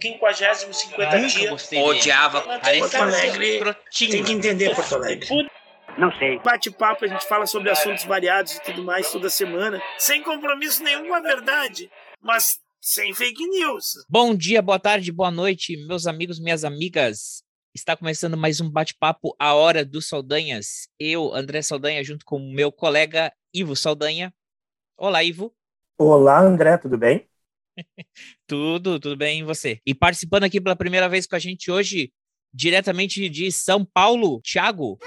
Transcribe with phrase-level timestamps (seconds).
[0.00, 1.72] 50, 50 dias.
[1.72, 2.42] Odiava.
[2.42, 3.76] Porto Alegre.
[3.90, 5.28] Tem que entender Porto Alegre.
[5.98, 6.38] Não sei.
[6.40, 9.80] Bate-papo, a gente fala sobre assuntos variados e tudo mais toda semana.
[9.98, 11.90] Sem compromisso nenhum com a verdade.
[12.20, 14.04] Mas sem fake news.
[14.08, 17.42] Bom dia, boa tarde, boa noite, meus amigos, minhas amigas.
[17.74, 20.88] Está começando mais um bate-papo A Hora dos Saldanhas.
[20.98, 24.32] Eu, André Saldanha, junto com o meu colega Ivo Saldanha.
[24.96, 25.54] Olá, Ivo.
[25.98, 27.26] Olá, André, tudo bem?
[28.46, 29.80] Tudo, tudo bem, e você?
[29.84, 32.12] E participando aqui pela primeira vez com a gente hoje,
[32.52, 34.98] diretamente de São Paulo, Thiago.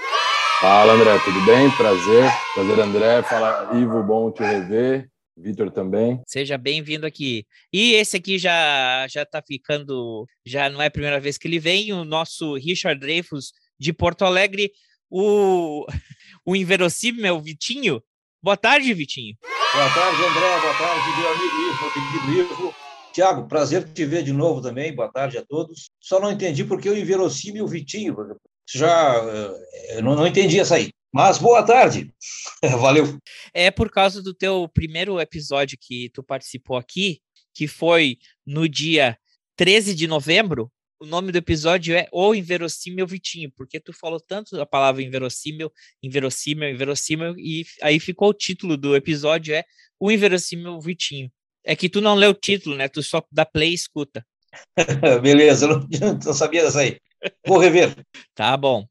[0.60, 1.70] Fala, André, tudo bem?
[1.70, 2.30] Prazer.
[2.54, 3.22] Prazer, André.
[3.22, 5.08] Fala, Ivo, bom te rever.
[5.36, 6.20] Vitor também.
[6.26, 7.46] Seja bem-vindo aqui.
[7.72, 11.58] E esse aqui já já tá ficando, já não é a primeira vez que ele
[11.58, 14.70] vem, o nosso Richard Dreyfus de Porto Alegre,
[15.08, 15.86] o
[16.44, 18.02] o inverossímil Vitinho.
[18.42, 19.36] Boa tarde, Vitinho.
[19.42, 20.60] Boa tarde, André.
[20.60, 22.74] Boa tarde, meu amigo Ivo, meu querido Ivo.
[23.12, 24.94] Tiago, prazer te ver de novo também.
[24.94, 25.90] Boa tarde a todos.
[26.00, 28.16] Só não entendi porque o inverossímil Vitinho.
[28.66, 30.90] Já eh, eu não, não entendi essa aí.
[31.12, 32.10] Mas boa tarde.
[32.80, 33.18] Valeu.
[33.52, 37.20] É por causa do teu primeiro episódio que tu participou aqui,
[37.52, 38.16] que foi
[38.46, 39.18] no dia
[39.56, 40.72] 13 de novembro.
[41.02, 45.72] O nome do episódio é O Inverossímil Vitinho, porque tu falou tanto a palavra inverossímil,
[46.02, 49.64] inverossímil, inverossímil, e aí ficou o título do episódio é
[49.98, 51.32] O Inverossímil Vitinho.
[51.64, 52.86] É que tu não leu o título, né?
[52.86, 54.26] Tu só dá play e escuta.
[55.22, 55.88] Beleza, eu não,
[56.22, 56.98] não sabia dessa aí.
[57.46, 57.96] Vou rever.
[58.34, 58.86] tá bom.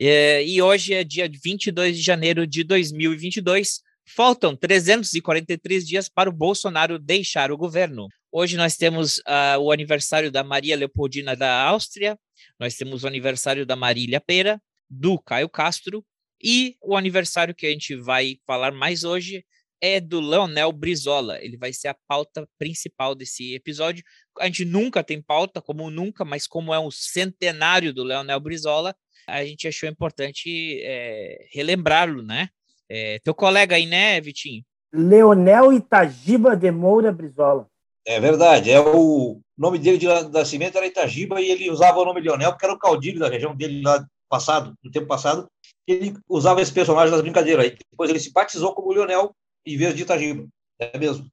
[0.00, 3.82] É, e hoje é dia 22 de janeiro de 2022.
[4.04, 8.08] Faltam 343 dias para o Bolsonaro deixar o governo.
[8.34, 12.18] Hoje nós temos uh, o aniversário da Maria Leopoldina da Áustria,
[12.58, 16.02] nós temos o aniversário da Marília Pera, do Caio Castro,
[16.42, 19.44] e o aniversário que a gente vai falar mais hoje
[19.82, 21.44] é do Leonel Brizola.
[21.44, 24.02] Ele vai ser a pauta principal desse episódio.
[24.40, 28.96] A gente nunca tem pauta, como nunca, mas como é um centenário do Leonel Brizola,
[29.28, 32.48] a gente achou importante é, relembrá-lo, né?
[32.88, 34.64] É, teu colega aí, né, Vitinho?
[34.90, 37.70] Leonel Itagiba de Moura Brizola.
[38.04, 42.20] É verdade, é o nome dele de nascimento era Itagiba e ele usava o nome
[42.20, 45.46] Leonel porque era o caudilho da região dele lá passado, no tempo passado.
[45.86, 47.64] Ele usava esse personagem nas brincadeiras.
[47.64, 50.48] Aí depois ele se batizou como Leonel em vez de Itagiba.
[50.78, 51.26] É mesmo.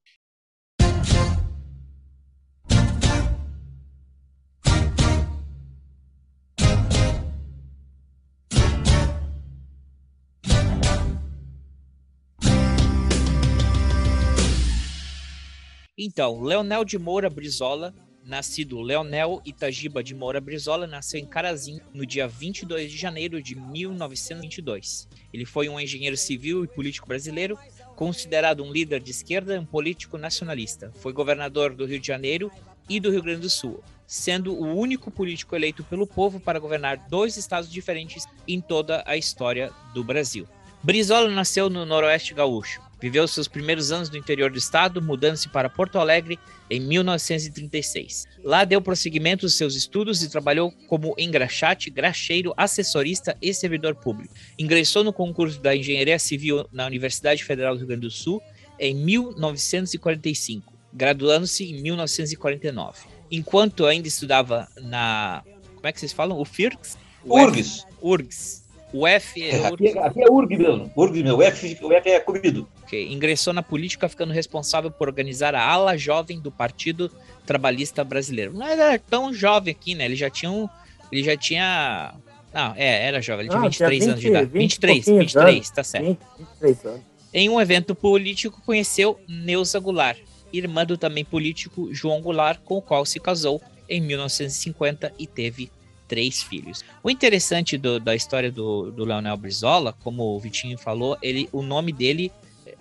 [16.02, 17.94] Então, Leonel de Moura Brizola,
[18.24, 23.54] nascido Leonel Itagiba de Moura Brizola, nasceu em Carazinho no dia 22 de janeiro de
[23.54, 25.10] 1922.
[25.34, 27.60] Ele foi um engenheiro civil e político brasileiro,
[27.98, 30.90] considerado um líder de esquerda e um político nacionalista.
[31.02, 32.50] Foi governador do Rio de Janeiro
[32.88, 37.10] e do Rio Grande do Sul, sendo o único político eleito pelo povo para governar
[37.10, 40.48] dois estados diferentes em toda a história do Brasil.
[40.82, 42.89] Brizola nasceu no Noroeste Gaúcho.
[43.02, 46.38] Viveu seus primeiros anos no interior do estado, mudando-se para Porto Alegre
[46.70, 48.28] em 1936.
[48.44, 54.34] Lá deu prosseguimento aos seus estudos e trabalhou como engraxate, graxeiro, assessorista e servidor público.
[54.58, 58.42] Ingressou no concurso da Engenharia Civil na Universidade Federal do Rio Grande do Sul
[58.78, 63.08] em 1945, graduando-se em 1949.
[63.32, 65.44] Enquanto ainda estudava na.
[65.76, 66.38] Como é que vocês falam?
[66.38, 66.98] O FIRGS?
[67.26, 67.86] URGS.
[68.02, 68.59] URGS
[68.92, 69.68] o F é.
[69.68, 70.92] Aqui, é, aqui é URG mesmo.
[70.96, 71.38] URG mesmo.
[71.38, 72.68] O F, o F é comido.
[72.84, 73.12] Okay.
[73.12, 77.12] Ingressou na política ficando responsável por organizar a ala jovem do Partido
[77.46, 78.54] Trabalhista Brasileiro.
[78.54, 80.06] Não era tão jovem aqui, né?
[80.06, 80.68] Ele já tinha um.
[81.12, 82.16] Ele já tinha.
[82.54, 84.46] Não, é, era jovem, ele tinha ah, 23 20, anos de idade.
[84.48, 86.06] 20, 23, 23, anos, tá certo.
[86.08, 87.02] 20, 23 anos.
[87.32, 90.18] Em um evento político, conheceu Neuza Goulart,
[90.52, 95.72] irmã do também político João Goulart, com o qual se casou em 1950 e teve
[96.10, 96.84] três filhos.
[97.02, 101.62] O interessante do, da história do, do Leonel Brizola, como o Vitinho falou, ele, o
[101.62, 102.32] nome dele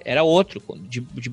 [0.04, 1.30] era outro, de, de,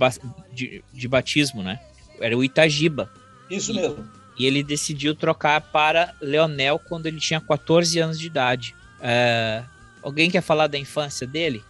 [0.54, 1.80] de, de batismo, né?
[2.20, 3.10] Era o Itagiba.
[3.50, 4.06] Isso e, mesmo.
[4.38, 8.76] E ele decidiu trocar para Leonel quando ele tinha 14 anos de idade.
[9.02, 9.64] É,
[10.04, 11.64] alguém quer falar da infância dele?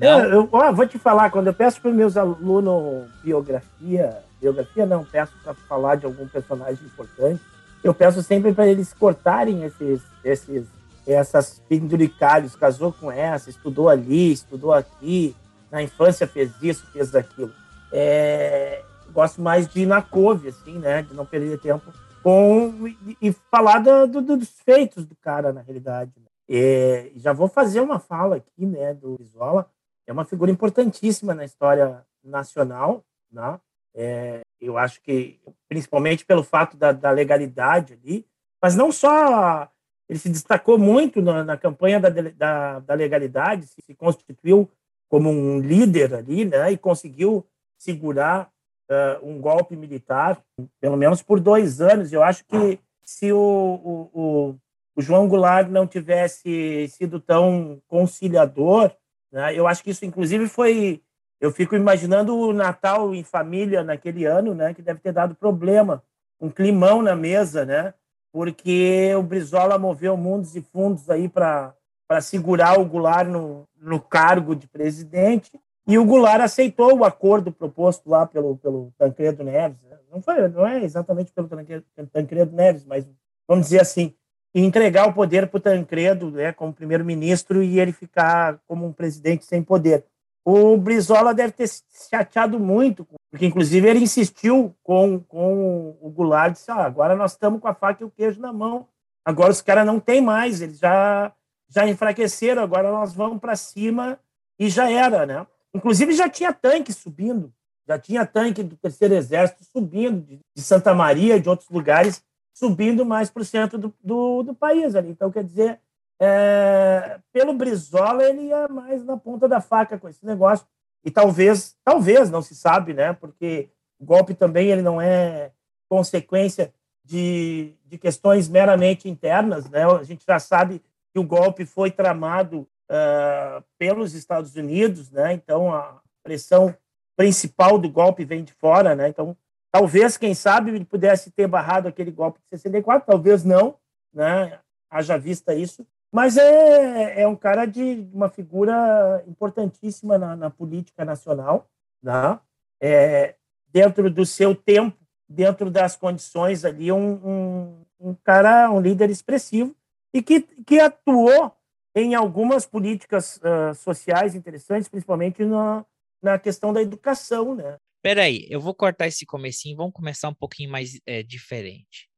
[0.00, 0.20] Não?
[0.20, 5.04] Eu, eu vou te falar, quando eu peço para os meus alunos biografia, biografia não,
[5.04, 7.40] peço para falar de algum personagem importante,
[7.82, 10.66] eu peço sempre para eles cortarem esses, esses,
[11.06, 12.56] essas penduricalhos.
[12.56, 15.34] Casou com essa, estudou ali, estudou aqui,
[15.70, 17.52] na infância fez isso, fez aquilo.
[17.92, 18.82] É,
[19.12, 21.02] gosto mais de ir na couve, assim, né?
[21.02, 21.92] De não perder tempo
[22.22, 26.12] com e, e falar do, do, dos feitos do cara, na realidade.
[26.16, 26.26] Né?
[26.48, 29.70] É, já vou fazer uma fala aqui, né, do Isola.
[30.06, 33.60] É uma figura importantíssima na história nacional, né?
[33.98, 38.26] É, eu acho que, principalmente pelo fato da, da, legalidade ali,
[38.62, 39.70] mas não só.
[40.08, 44.70] Ele se destacou muito na, na campanha da, da, da legalidade, se, constituiu
[45.08, 47.44] como um líder ali, né, e conseguiu
[47.78, 48.50] segurar
[48.90, 50.40] uh, um golpe militar,
[50.80, 52.12] pelo menos por dois anos.
[52.12, 54.56] Eu acho que se o, o, o,
[54.94, 58.92] o João Goulart não tivesse sido tão conciliador,
[59.32, 61.02] né, eu acho que isso, inclusive, foi
[61.40, 66.02] eu fico imaginando o Natal em família naquele ano, né, que deve ter dado problema,
[66.40, 67.94] um climão na mesa, né,
[68.32, 71.74] porque o Brizola moveu mundos e fundos aí para
[72.20, 75.50] segurar o Goulart no, no cargo de presidente
[75.86, 79.96] e o Goulart aceitou o acordo proposto lá pelo pelo Tancredo Neves, né?
[80.10, 83.06] não foi não é exatamente pelo Tancredo, Tancredo Neves, mas
[83.48, 84.14] vamos dizer assim
[84.54, 89.44] entregar o poder para o Tancredo, né, como primeiro-ministro e ele ficar como um presidente
[89.44, 90.04] sem poder.
[90.48, 96.52] O Brizola deve ter se chateado muito, porque inclusive ele insistiu com, com o Goulart,
[96.52, 98.86] disse, ah, agora nós estamos com a faca e o queijo na mão,
[99.24, 101.32] agora os caras não têm mais, eles já,
[101.68, 104.20] já enfraqueceram, agora nós vamos para cima
[104.56, 105.44] e já era, né?
[105.74, 107.52] Inclusive já tinha tanque subindo,
[107.84, 112.22] já tinha tanque do Terceiro Exército subindo, de, de Santa Maria, de outros lugares,
[112.54, 115.10] subindo mais para o centro do, do, do país ali.
[115.10, 115.80] Então, quer dizer,
[116.20, 120.66] é, pelo Brizola, ele ia mais na ponta da faca com esse negócio.
[121.04, 123.12] E talvez, talvez, não se sabe, né?
[123.12, 123.68] Porque
[123.98, 125.52] o golpe também ele não é
[125.88, 126.72] consequência
[127.04, 129.84] de, de questões meramente internas, né?
[129.84, 130.82] A gente já sabe
[131.12, 135.32] que o golpe foi tramado uh, pelos Estados Unidos, né?
[135.32, 136.74] Então a pressão
[137.16, 139.08] principal do golpe vem de fora, né?
[139.08, 139.36] Então
[139.70, 143.76] talvez, quem sabe, ele pudesse ter barrado aquele golpe de 64, talvez não,
[144.12, 144.58] né?
[144.90, 151.04] Haja vista isso, mas é, é um cara de uma figura importantíssima na, na política
[151.04, 151.68] nacional,
[152.02, 152.40] né?
[152.80, 153.34] é,
[153.68, 154.96] dentro do seu tempo,
[155.28, 159.74] dentro das condições ali, um, um, um cara, um líder expressivo
[160.14, 161.52] e que, que atuou
[161.94, 165.84] em algumas políticas uh, sociais interessantes, principalmente na,
[166.22, 167.78] na questão da educação, né?
[168.02, 172.08] Peraí, eu vou cortar esse comecinho, vamos começar um pouquinho mais é, diferente.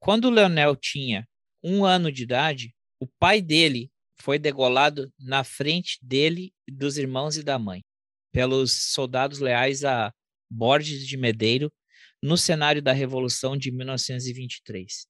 [0.00, 1.28] Quando o Leonel tinha
[1.68, 3.90] um ano de idade, o pai dele
[4.20, 7.82] foi degolado na frente dele, dos irmãos e da mãe,
[8.32, 10.12] pelos soldados leais a
[10.48, 11.72] Borges de Medeiro,
[12.22, 15.08] no cenário da Revolução de 1923.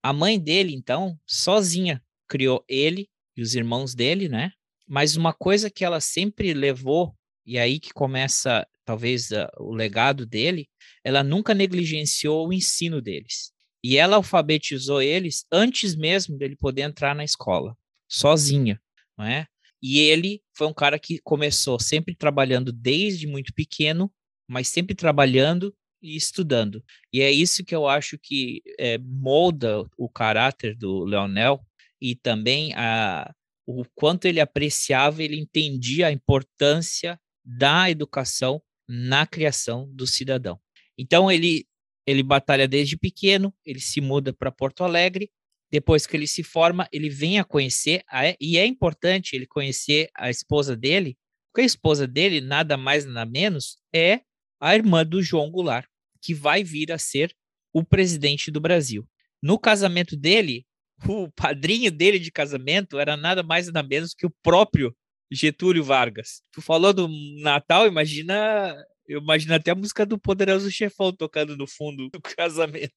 [0.00, 4.52] A mãe dele, então, sozinha, criou ele e os irmãos dele, né?
[4.86, 7.12] Mas uma coisa que ela sempre levou,
[7.44, 10.68] e aí que começa talvez o legado dele,
[11.02, 13.52] ela nunca negligenciou o ensino deles.
[13.82, 17.76] E ela alfabetizou eles antes mesmo dele poder entrar na escola,
[18.08, 18.80] sozinha,
[19.16, 19.46] não é?
[19.82, 24.12] E ele foi um cara que começou sempre trabalhando desde muito pequeno,
[24.48, 25.72] mas sempre trabalhando
[26.02, 26.82] e estudando.
[27.12, 31.60] E é isso que eu acho que é, molda o caráter do Leonel
[32.00, 33.32] e também a,
[33.66, 40.58] o quanto ele apreciava, ele entendia a importância da educação na criação do cidadão.
[40.96, 41.67] Então ele
[42.08, 45.30] ele batalha desde pequeno, ele se muda para Porto Alegre.
[45.70, 50.08] Depois que ele se forma, ele vem a conhecer, a, e é importante ele conhecer
[50.16, 51.18] a esposa dele,
[51.52, 54.22] porque a esposa dele, nada mais nada menos, é
[54.58, 55.86] a irmã do João Goulart,
[56.22, 57.36] que vai vir a ser
[57.74, 59.06] o presidente do Brasil.
[59.42, 60.64] No casamento dele,
[61.06, 64.96] o padrinho dele de casamento era nada mais nada menos que o próprio
[65.30, 66.40] Getúlio Vargas.
[66.52, 67.06] Tu falou do
[67.42, 68.74] Natal, imagina
[69.08, 72.92] eu imagino até a música do Poderoso Chefão tocando no fundo do casamento,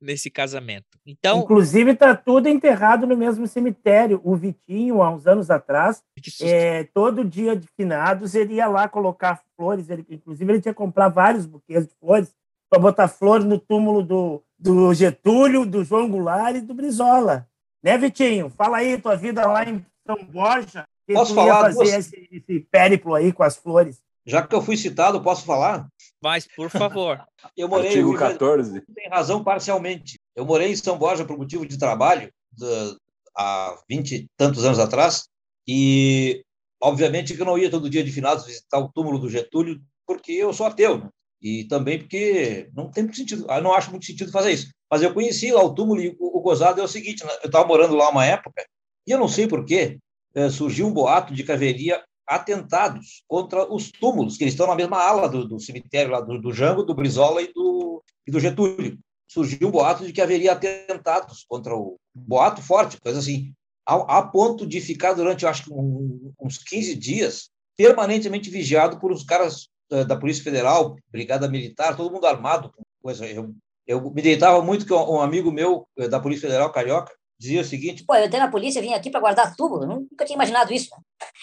[0.00, 0.86] nesse casamento.
[1.06, 4.20] Então, Inclusive, está tudo enterrado no mesmo cemitério.
[4.22, 6.02] O Vitinho, há uns anos atrás,
[6.42, 9.88] é, todo dia de finados, ele ia lá colocar flores.
[9.88, 12.34] Ele, inclusive, ele tinha que comprar vários buquês de flores
[12.68, 17.48] para botar flores no túmulo do, do Getúlio, do João Goulart e do Brizola.
[17.82, 18.50] Né, Vitinho?
[18.50, 20.86] Fala aí, tua vida lá em São Borja.
[21.14, 21.60] Posso falar?
[21.60, 21.92] fazer duas...
[21.94, 24.02] esse, esse périplo aí com as flores.
[24.26, 25.86] Já que eu fui citado, posso falar?
[26.20, 27.24] Mas, por favor.
[27.56, 27.88] eu morei.
[27.88, 28.82] Artigo 14.
[28.94, 30.18] Tem razão parcialmente.
[30.34, 32.96] Eu morei em São Borja por motivo de trabalho de,
[33.36, 35.28] há 20 e tantos anos atrás,
[35.68, 36.42] e
[36.82, 40.32] obviamente que eu não ia todo dia de finados visitar o túmulo do Getúlio, porque
[40.32, 41.08] eu sou ateu, né?
[41.40, 44.70] e também porque não tem muito sentido, eu não acho muito sentido fazer isso.
[44.90, 47.30] Mas eu conheci lá o túmulo e o, o gozado é o seguinte: né?
[47.42, 48.64] eu estava morando lá uma época,
[49.06, 49.98] e eu não sei porquê,
[50.34, 54.74] eh, surgiu um boato de que haveria atentados contra os túmulos, que eles estão na
[54.74, 58.40] mesma ala do, do cemitério lá do, do Jango, do Brizola e do, e do
[58.40, 58.98] Getúlio.
[59.28, 63.52] Surgiu um boato de que haveria atentados contra o boato forte, coisa assim,
[63.86, 68.98] a, a ponto de ficar durante, eu acho que um, uns 15 dias permanentemente vigiado
[68.98, 72.72] por os caras da, da Polícia Federal, Brigada Militar, todo mundo armado.
[73.02, 73.26] Coisa.
[73.26, 73.54] Eu,
[73.86, 77.64] eu me deitava muito que um amigo meu eh, da Polícia Federal, carioca, dizia o
[77.64, 80.72] seguinte: Pô, eu entrei na polícia, vim aqui para guardar tubo, eu nunca tinha imaginado
[80.72, 80.90] isso.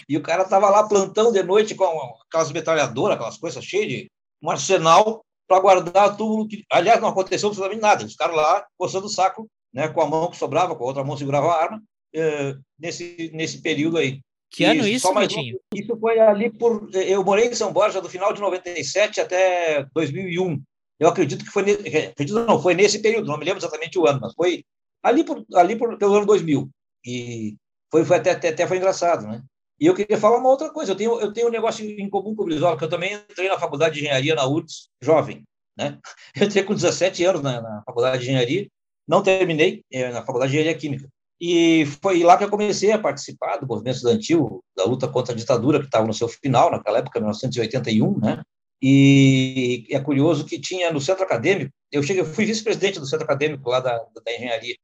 [0.07, 1.85] E o cara tava lá plantão de noite com
[2.27, 6.47] aquelas metralhadoras, aquelas coisas cheias de um arsenal para guardar tudo.
[6.47, 8.01] Que, aliás, não aconteceu absolutamente nada.
[8.01, 11.03] Eles ficaram lá coçando o saco, né, com a mão que sobrava, com a outra
[11.03, 11.83] mão segurava a arma,
[12.13, 14.19] eh, nesse, nesse período aí.
[14.53, 15.59] Que ano isso, Vitinho?
[15.73, 16.87] Isso foi ali por.
[16.93, 20.61] Eu morei em São Borja do final de 97 até 2001.
[20.99, 21.63] Eu acredito que foi.
[21.71, 24.63] Acredito não, foi nesse período, não me lembro exatamente o ano, mas foi
[25.03, 26.69] ali, por, ali por, pelo ano 2000.
[27.05, 27.55] E
[27.91, 29.43] foi, foi até, até, até foi engraçado, né?
[29.79, 30.93] E eu queria falar uma outra coisa.
[30.93, 33.49] Eu tenho, eu tenho um negócio em comum com o Brizola, que eu também entrei
[33.49, 35.43] na faculdade de engenharia na URGS, jovem.
[35.77, 35.99] Né?
[36.35, 38.67] Eu entrei com 17 anos na, na faculdade de engenharia,
[39.07, 41.09] não terminei é, na faculdade de engenharia química.
[41.41, 45.35] E foi lá que eu comecei a participar do movimento estudantil, da luta contra a
[45.35, 48.41] ditadura, que estava no seu final, naquela época, 1981, né?
[48.81, 53.69] E é curioso que tinha no centro acadêmico, eu cheguei, fui vice-presidente do centro acadêmico
[53.69, 54.75] lá da, da engenharia.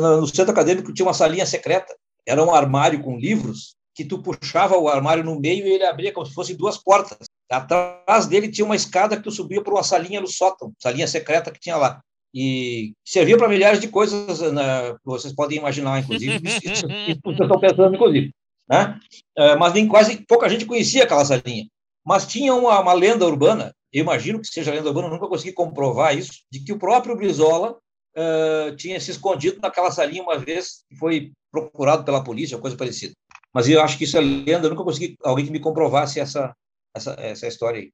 [0.00, 1.94] No centro acadêmico tinha uma salinha secreta,
[2.26, 6.12] era um armário com livros que tu puxava o armário no meio e ele abria
[6.12, 7.18] como se fossem duas portas.
[7.50, 11.52] Atrás dele tinha uma escada que tu subia para uma salinha no sótão, salinha secreta
[11.52, 12.00] que tinha lá.
[12.34, 17.40] E servia para milhares de coisas né, que vocês podem imaginar, inclusive, isso, isso vocês
[17.40, 18.32] estão pensando, inclusive.
[18.68, 18.98] Né?
[19.38, 21.66] É, mas nem quase pouca gente conhecia aquela salinha.
[22.04, 26.16] Mas tinha uma, uma lenda urbana, eu imagino que seja lenda urbana, nunca consegui comprovar
[26.18, 27.78] isso, de que o próprio Brizola
[28.16, 33.14] uh, tinha se escondido naquela salinha uma vez que foi procurado pela polícia, coisa parecida.
[33.52, 36.54] Mas eu acho que isso é lenda, eu nunca consegui alguém que me comprovasse essa,
[36.94, 37.92] essa, essa história aí.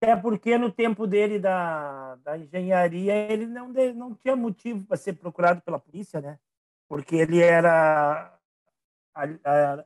[0.00, 5.12] É porque no tempo dele da, da engenharia ele não, não tinha motivo para ser
[5.12, 6.38] procurado pela polícia, né?
[6.88, 8.36] Porque ele era,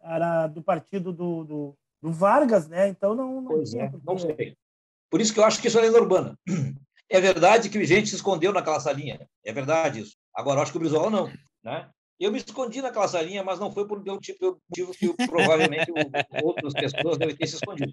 [0.03, 2.89] era do partido do, do, do Vargas, né?
[2.89, 4.57] Então não, não pois é, não sei.
[5.11, 6.39] Por isso que eu acho que isso é lenda urbana.
[7.09, 9.29] É verdade que gente se escondeu naquela salinha.
[9.45, 10.17] É verdade isso.
[10.35, 11.33] Agora, eu acho que o Brizola não.
[11.63, 11.89] Né?
[12.19, 15.93] Eu me escondi naquela salinha, mas não foi por um tipo motivo que provavelmente
[16.43, 17.93] outras pessoas devem ter se escondido.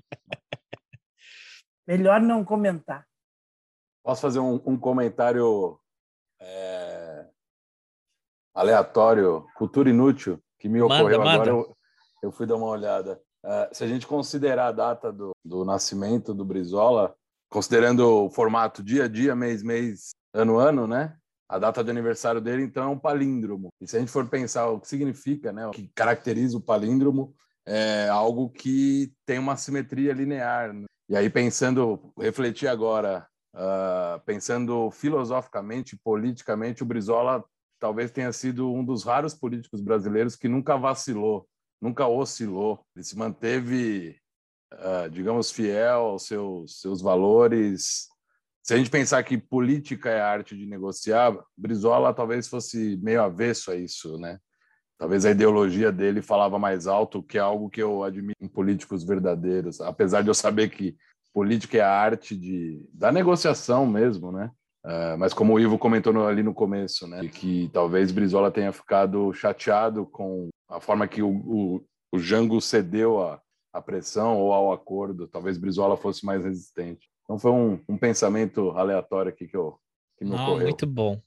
[1.86, 3.06] Melhor não comentar.
[4.04, 5.80] Posso fazer um, um comentário
[6.40, 7.26] é,
[8.54, 11.32] aleatório, cultura inútil, que me manda, ocorreu manda.
[11.34, 11.50] agora.
[11.50, 11.78] Eu,
[12.24, 13.22] eu, fui dar uma olhada.
[13.44, 17.14] Uh, se a gente considerar a data do, do nascimento do Brizola,
[17.54, 21.16] considerando o formato dia a dia, mês, mês, ano, ano, né?
[21.48, 23.70] A data de aniversário dele, então, é um palíndromo.
[23.80, 27.36] E se a gente for pensar o que significa, né, o que caracteriza o palíndromo,
[27.64, 30.74] é algo que tem uma simetria linear.
[30.74, 30.86] Né?
[31.08, 37.46] E aí, pensando, refletir agora, uh, pensando filosoficamente, politicamente, o Brizola
[37.80, 41.48] talvez tenha sido um dos raros políticos brasileiros que nunca vacilou,
[41.80, 42.84] nunca oscilou.
[42.96, 44.18] Ele se manteve,
[44.74, 48.08] uh, digamos, fiel aos seus, seus valores,
[48.64, 53.22] se a gente pensar que política é a arte de negociar, Brizola talvez fosse meio
[53.22, 54.40] avesso a isso, né?
[54.98, 59.04] Talvez a ideologia dele falava mais alto, que é algo que eu admiro em políticos
[59.04, 60.96] verdadeiros, apesar de eu saber que
[61.34, 64.50] política é a arte de, da negociação mesmo, né?
[64.86, 67.28] Uh, mas como o Ivo comentou no, ali no começo, né?
[67.28, 73.22] Que talvez Brizola tenha ficado chateado com a forma que o, o, o Jango cedeu
[73.22, 73.42] à,
[73.74, 75.28] à pressão ou ao acordo.
[75.28, 77.10] Talvez Brizola fosse mais resistente.
[77.24, 79.78] Então foi um, um pensamento aleatório aqui que, eu,
[80.18, 80.68] que me Não, ocorreu.
[80.68, 81.20] Muito bom.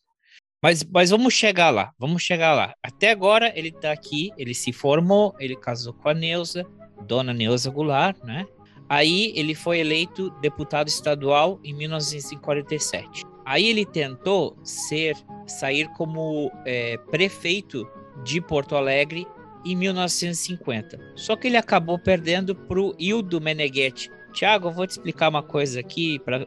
[0.63, 2.75] Mas, mas vamos chegar lá, vamos chegar lá.
[2.83, 6.65] Até agora ele está aqui, ele se formou, ele casou com a Neuza,
[7.07, 8.47] dona Neuza Goulart, né?
[8.89, 13.25] Aí ele foi eleito deputado estadual em 1947.
[13.45, 17.89] Aí ele tentou ser, sair como é, prefeito
[18.25, 19.27] de Porto Alegre
[19.73, 20.99] em 1950.
[21.15, 25.43] Só que ele acabou perdendo para o Hildo Meneghetti, Tiago, eu vou te explicar uma
[25.43, 26.47] coisa aqui para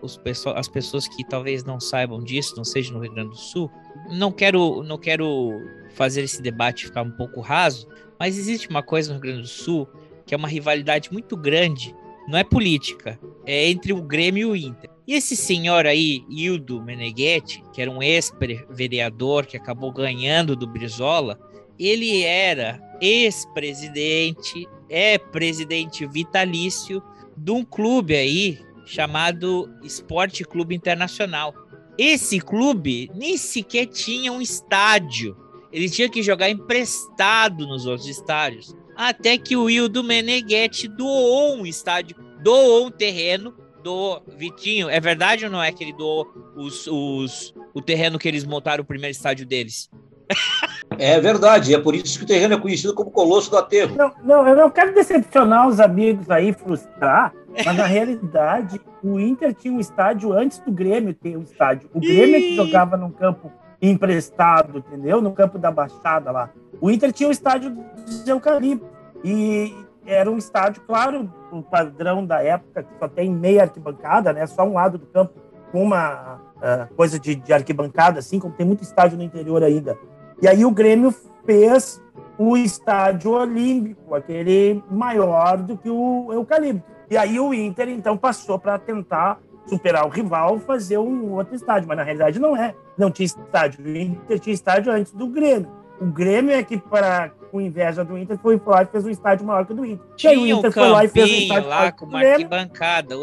[0.55, 3.71] as pessoas que talvez não saibam disso, não sejam no Rio Grande do Sul.
[4.11, 5.59] Não quero, não quero
[5.95, 7.87] fazer esse debate ficar um pouco raso,
[8.19, 9.89] mas existe uma coisa no Rio Grande do Sul
[10.23, 11.95] que é uma rivalidade muito grande,
[12.27, 14.91] não é política, é entre o Grêmio e o Inter.
[15.07, 21.39] E esse senhor aí, Hildo Meneghetti, que era um ex-vereador que acabou ganhando do Brizola,
[21.79, 27.01] ele era ex-presidente, é presidente vitalício
[27.37, 31.53] de um clube aí chamado Esporte Clube Internacional.
[31.97, 35.37] Esse clube nem sequer tinha um estádio.
[35.71, 38.75] Ele tinha que jogar emprestado nos outros estádios.
[38.95, 44.23] Até que o Wildo Meneghetti doou um estádio, doou um terreno, doou.
[44.35, 48.43] Vitinho, é verdade ou não é que ele doou os, os, o terreno que eles
[48.43, 49.89] montaram o primeiro estádio deles?
[50.99, 53.95] É verdade, é por isso que o terreno é conhecido como Colosso do Aterro.
[53.95, 57.33] Não, não, eu não quero decepcionar os amigos aí, frustrar,
[57.65, 61.89] mas na realidade, o Inter tinha um estádio antes do Grêmio ter um estádio.
[61.93, 63.51] O Grêmio é que jogava num campo
[63.81, 65.21] emprestado, entendeu?
[65.21, 66.49] No campo da Baixada lá.
[66.81, 67.69] O Inter tinha o estádio
[68.05, 68.85] dos Eucalipto.
[69.23, 69.73] E
[70.05, 74.45] era um estádio, claro, o padrão da época, que só tem meia arquibancada, né?
[74.47, 75.33] Só um lado do campo
[75.71, 79.97] com uma uh, coisa de, de, arquibancada, assim, como tem muito estádio no interior ainda.
[80.41, 81.13] E aí o Grêmio
[81.45, 82.01] fez
[82.37, 86.83] o estádio olímpico, aquele maior do que o Eucalipto.
[87.09, 91.87] E aí o Inter, então, passou para tentar superar o rival, fazer um outro estádio.
[91.87, 92.73] Mas na realidade não é.
[92.97, 93.83] Não tinha estádio.
[93.83, 95.69] O Inter tinha estádio antes do Grêmio.
[95.99, 99.45] O Grêmio é que, para, com inveja do Inter, foi lá e fez um estádio
[99.45, 100.05] maior que o do Inter.
[100.15, 103.15] Tinha e aí o Inter foi lá e fez um estádio lá com uma arquibancada.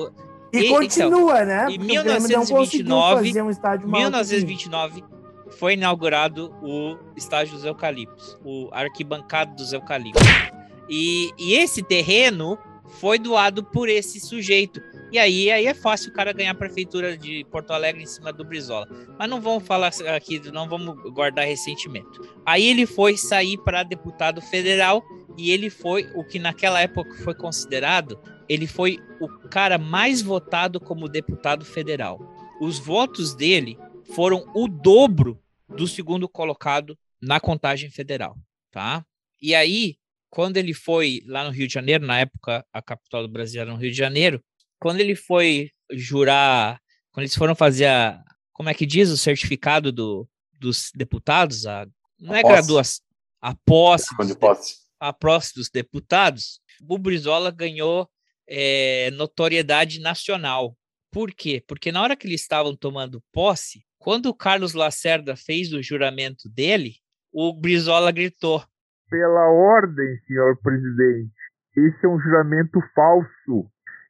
[0.52, 1.66] E, e continua, então, né?
[1.70, 5.04] Em 1929, um 1929
[5.58, 10.22] foi inaugurado o estádio dos Eucaliptos, o arquibancado dos Eucaliptos.
[10.88, 12.58] E, e esse terreno
[12.88, 14.80] foi doado por esse sujeito.
[15.12, 18.32] E aí, aí é fácil o cara ganhar a prefeitura de Porto Alegre em cima
[18.32, 18.86] do Brizola.
[19.18, 22.28] Mas não vamos falar aqui, não vamos guardar ressentimento.
[22.44, 25.02] Aí ele foi sair para deputado federal
[25.36, 30.80] e ele foi o que naquela época foi considerado, ele foi o cara mais votado
[30.80, 32.20] como deputado federal.
[32.60, 33.78] Os votos dele
[34.14, 38.36] foram o dobro do segundo colocado na contagem federal,
[38.70, 39.04] tá?
[39.40, 39.96] E aí,
[40.30, 43.72] quando ele foi lá no Rio de Janeiro, na época a capital do Brasil era
[43.72, 44.42] no Rio de Janeiro,
[44.78, 46.80] quando ele foi jurar,
[47.10, 50.28] quando eles foram fazer a, como é que diz, o certificado do,
[50.60, 51.86] dos deputados, a,
[52.18, 53.04] não a é graduação,
[53.40, 54.76] a posse, dos, posse.
[55.00, 58.08] a posse dos deputados, o Brizola ganhou
[58.48, 60.76] é, notoriedade nacional.
[61.10, 61.62] Por quê?
[61.66, 66.48] Porque na hora que eles estavam tomando posse, quando o Carlos Lacerda fez o juramento
[66.48, 66.92] dele,
[67.32, 68.62] o Brizola gritou:
[69.10, 71.34] Pela ordem, senhor presidente,
[71.76, 73.68] esse é um juramento falso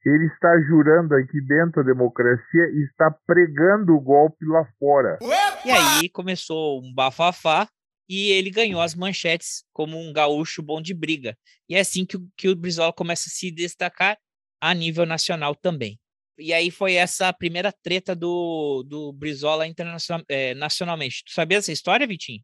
[0.08, 5.18] ele está jurando aqui dentro da democracia e está pregando o golpe lá fora.
[5.64, 7.68] E aí começou um bafafá
[8.08, 11.36] e ele ganhou as manchetes como um gaúcho bom de briga.
[11.68, 14.16] E é assim que, que o Brizola começa a se destacar
[14.60, 15.98] a nível nacional também.
[16.38, 21.24] E aí foi essa a primeira treta do, do Brizola internacional, é, nacionalmente.
[21.24, 22.42] Tu sabia essa história, Vitinho?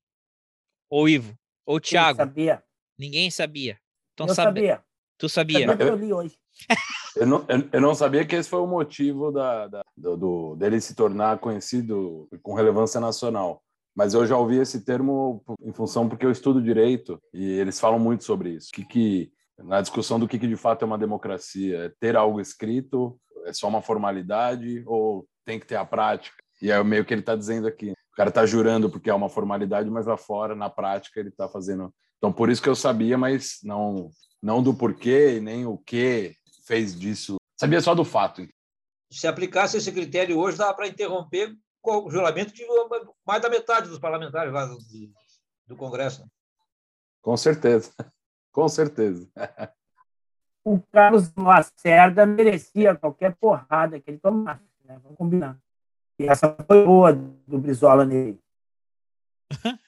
[0.88, 1.36] Ou Ivo?
[1.66, 2.20] Ou Thiago?
[2.20, 2.62] Eu sabia.
[2.98, 3.78] Ninguém sabia.
[4.14, 4.60] Então, eu sabe...
[4.60, 4.84] sabia.
[5.18, 5.66] Tu sabia?
[5.66, 6.36] sabia eu li hoje.
[7.14, 10.80] Eu não, eu não sabia que esse foi o motivo da, da do, do, dele
[10.80, 13.62] se tornar conhecido com relevância nacional.
[13.94, 17.98] Mas eu já ouvi esse termo em função porque eu estudo direito e eles falam
[17.98, 18.70] muito sobre isso.
[18.72, 22.40] Que, que na discussão do que, que de fato é uma democracia, é ter algo
[22.40, 26.36] escrito, é só uma formalidade ou tem que ter a prática?
[26.60, 27.90] E é meio que ele está dizendo aqui.
[27.90, 31.48] O cara está jurando porque é uma formalidade, mas lá fora, na prática, ele está
[31.48, 31.92] fazendo.
[32.18, 36.98] Então, por isso que eu sabia, mas não, não do porquê, nem o que fez
[36.98, 37.36] disso.
[37.58, 38.46] Sabia só do fato.
[39.10, 42.64] Se aplicasse esse critério hoje, dava para interromper o juramento de
[43.26, 44.78] mais da metade dos parlamentares lá do,
[45.66, 46.24] do Congresso.
[47.20, 47.92] Com certeza.
[48.52, 49.28] Com certeza.
[50.72, 54.98] O Carlos Lacerda merecia qualquer porrada que ele tomasse, né?
[55.02, 55.58] Vamos combinar.
[56.18, 58.38] E essa foi boa do Brizola nele.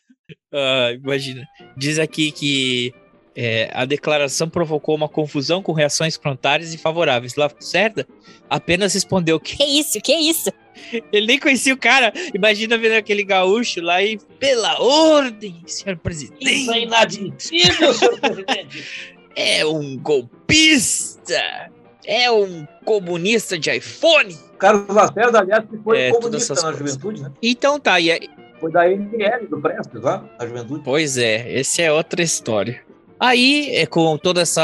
[0.52, 1.48] ah, imagina.
[1.74, 2.94] Diz aqui que
[3.34, 7.34] é, a declaração provocou uma confusão com reações contrárias e favoráveis.
[7.34, 8.06] Lacerda
[8.50, 9.98] apenas respondeu: Que isso?
[10.02, 10.52] Que isso?
[11.10, 12.12] Ele nem conhecia o cara.
[12.34, 16.44] Imagina vendo aquele gaúcho lá e, pela ordem, senhor presidente.
[16.44, 19.14] Isso é inadmissível, senhor presidente.
[19.36, 21.70] É um golpista.
[22.06, 24.36] É um comunista de iPhone.
[24.58, 26.78] Carlos Lacerda, aliás, que foi é, comunista na coisas.
[26.78, 27.32] juventude, né?
[27.42, 27.98] Então tá.
[27.98, 28.28] E aí...
[28.60, 30.82] Foi da ML, do Prestes, lá, na juventude.
[30.84, 32.82] Pois é, esse é outra história.
[33.18, 34.60] Aí, é, com todo esse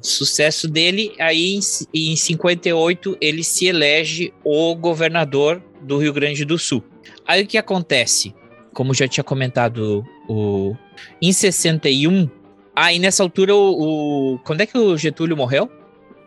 [0.00, 1.58] sucesso dele, aí
[1.94, 6.82] em, em 58 ele se elege o governador do Rio Grande do Sul.
[7.26, 8.34] Aí o que acontece?
[8.72, 10.76] Como já tinha comentado o,
[11.20, 12.28] em 61,
[12.74, 15.70] aí nessa altura o, o quando é que o Getúlio morreu?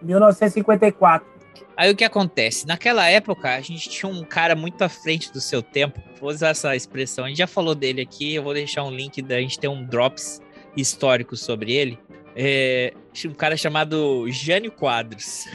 [0.01, 1.35] 1954.
[1.77, 2.65] Aí o que acontece?
[2.65, 6.01] Naquela época, a gente tinha um cara muito à frente do seu tempo.
[6.21, 7.25] Vou usar essa expressão.
[7.25, 8.35] A gente já falou dele aqui.
[8.35, 10.41] Eu vou deixar um link da gente tem um drops
[10.77, 11.99] histórico sobre ele.
[12.35, 12.93] É,
[13.25, 15.45] um cara chamado Jânio Quadros.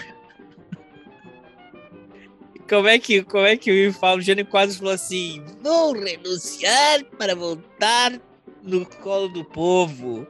[2.68, 4.18] como é que, como é que eu falo?
[4.18, 8.20] O Jânio Quadros falou assim: vou renunciar para voltar
[8.62, 10.26] no colo do povo.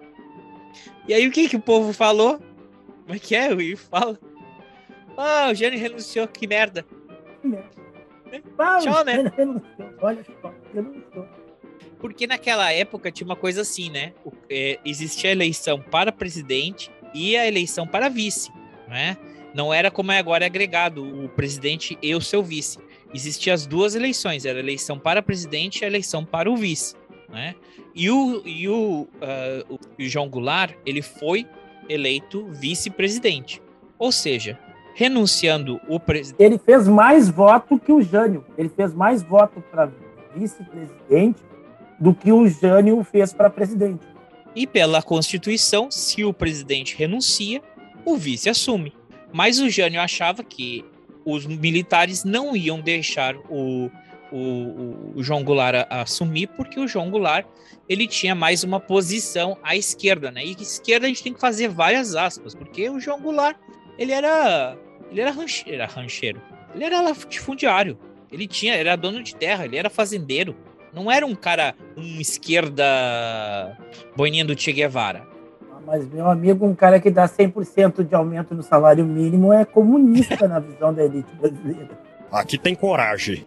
[1.08, 2.38] E aí o que que o povo falou?
[3.02, 3.52] Como é que é?
[3.52, 4.18] O fala.
[5.16, 6.84] Ah, o Jânio renunciou, que merda.
[7.42, 7.68] Que merda.
[8.80, 9.24] Tchau, né?
[10.00, 11.26] Olha só, renunciou.
[11.98, 14.12] Porque naquela época tinha uma coisa assim, né?
[14.48, 18.50] É, existia a eleição para presidente e a eleição para vice,
[18.88, 19.16] né?
[19.52, 22.78] Não era como é agora é agregado o presidente e o seu vice.
[23.12, 26.94] Existiam as duas eleições, era a eleição para presidente e a eleição para o vice,
[27.30, 27.54] né?
[27.94, 31.46] E o, e o, uh, o João Goulart, ele foi
[31.88, 33.62] eleito vice-presidente.
[33.98, 34.58] Ou seja,
[34.94, 36.42] renunciando o presidente.
[36.42, 38.44] Ele fez mais voto que o Jânio.
[38.56, 39.90] Ele fez mais voto para
[40.34, 41.40] vice-presidente
[41.98, 44.06] do que o Jânio fez para presidente.
[44.54, 47.62] E pela Constituição, se o presidente renuncia,
[48.04, 48.92] o vice assume.
[49.32, 50.84] Mas o Jânio achava que
[51.24, 53.90] os militares não iam deixar o,
[54.32, 57.46] o, o João Goulart assumir, porque o João Goulart
[57.88, 60.44] ele tinha mais uma posição à esquerda, né?
[60.44, 63.56] E esquerda a gente tem que fazer várias aspas, porque o João Goulart
[63.98, 64.76] ele era
[65.10, 66.40] ele era rancheiro, era rancheiro.
[66.74, 67.98] ele era latifundiário,
[68.30, 70.56] ele tinha era dono de terra, ele era fazendeiro.
[70.92, 72.84] Não era um cara, um esquerda
[74.16, 75.24] boininha do Che Guevara.
[75.72, 79.64] Ah, mas, meu amigo, um cara que dá 100% de aumento no salário mínimo é
[79.64, 81.90] comunista na visão da elite brasileira.
[82.32, 83.46] Aqui tem coragem.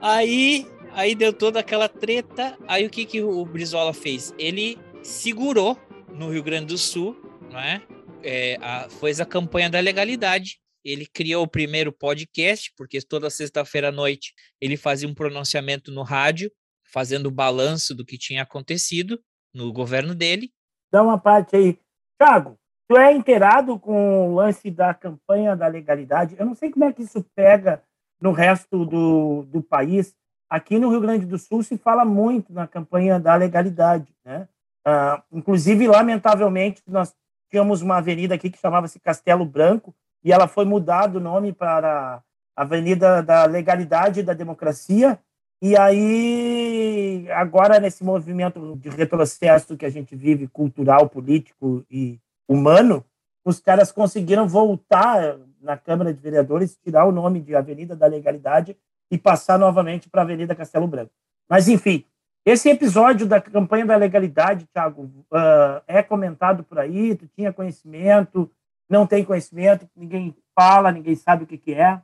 [0.00, 2.56] Aí, aí deu toda aquela treta.
[2.66, 4.32] Aí o que, que o Brizola fez?
[4.38, 5.76] Ele segurou
[6.08, 7.16] no Rio Grande do Sul,
[7.50, 7.82] não é?
[8.22, 10.58] é a, fez a campanha da legalidade.
[10.84, 16.02] Ele criou o primeiro podcast, porque toda sexta-feira à noite ele fazia um pronunciamento no
[16.02, 16.50] rádio,
[16.92, 19.20] fazendo o balanço do que tinha acontecido
[19.52, 20.50] no governo dele.
[20.90, 21.78] Dá uma parte aí.
[22.18, 22.56] Thiago,
[22.88, 26.36] tu é inteirado com o lance da campanha da legalidade?
[26.38, 27.82] Eu não sei como é que isso pega
[28.20, 30.14] no resto do, do país.
[30.50, 34.14] Aqui no Rio Grande do Sul se fala muito na campanha da legalidade.
[34.24, 34.48] Né?
[34.84, 37.14] Ah, inclusive, lamentavelmente, nós
[37.50, 42.22] tínhamos uma avenida aqui que chamava-se Castelo Branco e ela foi mudada o nome para
[42.56, 45.18] Avenida da Legalidade e da Democracia.
[45.60, 53.04] E aí, agora, nesse movimento de retrocesso que a gente vive, cultural, político e humano,
[53.44, 58.76] os caras conseguiram voltar na Câmara de Vereadores, tirar o nome de Avenida da Legalidade
[59.10, 61.12] e passar novamente para Avenida Castelo Branco.
[61.48, 62.04] Mas, enfim,
[62.44, 67.14] esse episódio da campanha da legalidade, Thiago, uh, é comentado por aí?
[67.14, 68.50] Tu tinha conhecimento?
[68.88, 69.88] Não tem conhecimento?
[69.94, 72.00] Ninguém fala, ninguém sabe o que, que é?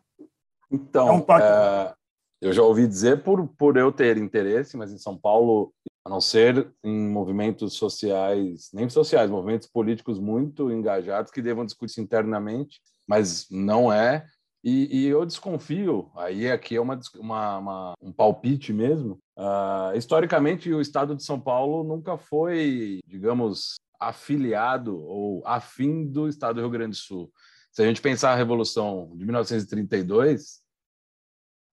[0.70, 1.94] Então, é um é,
[2.40, 5.72] eu já ouvi dizer por, por eu ter interesse, mas em São Paulo,
[6.04, 12.02] a não ser em movimentos sociais, nem sociais, movimentos políticos muito engajados que devam discutir
[12.02, 14.26] internamente, mas não é.
[14.62, 19.20] E, e eu desconfio, aí aqui é uma, uma, uma um palpite mesmo.
[19.36, 26.56] Uh, historicamente, o estado de São Paulo nunca foi, digamos, afiliado ou afim do estado
[26.56, 27.30] do Rio Grande do Sul.
[27.70, 30.62] Se a gente pensar a Revolução de 1932,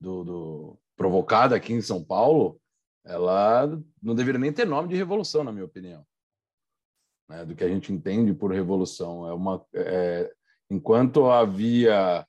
[0.02, 2.60] do, do, provocada aqui em São Paulo,
[3.06, 6.06] ela não deveria nem ter nome de revolução, na minha opinião.
[7.30, 7.46] Né?
[7.46, 9.28] Do que a gente entende por revolução.
[9.28, 10.34] É uma, é,
[10.72, 12.26] enquanto havia,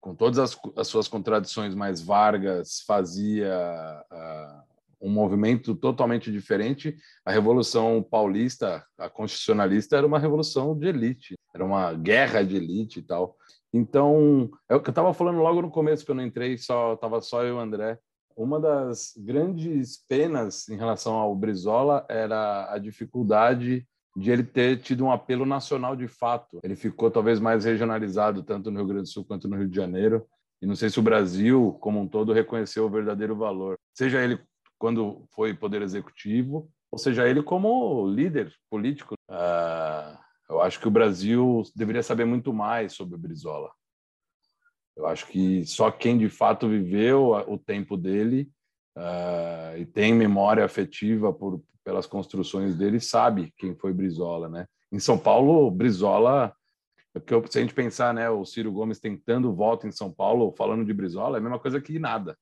[0.00, 3.54] com todas as, as, suas contradições, mais Vargas fazia
[4.12, 11.34] uh, um movimento totalmente diferente, a Revolução Paulista, a constitucionalista, era uma revolução de elite,
[11.54, 13.36] era uma guerra de elite e tal.
[13.72, 16.94] Então, é o que eu estava falando logo no começo, que eu não entrei, só
[16.94, 17.96] estava só eu e o André.
[18.36, 25.04] Uma das grandes penas em relação ao Brizola era a dificuldade de ele ter tido
[25.04, 26.60] um apelo nacional de fato.
[26.62, 29.76] Ele ficou talvez mais regionalizado, tanto no Rio Grande do Sul quanto no Rio de
[29.76, 30.26] Janeiro.
[30.60, 33.76] E não sei se o Brasil, como um todo, reconheceu o verdadeiro valor.
[33.94, 34.38] Seja ele
[34.78, 39.14] quando foi poder executivo, ou seja ele como líder político.
[39.30, 40.18] Uh,
[40.50, 43.70] eu acho que o Brasil deveria saber muito mais sobre Brizola.
[44.94, 48.50] Eu acho que só quem de fato viveu o tempo dele
[48.96, 54.66] uh, e tem memória afetiva por, pelas construções dele sabe quem foi Brizola, né?
[54.90, 56.54] Em São Paulo, Brizola,
[57.12, 60.84] porque se a gente pensar, né, o Ciro Gomes tentando voto em São Paulo, falando
[60.84, 62.38] de Brizola, é a mesma coisa que nada,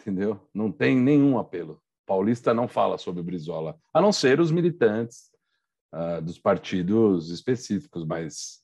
[0.00, 0.40] entendeu?
[0.52, 1.80] Não tem nenhum apelo.
[2.04, 5.30] Paulista não fala sobre Brizola, a não ser os militantes
[5.92, 8.62] uh, dos partidos específicos, mas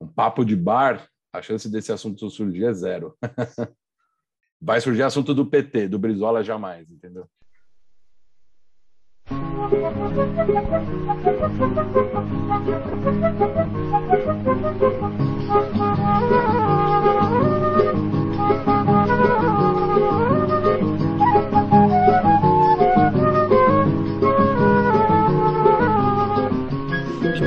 [0.00, 3.16] um papo de bar, a chance desse assunto surgir é zero.
[4.60, 7.28] Vai surgir assunto do PT, do Brizola jamais, entendeu?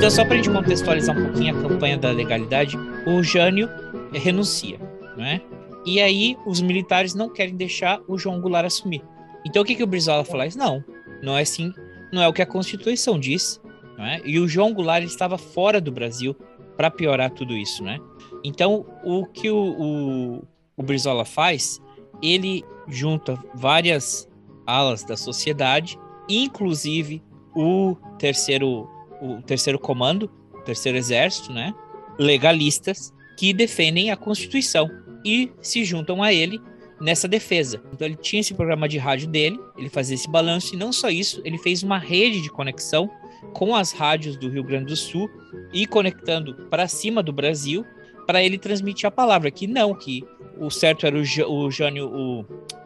[0.00, 3.68] Então, só para a gente contextualizar um pouquinho a campanha da legalidade, o Jânio
[4.12, 4.78] renuncia,
[5.16, 5.42] não é?
[5.84, 9.02] E aí os militares não querem deixar o João Goulart assumir.
[9.44, 10.46] Então o que, que o Brizola falou?
[10.56, 10.84] Não,
[11.22, 11.72] não é assim,
[12.12, 13.60] não é o que a Constituição diz.
[13.98, 14.20] É?
[14.24, 16.34] E o João Goulart estava fora do Brasil
[16.74, 17.98] para piorar tudo isso, né?
[18.42, 20.42] Então o que o, o,
[20.74, 21.78] o Brizola faz,
[22.22, 24.26] ele junta várias
[24.66, 27.22] alas da sociedade, inclusive
[27.54, 28.88] o terceiro,
[29.20, 31.74] o terceiro comando, o terceiro exército, né?
[32.18, 34.88] Legalistas que defendem a Constituição
[35.24, 36.60] e se juntam a ele
[37.00, 37.82] nessa defesa.
[37.92, 41.08] Então ele tinha esse programa de rádio dele, ele fazia esse balanço e não só
[41.08, 43.10] isso, ele fez uma rede de conexão
[43.54, 45.28] com as rádios do Rio Grande do Sul
[45.72, 47.84] e conectando para cima do Brasil
[48.26, 50.24] para ele transmitir a palavra que não, que
[50.58, 52.44] o certo era o, o Jânio, o,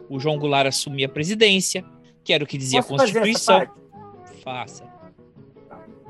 [0.09, 1.83] o João Goulart assumir a presidência,
[2.23, 3.67] que era o que dizia Posso a Constituição.
[4.43, 4.87] Faça.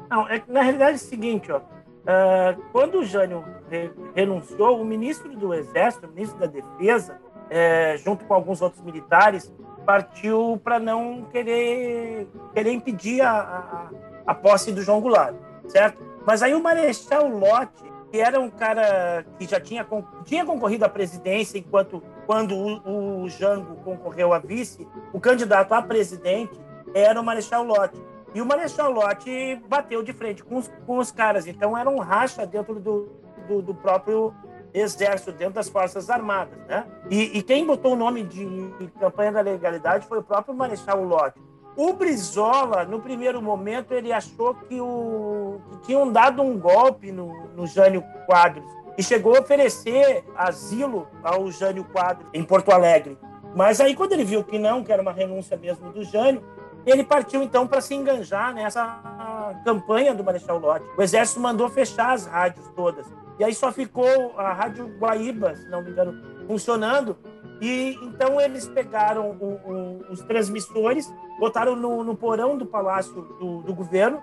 [0.10, 1.60] Não, é, na realidade é o seguinte, ó.
[2.06, 7.98] Uh, quando o Jânio re renunciou, o ministro do Exército, o ministro da Defesa, é,
[7.98, 9.52] junto com alguns outros militares,
[9.86, 13.90] partiu para não querer, querer impedir a, a,
[14.28, 15.36] a, posse do João Goulart,
[15.68, 16.04] certo?
[16.26, 17.72] Mas aí o Marechal Lott,
[18.12, 19.86] que era um cara que já tinha,
[20.26, 25.82] tinha concorrido à presidência enquanto quando o, o Jango concorreu a vice, o candidato a
[25.82, 26.60] presidente
[26.94, 27.96] era o Marechal Lott.
[28.36, 29.26] E o Marechal Lott
[29.66, 31.48] bateu de frente com os, com os caras.
[31.48, 33.10] Então era um racha dentro do,
[33.48, 34.36] do, do próprio
[34.74, 36.60] exército, dentro das Forças Armadas.
[36.68, 36.86] Né?
[37.10, 38.46] E, e, quem botou o nome de
[39.00, 41.40] campanha da legalidade foi o próprio Marechal Lott.
[41.78, 47.48] O Brizola, no primeiro momento, ele achou que, o, que tinham dado um golpe no,
[47.56, 53.18] no Jânio Quadros e chegou a oferecer asilo ao Jânio Quadros em Porto Alegre.
[53.56, 56.44] Mas aí, quando ele viu que não, que era uma renúncia mesmo do Jânio,
[56.86, 60.86] ele partiu então para se enganjar nessa campanha do Marechal Lott.
[60.98, 63.06] O exército mandou fechar as rádios todas.
[63.40, 67.18] E aí só ficou a Rádio Guaíba, se não me engano, funcionando.
[67.62, 73.62] E então eles pegaram o, o, os transmissores, botaram no, no porão do palácio do,
[73.62, 74.22] do governo,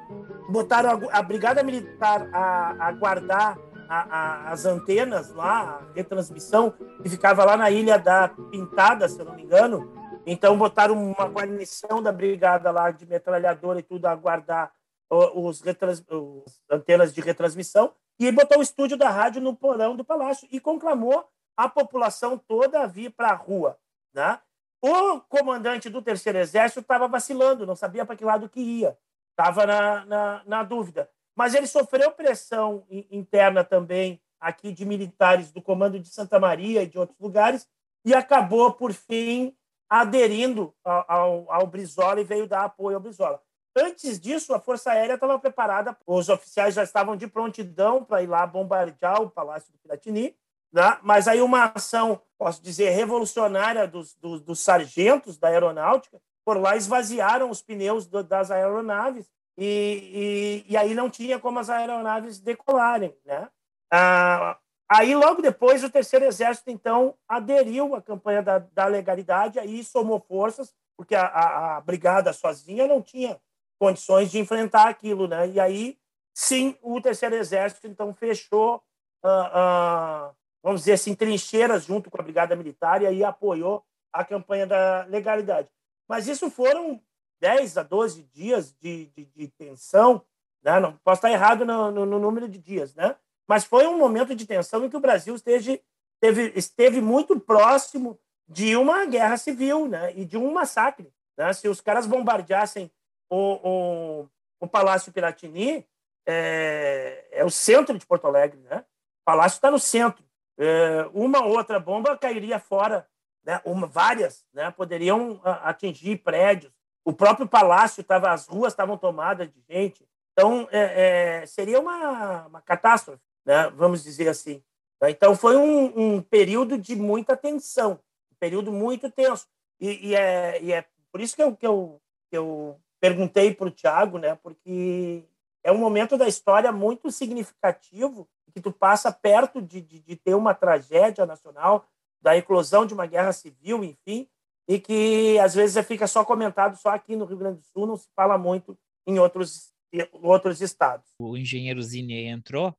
[0.49, 6.73] botaram a, a, Brigada Militar a, a guardar a, as antenas lá, a retransmissão,
[7.03, 9.91] que ficava lá na Ilha da Pintada, se eu não me engano,
[10.27, 14.73] então botaram uma guarnição da brigada lá de metralhadora e tudo a guardar
[15.11, 20.05] os, retrans, os antenas de retransmissão e botou o estúdio da rádio no porão do
[20.05, 23.79] palácio e conclamou a população toda a vir para a rua.
[24.15, 24.39] Né?
[24.81, 28.97] O comandante do terceiro exército estava vacilando, não sabia para que lado que ia,
[29.31, 31.11] estava na, na, na dúvida.
[31.37, 36.87] Mas ele sofreu pressão interna também aqui de militares do comando de Santa Maria e
[36.87, 37.69] de outros lugares
[38.05, 39.55] e acabou por fim
[39.93, 43.39] aderindo ao, ao, ao Brizola e veio dar apoio ao Brizola.
[43.77, 48.27] Antes disso, a Força Aérea estava preparada, os oficiais já estavam de prontidão para ir
[48.27, 50.35] lá bombardear o Palácio do Piratini,
[50.73, 50.99] né?
[51.03, 56.75] mas aí uma ação, posso dizer, revolucionária dos, dos, dos sargentos da aeronáutica, por lá
[56.75, 62.41] esvaziaram os pneus do, das aeronaves e, e, e, aí não tinha como as aeronaves
[62.41, 63.15] decolarem.
[63.27, 63.47] Né?
[63.93, 64.57] Ah,
[64.95, 70.21] Aí, logo depois, o Terceiro Exército, então, aderiu à campanha da, da legalidade, aí somou
[70.21, 73.41] forças, porque a, a, a, brigada sozinha não tinha
[73.79, 75.49] condições de enfrentar aquilo, né?
[75.49, 75.99] E aí,
[76.35, 78.83] sim, o Terceiro Exército, então, fechou,
[79.25, 84.23] uh, uh, vamos dizer assim, trincheiras junto com a Brigada Militar e aí apoiou a
[84.23, 85.71] campanha da legalidade.
[86.07, 87.01] Mas isso foram
[87.41, 90.23] 10 a 12 dias de, de, de tensão,
[90.63, 90.79] né?
[90.79, 93.17] Não posso estar errado no, no, no número de dias, né?
[93.49, 95.83] Mas foi um momento de tensão em que o Brasil esteve,
[96.15, 100.13] esteve, esteve muito próximo de uma guerra civil né?
[100.15, 101.13] e de um massacre.
[101.37, 101.53] Né?
[101.53, 102.91] Se os caras bombardeassem
[103.31, 104.29] o, o,
[104.61, 105.87] o Palácio Piratini,
[106.27, 108.61] é, é, o centro de Porto Alegre.
[108.61, 108.79] Né?
[108.79, 110.25] O palácio está no centro.
[110.59, 113.09] É, uma outra bomba cairia fora,
[113.45, 113.61] né?
[113.65, 114.71] uma, várias né?
[114.71, 116.73] poderiam atingir prédios.
[117.05, 120.07] O próprio palácio estava, as ruas estavam tomadas de gente.
[120.33, 123.71] Então, é, é, seria uma, uma catástrofe né?
[123.71, 124.63] vamos dizer assim.
[125.01, 125.11] Né?
[125.11, 128.01] Então, foi um, um, período de muita tensão,
[128.31, 129.47] um período muito tenso.
[129.81, 132.01] E, e, é, e é por isso que eu, que eu,
[132.31, 134.37] que eu perguntei para o Tiago, né?
[134.43, 135.25] porque
[135.65, 140.35] é um momento da história muito significativo, que tu passa perto de, de, de ter
[140.35, 141.89] uma tragédia nacional,
[142.21, 144.29] da eclosão de uma guerra civil, enfim,
[144.69, 147.97] e que às vezes fica só comentado só aqui no Rio Grande do Sul, não
[147.97, 151.11] se fala muito em outros, em outros estados.
[151.19, 152.75] O engenheiro Zine entrou,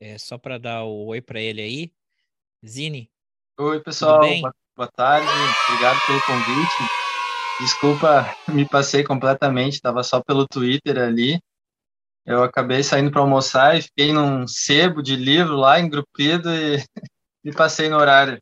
[0.00, 1.92] é, só para dar o oi para ele aí.
[2.64, 3.10] Zine.
[3.58, 4.20] Oi, pessoal.
[4.20, 5.28] Boa, boa tarde.
[5.68, 7.06] Obrigado pelo convite.
[7.60, 11.40] Desculpa, me passei completamente, estava só pelo Twitter ali.
[12.24, 16.76] Eu acabei saindo para almoçar e fiquei num sebo de livro lá, engrupido, e
[17.44, 18.38] me passei no horário.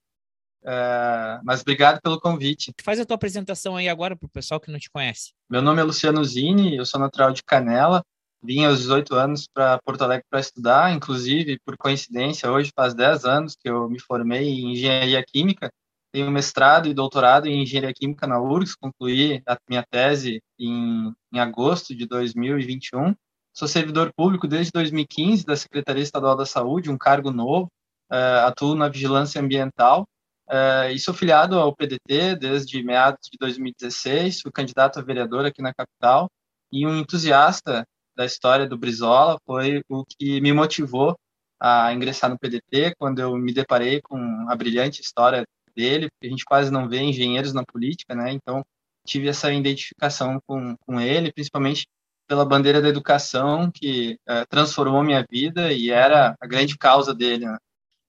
[0.62, 2.72] Uh, mas obrigado pelo convite.
[2.82, 5.34] Faz a tua apresentação aí agora para o pessoal que não te conhece.
[5.50, 8.02] Meu nome é Luciano Zini, eu sou natural de Canela.
[8.44, 13.24] Vim aos 18 anos para Porto Alegre para estudar, inclusive, por coincidência, hoje faz 10
[13.24, 15.70] anos que eu me formei em Engenharia Química.
[16.12, 21.40] Tenho mestrado e doutorado em Engenharia Química na URGS, concluí a minha tese em, em
[21.40, 23.14] agosto de 2021.
[23.54, 27.68] Sou servidor público desde 2015 da Secretaria Estadual da Saúde, um cargo novo.
[28.12, 30.04] Uh, atuo na vigilância ambiental
[30.46, 35.62] Uh, e sou filiado ao PDT desde meados de 2016, fui candidato a vereador aqui
[35.62, 36.28] na capital,
[36.70, 41.16] e um entusiasta da história do Brizola foi o que me motivou
[41.60, 46.30] a ingressar no PDT, quando eu me deparei com a brilhante história dele, porque a
[46.30, 48.32] gente quase não vê engenheiros na política, né?
[48.32, 48.64] Então,
[49.06, 51.86] tive essa identificação com, com ele, principalmente
[52.26, 57.46] pela bandeira da educação, que uh, transformou minha vida e era a grande causa dele.
[57.46, 57.56] Né?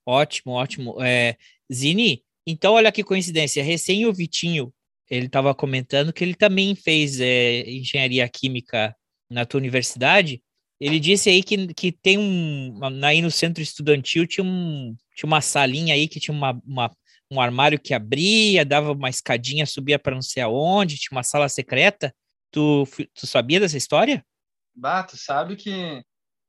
[0.05, 1.01] Ótimo, ótimo.
[1.01, 1.37] É,
[1.71, 4.73] Zini, então, olha que coincidência, recém o Vitinho,
[5.09, 8.95] ele estava comentando que ele também fez é, engenharia química
[9.29, 10.41] na tua universidade.
[10.79, 12.79] Ele disse aí que, que tem um.
[13.03, 16.91] Aí no centro estudantil tinha, um, tinha uma salinha aí que tinha uma, uma
[17.31, 21.49] um armário que abria, dava uma escadinha, subia para não sei aonde, tinha uma sala
[21.49, 22.13] secreta.
[22.51, 22.83] Tu,
[23.13, 24.23] tu sabia dessa história?
[24.73, 26.03] Bato, sabe que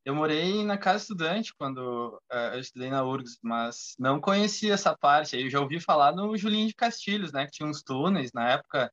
[0.04, 4.96] eu morei na casa estudante quando uh, eu estudei na URGS, mas não conhecia essa
[4.96, 5.36] parte.
[5.36, 8.92] Eu já ouvi falar no Julinho de Castilhos, né, que tinha uns túneis na época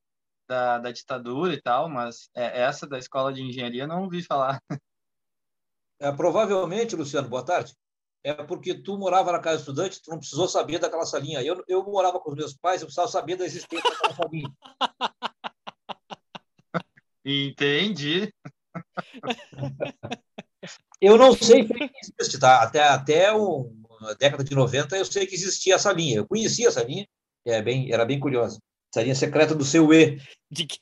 [0.54, 4.62] da, da ditadura e tal, mas é, essa da escola de engenharia não ouvi falar.
[6.02, 7.74] É, provavelmente, Luciano, boa tarde.
[8.26, 11.42] É porque tu morava na casa estudante, tu não precisou saber daquela salinha.
[11.42, 14.50] Eu, eu morava com os meus pais, eu precisava saber da existência daquela salinha.
[17.24, 18.34] Entendi.
[21.00, 21.74] Eu não sei se
[22.20, 22.62] existe, tá?
[22.62, 26.18] Até, até um, a década de 90 eu sei que existia essa linha.
[26.18, 27.08] Eu conhecia essa linha,
[27.46, 28.60] é bem, era bem curiosa.
[28.94, 30.22] Essa linha secreta do seu E.
[30.52, 30.78] De que...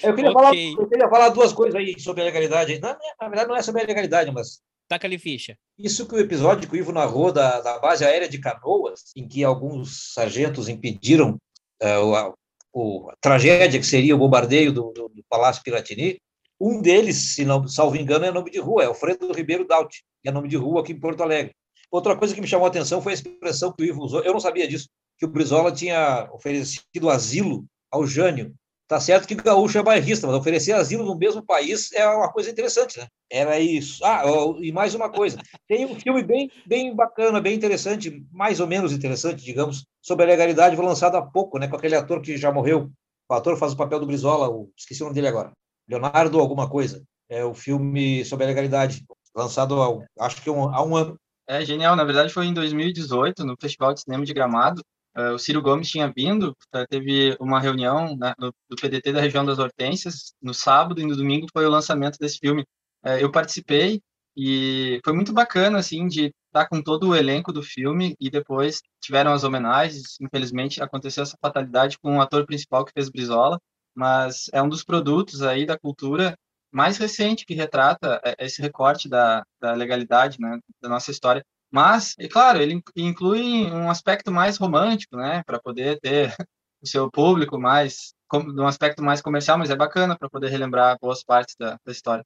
[0.00, 0.32] Eu queria, okay.
[0.32, 2.78] falar, eu queria falar duas coisas aí sobre a legalidade.
[2.78, 4.60] Na, na verdade, não é sobre a legalidade, mas.
[4.88, 5.58] Taca-lhe ficha.
[5.76, 9.26] Isso que o episódio que o Ivo narrou da, da base aérea de Canoas, em
[9.26, 11.36] que alguns sargentos impediram
[11.82, 16.20] uh, a, a, tragédia que seria o bombardeio do, do, do Palácio Piratini,
[16.60, 20.28] um deles, se não salvo engano, é nome de rua, é Alfredo Ribeiro Daut, que
[20.28, 21.52] é nome de rua aqui em Porto Alegre.
[21.90, 24.32] Outra coisa que me chamou a atenção foi a expressão que o Ivo usou, eu
[24.32, 24.88] não sabia disso,
[25.20, 28.54] que o Brizola tinha oferecido asilo ao Jânio.
[28.88, 32.50] Tá certo que gaúcho é bairrista, mas oferecer asilo no mesmo país é uma coisa
[32.50, 33.06] interessante, né?
[33.30, 34.04] Era isso.
[34.04, 34.24] Ah,
[34.60, 35.38] e mais uma coisa.
[35.68, 40.28] Tem um filme bem, bem bacana, bem interessante, mais ou menos interessante, digamos, sobre a
[40.28, 41.68] legalidade, foi lançado há pouco, né?
[41.68, 42.90] Com aquele ator que já morreu.
[43.28, 44.72] O ator faz o papel do Brizola, o...
[44.76, 45.52] esqueci o nome dele agora.
[45.88, 47.04] Leonardo alguma coisa.
[47.28, 49.04] É o filme sobre a legalidade,
[49.36, 51.16] lançado há, acho que um, há um ano.
[51.46, 54.82] É genial, na verdade foi em 2018, no Festival de Cinema de Gramado.
[55.20, 59.20] Uh, o Ciro Gomes tinha vindo, uh, teve uma reunião né, no, do PDT da
[59.20, 62.62] região das Hortênsias, no sábado e no domingo foi o lançamento desse filme.
[63.04, 64.00] Uh, eu participei
[64.36, 68.80] e foi muito bacana, assim, de estar com todo o elenco do filme e depois
[69.00, 70.16] tiveram as homenagens.
[70.20, 73.58] Infelizmente aconteceu essa fatalidade com o ator principal que fez Brizola,
[73.94, 76.36] mas é um dos produtos aí da cultura
[76.72, 81.44] mais recente que retrata é, esse recorte da, da legalidade, né, da nossa história.
[81.70, 86.34] Mas, é claro, ele inclui um aspecto mais romântico, né, para poder ter
[86.82, 91.22] o seu público mais, um aspecto mais comercial, mas é bacana para poder relembrar boas
[91.22, 92.24] partes da, da, história.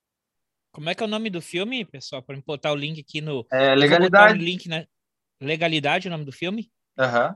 [0.72, 2.22] Como é que é o nome do filme, pessoal?
[2.22, 3.46] Para botar o link aqui no.
[3.52, 4.38] É Legalidade.
[4.38, 4.84] link na...
[5.40, 6.70] Legalidade, o nome do filme?
[6.98, 7.34] Aham.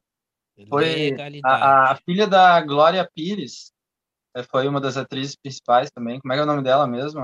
[0.57, 0.67] Uhum.
[0.69, 3.73] Foi a, a, filha da Glória Pires,
[4.35, 6.19] é, foi uma das atrizes principais também.
[6.21, 7.21] Como é que é o nome dela mesmo?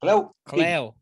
[0.00, 0.30] Cleo.
[0.44, 0.94] Cleo.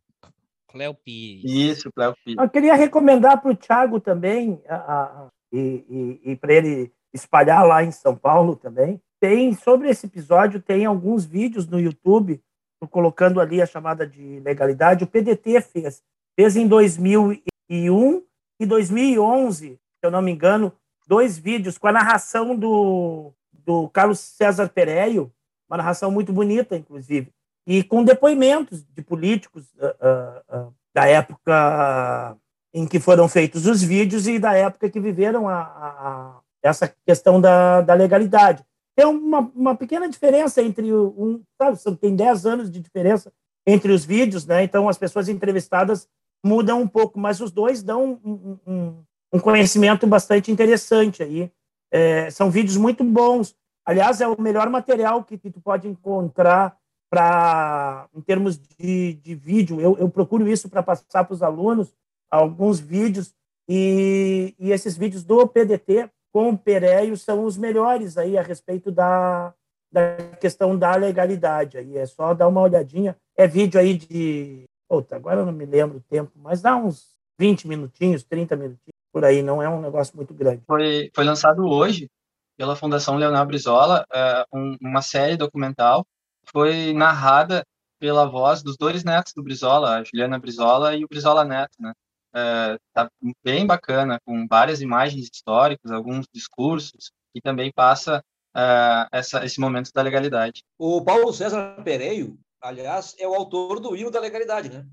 [0.75, 1.45] Cleo Pires.
[1.45, 2.43] Isso, Cleo Pires.
[2.43, 7.65] Eu queria recomendar para o Thiago também, a, a, e, e, e para ele espalhar
[7.65, 9.01] lá em São Paulo também.
[9.21, 12.43] Tem, sobre esse episódio, tem alguns vídeos no YouTube,
[12.91, 15.05] colocando ali a chamada de legalidade.
[15.05, 16.03] O PDT fez.
[16.37, 18.23] Fez em 2001
[18.59, 20.73] e 2011, se eu não me engano,
[21.07, 25.33] dois vídeos com a narração do, do Carlos César Pereio,
[25.71, 27.33] uma narração muito bonita, inclusive,
[27.67, 32.37] e com depoimentos de políticos uh, uh, da época
[32.73, 36.93] em que foram feitos os vídeos e da época que viveram a, a, a essa
[37.07, 38.65] questão da, da legalidade.
[38.97, 43.33] Tem uma, uma pequena diferença entre um, sabe, tem 10 anos de diferença
[43.67, 44.63] entre os vídeos, né?
[44.63, 46.09] Então as pessoas entrevistadas
[46.45, 51.51] mudam um pouco, mas os dois dão um, um, um conhecimento bastante interessante aí
[51.95, 53.55] é, são vídeos muito bons.
[53.87, 56.77] Aliás, é o melhor material que, que tu pode encontrar
[57.15, 59.81] para em termos de, de vídeo.
[59.81, 61.95] Eu, eu procuro isso para passar para os alunos
[62.29, 63.33] alguns vídeos
[63.69, 68.91] e, e esses vídeos do PDT com o Pereio são os melhores aí a respeito
[68.91, 69.55] da,
[69.93, 71.79] da questão da legalidade.
[71.79, 73.17] Aí é só dar uma olhadinha.
[73.37, 74.65] É vídeo aí de.
[74.89, 78.95] Puta, agora eu não me lembro o tempo, mas dá uns 20 minutinhos, 30 minutinhos
[79.13, 80.63] por aí, não é um negócio muito grande.
[80.67, 82.11] Foi, foi lançado hoje
[82.57, 84.05] pela Fundação Leonel Brizola
[84.53, 86.05] um, uma série documental.
[86.51, 87.65] Foi narrada
[87.99, 91.93] pela voz dos dois netos do Brizola, a Juliana Brizola e o Brizola Neto, né?
[92.37, 93.09] É, tá
[93.45, 98.23] bem bacana, com várias imagens históricas, alguns discursos, e também passa
[98.55, 100.63] uh, essa, esse momento da legalidade.
[100.77, 104.85] O Paulo César Pereio, aliás, é o autor do hino da legalidade, né?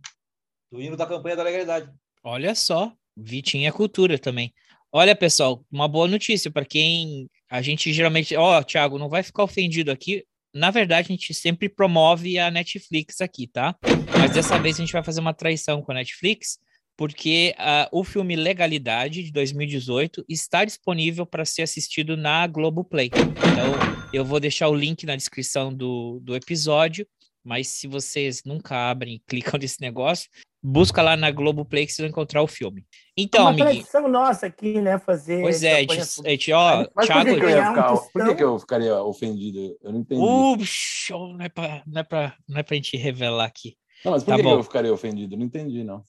[0.71, 1.91] Do hino da campanha da legalidade.
[2.23, 4.53] Olha só, Vitinho é cultura também.
[4.91, 9.23] Olha, pessoal, uma boa notícia para quem a gente geralmente, ó, oh, Thiago, não vai
[9.23, 10.23] ficar ofendido aqui.
[10.53, 13.75] Na verdade, a gente sempre promove a Netflix aqui, tá?
[14.19, 16.59] Mas dessa vez a gente vai fazer uma traição com a Netflix,
[16.97, 23.07] porque uh, o filme Legalidade de 2018 está disponível para ser assistido na Globoplay.
[23.07, 27.07] Então, eu vou deixar o link na descrição do, do episódio.
[27.43, 30.29] Mas se vocês nunca abrem e clicam nesse negócio,
[30.61, 32.85] busca lá na Globoplay que vocês vão encontrar o filme.
[33.17, 35.41] Então, é uma tradição nossa aqui, né, fazer...
[35.41, 37.25] Pois é, a gente, a gente, ó, Mas Thiago...
[37.25, 39.77] Por que, que, eu ia ficar, por que, que eu ficaria ofendido?
[39.81, 40.21] Eu não entendi.
[40.21, 43.75] Uxa, não é pra, não é pra, não é pra gente revelar aqui.
[44.05, 45.35] Não, mas por tá que, que eu ficaria ofendido?
[45.35, 46.03] Eu não entendi, não.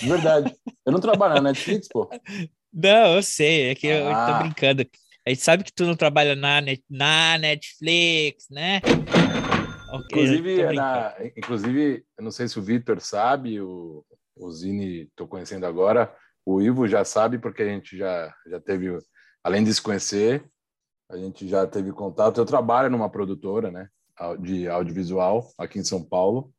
[0.00, 0.54] De verdade.
[0.86, 2.08] eu não trabalho na Netflix, pô.
[2.72, 3.90] Não, eu sei, é que ah.
[3.90, 4.38] eu, eu tô ah.
[4.42, 4.86] brincando.
[5.26, 8.80] A gente sabe que tu não trabalha na, net, na Netflix, né?
[9.92, 14.04] Okay, inclusive, na, inclusive, eu não sei se o Vitor sabe, o,
[14.36, 16.14] o Zini estou conhecendo agora,
[16.46, 18.96] o Ivo já sabe, porque a gente já, já teve,
[19.42, 20.44] além de se conhecer,
[21.10, 22.38] a gente já teve contato.
[22.38, 23.88] Eu trabalho numa produtora né,
[24.40, 26.52] de audiovisual aqui em São Paulo.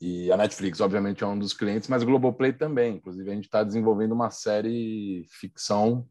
[0.00, 2.96] E a Netflix, obviamente, é um dos clientes, mas o Globoplay também.
[2.96, 6.08] Inclusive, a gente está desenvolvendo uma série ficção.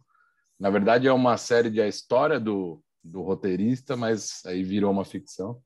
[0.60, 5.04] Na verdade, é uma série de a história do, do roteirista, mas aí virou uma
[5.04, 5.60] ficção.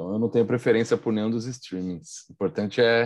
[0.00, 2.26] Então eu não tenho preferência por nenhum dos streamings.
[2.30, 3.04] O importante é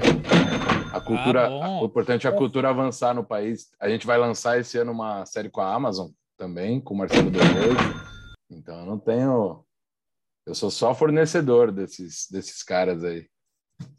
[0.92, 3.68] a cultura, ah, o importante é a cultura avançar no país.
[3.80, 7.32] A gente vai lançar esse ano uma série com a Amazon também, com o Marcelo
[7.32, 7.78] Delois.
[8.48, 9.64] Então eu não tenho
[10.46, 13.26] eu sou só fornecedor desses desses caras aí.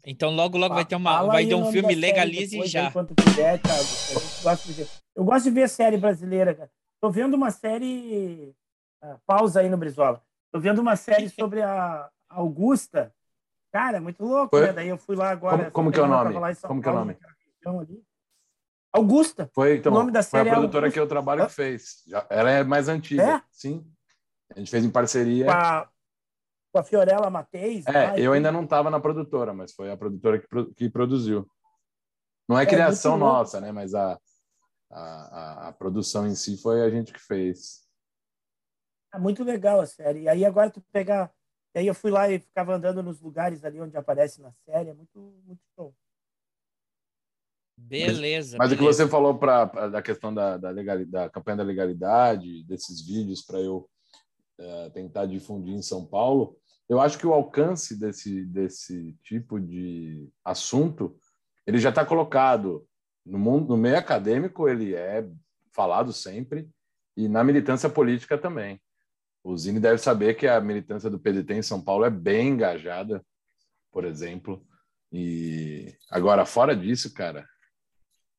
[0.02, 2.90] Então logo logo vai ter uma vai ter um filme legalize já.
[2.90, 4.88] Quiser, Thiago.
[5.14, 6.70] Eu gosto de ver série brasileira, cara.
[6.98, 8.54] Tô vendo uma série
[9.02, 10.22] ah, pausa aí no Brizola.
[10.50, 13.12] Tô vendo uma série sobre a Augusta.
[13.72, 14.72] Cara, muito louco, né?
[14.72, 15.70] Daí eu fui lá agora.
[15.70, 16.34] Como, como que é o nome?
[16.62, 17.18] Como que é o nome?
[18.92, 19.50] Augusta.
[19.54, 22.04] Foi, então, o nome da série foi a produtora é que eu trabalho que fez.
[22.30, 23.36] Ela é mais antiga.
[23.36, 23.42] É?
[23.50, 23.86] Sim.
[24.54, 25.46] A gente fez em parceria.
[25.46, 25.88] Com a,
[26.72, 27.86] com a Fiorella Mateis.
[27.86, 31.46] É, eu ainda não estava na produtora, mas foi a produtora que, que produziu.
[32.48, 33.72] Não é, é criação nossa, né?
[33.72, 34.18] Mas a,
[34.90, 37.84] a, a, produção em si foi a gente que fez.
[39.12, 40.22] É muito legal a série.
[40.22, 41.30] E aí agora tu pegar
[41.76, 44.88] e aí eu fui lá e ficava andando nos lugares ali onde aparece na série,
[44.88, 45.94] é muito, muito show.
[47.76, 48.56] Beleza.
[48.56, 48.74] Mas, beleza.
[48.74, 53.42] o que você falou para da questão da, da, da campanha da legalidade, desses vídeos
[53.42, 53.86] para eu
[54.58, 56.58] é, tentar difundir em São Paulo,
[56.88, 61.14] eu acho que o alcance desse, desse tipo de assunto
[61.66, 62.88] ele já está colocado
[63.22, 65.28] no mundo, no meio acadêmico, ele é
[65.74, 66.70] falado sempre
[67.14, 68.80] e na militância política também.
[69.46, 73.24] O Zini deve saber que a militância do PDT em São Paulo é bem engajada,
[73.92, 74.66] por exemplo.
[75.12, 77.48] E agora, fora disso, cara,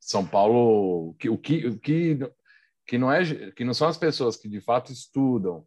[0.01, 2.19] São Paulo, o que, o que, o que,
[2.85, 5.65] que, não, é, que não são as pessoas que de fato estudam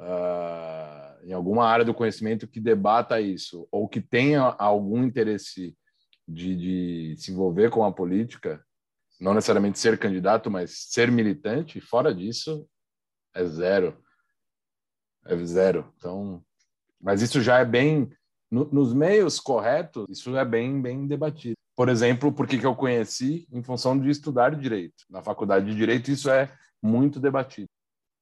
[0.00, 5.78] uh, em alguma área do conhecimento que debata isso, ou que tenha algum interesse
[6.26, 8.60] de, de se envolver com a política,
[9.20, 12.68] não necessariamente ser candidato, mas ser militante, fora disso,
[13.32, 14.03] é zero.
[15.26, 15.92] É zero.
[15.96, 16.42] Então,
[17.00, 18.10] mas isso já é bem
[18.50, 21.54] no, nos meios corretos, isso é bem bem debatido.
[21.76, 25.04] Por exemplo, porque que eu conheci em função de estudar direito.
[25.10, 26.52] Na faculdade de direito isso é
[26.82, 27.68] muito debatido.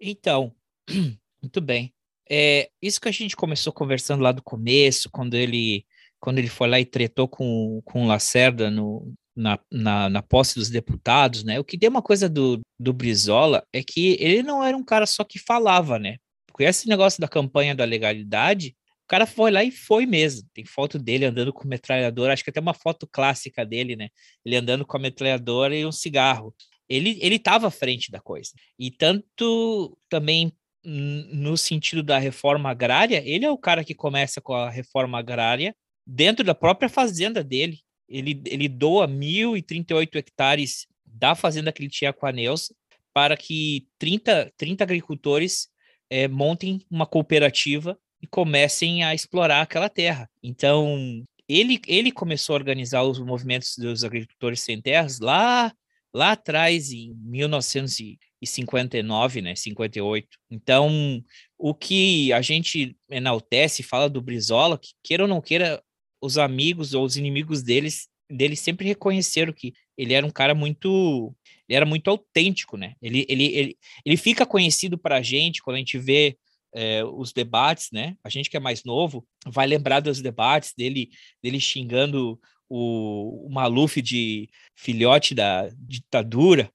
[0.00, 0.54] Então,
[1.42, 1.92] muito bem.
[2.30, 5.84] É, isso que a gente começou conversando lá do começo, quando ele
[6.18, 10.54] quando ele foi lá e tretou com, com o Lacerda no, na, na, na, posse
[10.54, 11.58] dos deputados, né?
[11.58, 15.04] O que tem uma coisa do, do Brizola é que ele não era um cara
[15.04, 16.18] só que falava, né?
[16.52, 20.48] Porque esse negócio da campanha da legalidade, o cara foi lá e foi mesmo.
[20.52, 24.08] Tem foto dele andando com metralhadora, acho que até uma foto clássica dele, né?
[24.44, 26.54] Ele andando com a metralhadora e um cigarro.
[26.88, 28.52] Ele ele estava à frente da coisa.
[28.78, 30.52] E tanto também
[30.84, 35.74] no sentido da reforma agrária, ele é o cara que começa com a reforma agrária
[36.06, 37.78] dentro da própria fazenda dele.
[38.08, 42.74] Ele, ele doa 1.038 hectares da fazenda que ele tinha com a Neuza
[43.14, 45.68] para que 30, 30 agricultores
[46.12, 50.28] é, montem uma cooperativa e comecem a explorar aquela terra.
[50.42, 55.72] Então, ele, ele começou a organizar os movimentos dos agricultores sem terras lá
[56.14, 60.28] lá atrás em 1959, né, 58.
[60.50, 61.24] Então,
[61.56, 65.82] o que a gente enaltece, fala do Brizola, que queira ou não queira,
[66.20, 69.72] os amigos ou os inimigos deles dele sempre reconheceram que
[70.02, 71.34] ele era um cara muito
[71.68, 72.94] ele era muito autêntico, né?
[73.00, 76.36] Ele, ele, ele, ele fica conhecido para a gente quando a gente vê
[76.74, 78.16] é, os debates, né?
[78.22, 81.10] A gente que é mais novo vai lembrar dos debates dele,
[81.42, 82.38] dele xingando
[82.68, 86.70] o, o Maluf de filhote da ditadura,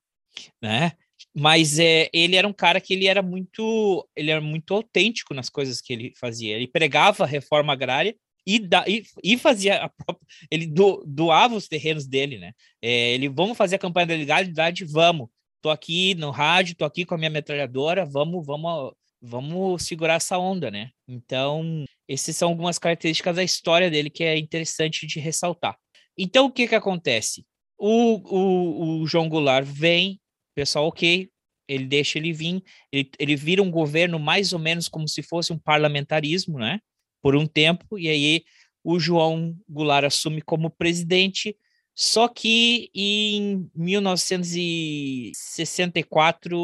[0.62, 0.94] né?
[1.34, 5.50] Mas é, ele era um cara que ele era muito, ele era muito autêntico nas
[5.50, 6.56] coisas que ele fazia.
[6.56, 8.16] Ele pregava reforma agrária
[8.48, 12.54] e, da, e, e fazia própria, ele do, doava os terrenos dele, né?
[12.82, 15.28] É, ele vamos fazer a campanha da legalidade, vamos.
[15.62, 20.38] Tô aqui no rádio, tô aqui com a minha metralhadora, vamos, vamos, vamos segurar essa
[20.38, 20.92] onda, né?
[21.06, 25.78] Então, essas são algumas características da história dele que é interessante de ressaltar.
[26.18, 27.46] Então, o que que acontece?
[27.78, 30.22] O, o, o João Goulart vem,
[30.56, 31.30] pessoal, ok,
[31.68, 35.52] ele deixa ele vir, ele, ele vira um governo mais ou menos como se fosse
[35.52, 36.80] um parlamentarismo, né?
[37.22, 38.44] Por um tempo, e aí
[38.84, 41.58] o João Goulart assume como presidente,
[41.94, 46.58] só que em 1964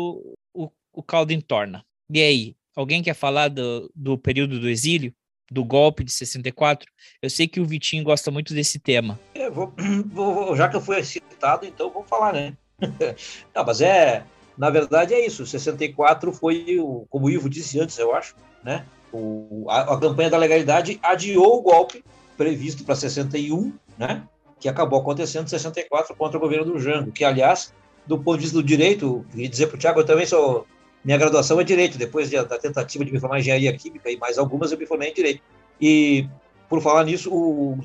[0.53, 1.83] o, o caldo entorna.
[2.09, 5.13] E aí, alguém quer falar do, do período do exílio?
[5.51, 6.89] Do golpe de 64?
[7.21, 9.19] Eu sei que o Vitinho gosta muito desse tema.
[9.35, 9.73] É, vou,
[10.07, 12.55] vou, já que eu fui citado, então vou falar, né?
[13.53, 14.23] Não, mas é,
[14.57, 15.45] na verdade é isso.
[15.45, 18.85] 64 foi, o, como o Ivo disse antes, eu acho, né?
[19.13, 22.03] O, a, a, campanha da legalidade adiou o golpe
[22.35, 24.23] previsto para 61, né,
[24.59, 27.73] que acabou acontecendo em 64 contra o governo do Jango, que, aliás,
[28.07, 30.65] do ponto de vista do direito, queria dizer para o Tiago, eu também sou.
[31.05, 34.17] Minha graduação é direito, depois de, da tentativa de me formar em engenharia química e
[34.17, 35.43] mais algumas, eu me formei em direito.
[35.79, 36.27] E,
[36.69, 37.77] por falar nisso, o,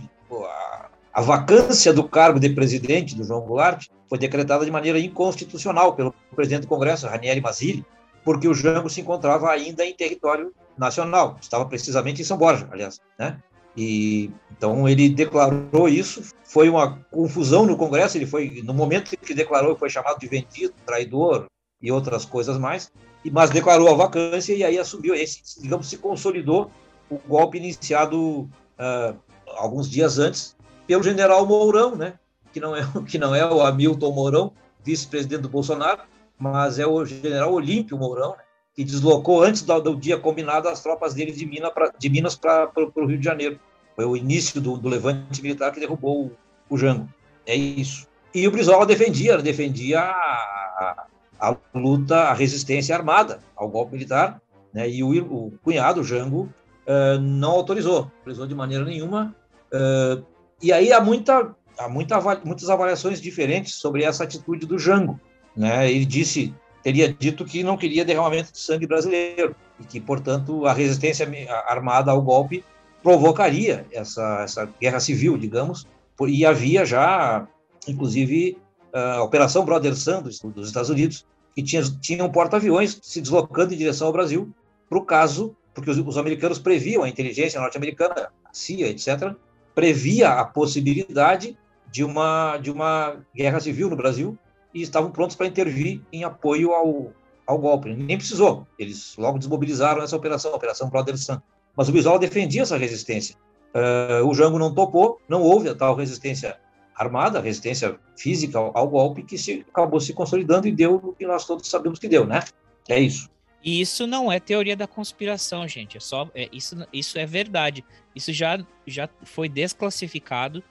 [0.45, 5.95] a, a vacância do cargo de presidente do João Goulart foi decretada de maneira inconstitucional
[5.95, 7.85] pelo presidente do Congresso, Ranieri Mazzilli,
[8.25, 13.01] porque o Jango se encontrava ainda em território nacional, estava precisamente em São Borja, aliás,
[13.19, 13.41] né?
[13.77, 19.35] E então ele declarou isso, foi uma confusão no Congresso, ele foi no momento que
[19.35, 21.47] declarou, foi chamado de vendido, traidor
[21.81, 22.91] e outras coisas mais,
[23.31, 26.71] mas declarou a vacância e aí assumiu, esse, digamos, se consolidou
[27.09, 29.17] o golpe iniciado uh,
[29.57, 30.57] alguns dias antes
[30.87, 32.15] pelo general Mourão, né?
[32.53, 34.53] Que não é que não é o Hamilton Mourão,
[34.83, 36.03] vice-presidente do Bolsonaro,
[36.39, 38.43] mas é o general Olímpio Mourão, né?
[38.79, 42.37] Que deslocou antes do, do, dia combinado as tropas dele de, Minas pra, de Minas
[42.37, 43.59] para o Rio de Janeiro.
[43.97, 46.33] Foi o início do, do levante militar que derrubou o,
[46.71, 47.09] o, Jango.
[47.45, 48.07] É isso.
[48.33, 51.07] E o Brizola defendia, defendia a,
[51.41, 54.41] a, luta, a resistência armada ao golpe militar,
[54.73, 54.89] né?
[54.89, 56.49] e o, o cunhado, o Jango,
[56.87, 59.35] uh, não autorizou, autorizou de maneira nenhuma.
[59.73, 60.25] Uh,
[60.63, 65.19] e aí há, muita, há muita, muitas avaliações diferentes sobre essa atitude do Jango.
[65.57, 65.91] Né?
[65.91, 66.55] Ele disse
[66.89, 71.29] teria dito que não queria derramamento de sangue brasileiro e que, portanto, a resistência
[71.67, 72.65] armada ao golpe
[73.03, 75.87] provocaria essa, essa guerra civil, digamos,
[76.27, 77.47] e havia já,
[77.87, 78.57] inclusive,
[78.91, 83.75] a Operação Brother Sun dos, dos Estados Unidos, que tinha, tinha um porta-aviões se deslocando
[83.75, 84.51] em direção ao Brasil,
[84.89, 89.35] para o caso, porque os, os americanos previam, a inteligência norte-americana, a CIA, etc.,
[89.75, 91.55] previa a possibilidade
[91.93, 94.39] de uma, de uma guerra civil no Brasil,
[94.79, 97.13] e estavam prontos para intervir em apoio ao,
[97.47, 97.93] ao golpe.
[97.93, 101.39] Nem precisou, eles logo desmobilizaram essa operação, a Operação Brother Sun.
[101.77, 103.37] Mas o Brizola defendia essa resistência.
[103.75, 106.59] Uh, o Jango não topou, não houve a tal resistência
[106.95, 111.27] armada, resistência física ao, ao golpe, que se, acabou se consolidando e deu o que
[111.27, 112.43] nós todos sabemos que deu, né?
[112.89, 113.31] É isso.
[113.63, 115.97] E isso não é teoria da conspiração, gente.
[115.97, 117.85] É só é, isso, isso é verdade.
[118.15, 120.63] Isso já, já foi desclassificado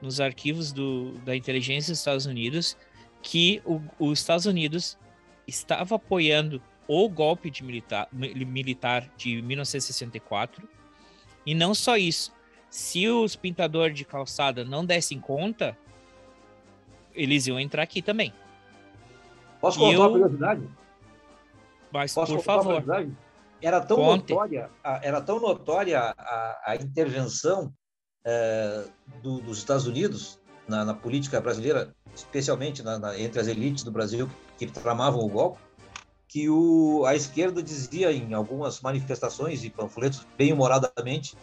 [0.00, 2.76] nos arquivos do, da inteligência dos Estados Unidos
[3.24, 4.98] que o, os Estados Unidos
[5.46, 10.68] estava apoiando o golpe de militar, militar de 1964.
[11.46, 12.32] E não só isso.
[12.68, 15.76] Se os pintadores de calçada não dessem conta,
[17.14, 18.32] eles iam entrar aqui também.
[19.58, 20.00] Posso contar eu...
[20.00, 20.68] uma curiosidade?
[21.90, 22.84] Mas, Posso por favor.
[23.62, 24.32] Era tão Conte.
[24.32, 24.70] notória,
[25.02, 27.72] era tão notória a, a intervenção
[28.22, 28.84] é,
[29.22, 30.38] do, dos Estados Unidos
[30.68, 35.20] na, na política brasileira especialmente na, na, entre as elites do Brasil que, que tramavam
[35.20, 35.58] o golpe,
[36.28, 41.36] que o, a esquerda dizia em algumas manifestações e panfletos, bem humoradamente,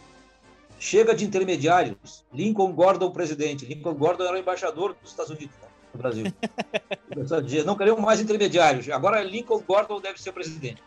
[0.78, 5.54] chega de intermediários, Lincoln Gordon presidente, Lincoln Gordon era o embaixador dos Estados Unidos.
[5.60, 5.68] Né?
[5.92, 6.24] no Brasil.
[7.64, 8.88] não queremos mais intermediários.
[8.88, 10.82] Agora Lincoln Gordon deve ser presidente.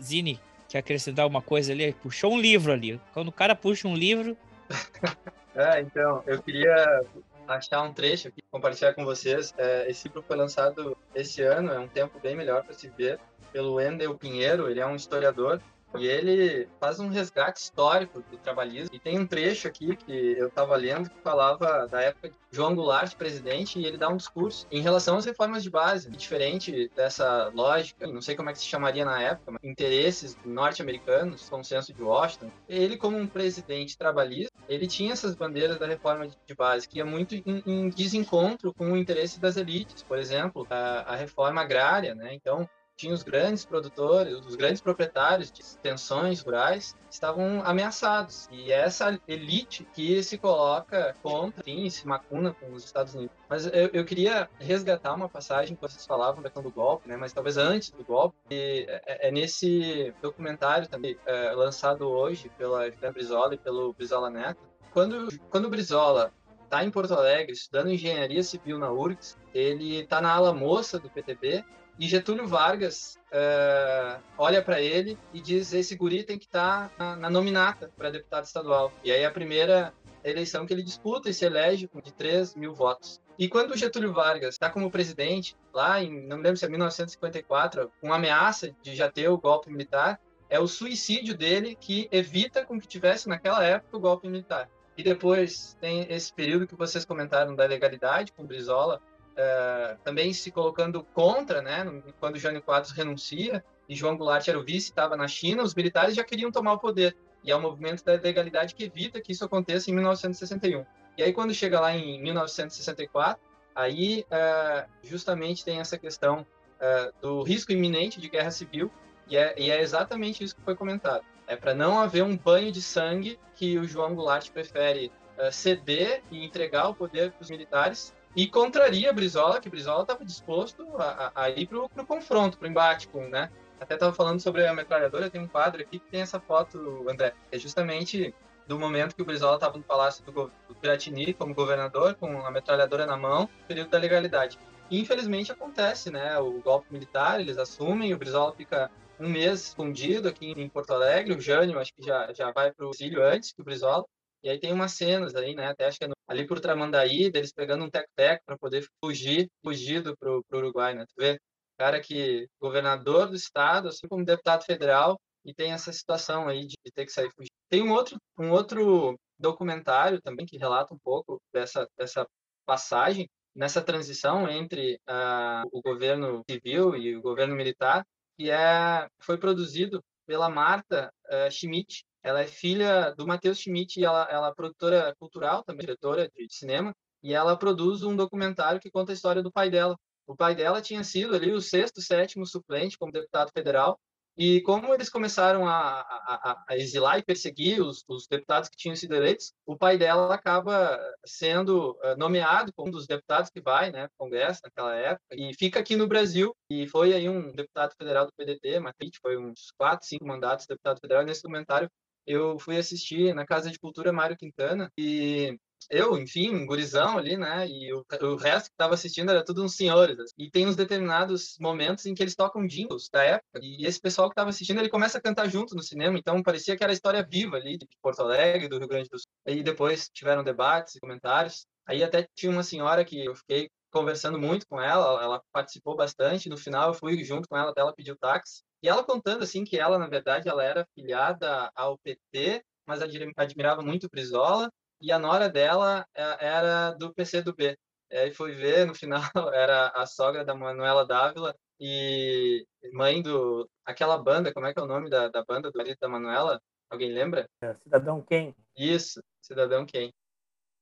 [0.00, 1.92] Zini, quer acrescentar uma coisa ali?
[1.94, 3.00] Puxou um livro ali.
[3.12, 4.36] Quando o cara puxa um livro.
[5.54, 7.02] é, então, eu queria
[7.46, 9.54] achar um trecho aqui, compartilhar com vocês.
[9.56, 13.18] É, esse livro foi lançado esse ano, é um tempo bem melhor para se ver,
[13.52, 15.60] pelo Wendel Pinheiro, ele é um historiador
[15.98, 18.94] e ele faz um resgate histórico do trabalhismo.
[18.94, 22.74] E tem um trecho aqui que eu estava lendo que falava da época de João
[22.74, 27.50] Goulart, presidente, e ele dá um discurso em relação às reformas de base, diferente dessa
[27.54, 32.02] lógica, não sei como é que se chamaria na época, mas interesses norte-americanos, consenso de
[32.02, 32.50] Washington.
[32.68, 37.04] Ele, como um presidente trabalhista, ele tinha essas bandeiras da reforma de base, que ia
[37.04, 42.14] muito em, em desencontro com o interesse das elites, por exemplo, a, a reforma agrária,
[42.14, 42.34] né?
[42.34, 48.48] Então, tinha os grandes produtores, os grandes proprietários de extensões rurais estavam ameaçados.
[48.50, 53.36] E é essa elite que se coloca contra, sim, se macuna com os Estados Unidos.
[53.48, 57.16] Mas eu, eu queria resgatar uma passagem que vocês falavam da questão do golpe, né?
[57.16, 58.36] mas talvez antes do golpe.
[58.50, 64.30] E é, é nesse documentário também, é, lançado hoje pela Fran Brizola e pelo Brizola
[64.30, 64.60] Neto,
[64.92, 66.32] quando, quando o Brizola
[66.62, 71.10] está em Porto Alegre estudando engenharia civil na URGS, ele está na ala moça do
[71.10, 71.64] PTB
[71.98, 76.94] e Getúlio Vargas uh, olha para ele e diz: esse guri tem que estar tá
[76.98, 78.92] na, na, nominata para deputado estadual.
[79.04, 79.92] E aí a primeira
[80.24, 83.20] eleição que ele disputa e se elege com de 3 mil votos.
[83.38, 88.12] E quando Getúlio Vargas está como presidente, lá em, não lembro se é 1954, com
[88.12, 92.86] ameaça de já ter o golpe militar, é o suicídio dele que evita com que
[92.86, 94.68] tivesse naquela época o golpe militar.
[94.96, 99.02] E depois tem esse período que vocês comentaram da legalidade com Brizola,
[99.34, 102.02] uh, também se colocando contra, né?
[102.18, 106.14] Quando Jânio Quadros renuncia e João Goulart era o vice, estava na China, os militares
[106.14, 107.16] já queriam tomar o poder.
[107.42, 110.84] E é o movimento da legalidade que evita que isso aconteça em 1961.
[111.16, 113.40] E aí, quando chega lá em 1964,
[113.74, 118.90] aí uh, justamente tem essa questão uh, do risco iminente de guerra civil,
[119.28, 121.22] e é, e é exatamente isso que foi comentado.
[121.46, 126.22] É para não haver um banho de sangue que o João Goulart prefere uh, ceder
[126.30, 131.32] e entregar o poder para os militares e contraria Brizola, que Brizola estava disposto a,
[131.34, 133.50] a, ir para o confronto, para o embate com, né?
[133.80, 137.34] Até estava falando sobre a metralhadora, tem um quadro aqui que tem essa foto, André,
[137.52, 138.34] é justamente
[138.66, 142.50] do momento que o Brizola estava no palácio do, do Piratini como governador, com a
[142.50, 144.58] metralhadora na mão, período da legalidade.
[144.90, 146.38] E, infelizmente acontece, né?
[146.38, 151.34] O golpe militar, eles assumem, o Brizola fica um mês escondido aqui em Porto Alegre,
[151.34, 154.04] o Jânio acho que já, já vai para o exílio antes que o Brizola,
[154.42, 155.68] e aí tem umas cenas aí, né?
[155.68, 160.16] Até acho que é ali por Tramandaí, deles pegando um teco-teco para poder fugir, fugido
[160.16, 161.04] pro, pro Uruguai, né?
[161.06, 161.38] Tu vê,
[161.78, 166.76] cara que governador do estado, assim como deputado federal, e tem essa situação aí de,
[166.94, 167.52] ter que sair fugindo.
[167.68, 172.26] Tem um outro, um outro documentário também que relata um pouco dessa, dessa
[172.64, 178.04] passagem, nessa transição entre uh, o governo civil e o governo militar,
[178.36, 184.04] que é, foi produzido pela Marta uh, Schmidt, ela é filha do Matheus Schmidt e
[184.04, 188.90] ela, ela é produtora cultural, também diretora de cinema, e ela produz um documentário que
[188.90, 189.96] conta a história do pai dela.
[190.26, 194.00] O pai dela tinha sido ali o sexto, sétimo suplente como deputado federal,
[194.36, 198.96] e como eles começaram a, a, a exilar e perseguir os, os, deputados que tinham
[198.96, 203.92] sido eleitos, o pai dela acaba sendo eh, nomeado como um dos deputados que vai,
[203.92, 208.26] né, Congresso naquela época, e fica aqui no Brasil, e foi aí um deputado federal
[208.26, 211.88] do PDT, Matite, foi uns quatro, cinco mandatos de deputado federal, e nesse documentário
[212.26, 215.58] eu fui assistir na Casa de Cultura Mário Quintana e
[215.90, 217.68] eu, enfim, gurizão ali, né?
[217.68, 220.18] E o, o resto que estava assistindo era tudo uns senhores.
[220.18, 220.34] Assim.
[220.38, 223.60] E tem uns determinados momentos em que eles tocam jingles da época.
[223.62, 226.18] E esse pessoal que estava assistindo, ele começa a cantar junto no cinema.
[226.18, 229.18] Então parecia que era a história viva ali de Porto Alegre, do Rio Grande do
[229.18, 229.30] Sul.
[229.46, 231.66] Aí depois tiveram debates e comentários.
[231.86, 236.48] Aí até tinha uma senhora que eu fiquei conversando muito com ela, ela participou bastante.
[236.48, 238.62] No final eu fui junto com ela, até ela pediu táxi.
[238.84, 243.00] E ela contando assim que ela, na verdade, ela era filiada ao PT, mas
[243.34, 244.70] admirava muito o Brizola,
[245.00, 247.78] e a nora dela é, era do PCdoB.
[248.10, 249.22] E aí foi ver, no final,
[249.54, 253.66] era a sogra da Manuela Dávila e mãe do...
[253.86, 256.60] aquela banda, como é que é o nome da, da banda do marido da Manuela?
[256.90, 257.48] Alguém lembra?
[257.62, 258.54] É, Cidadão Quem.
[258.76, 260.12] Isso, Cidadão Quem.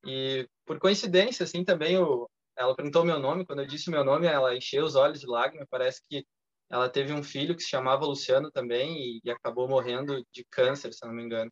[0.05, 4.27] E por coincidência, assim, também o, ela perguntou meu nome, quando eu disse meu nome,
[4.27, 6.27] ela encheu os olhos de lágrimas, parece que
[6.73, 10.93] ela teve um filho que se chamava Luciano também e, e acabou morrendo de câncer,
[10.95, 11.51] se não me engano.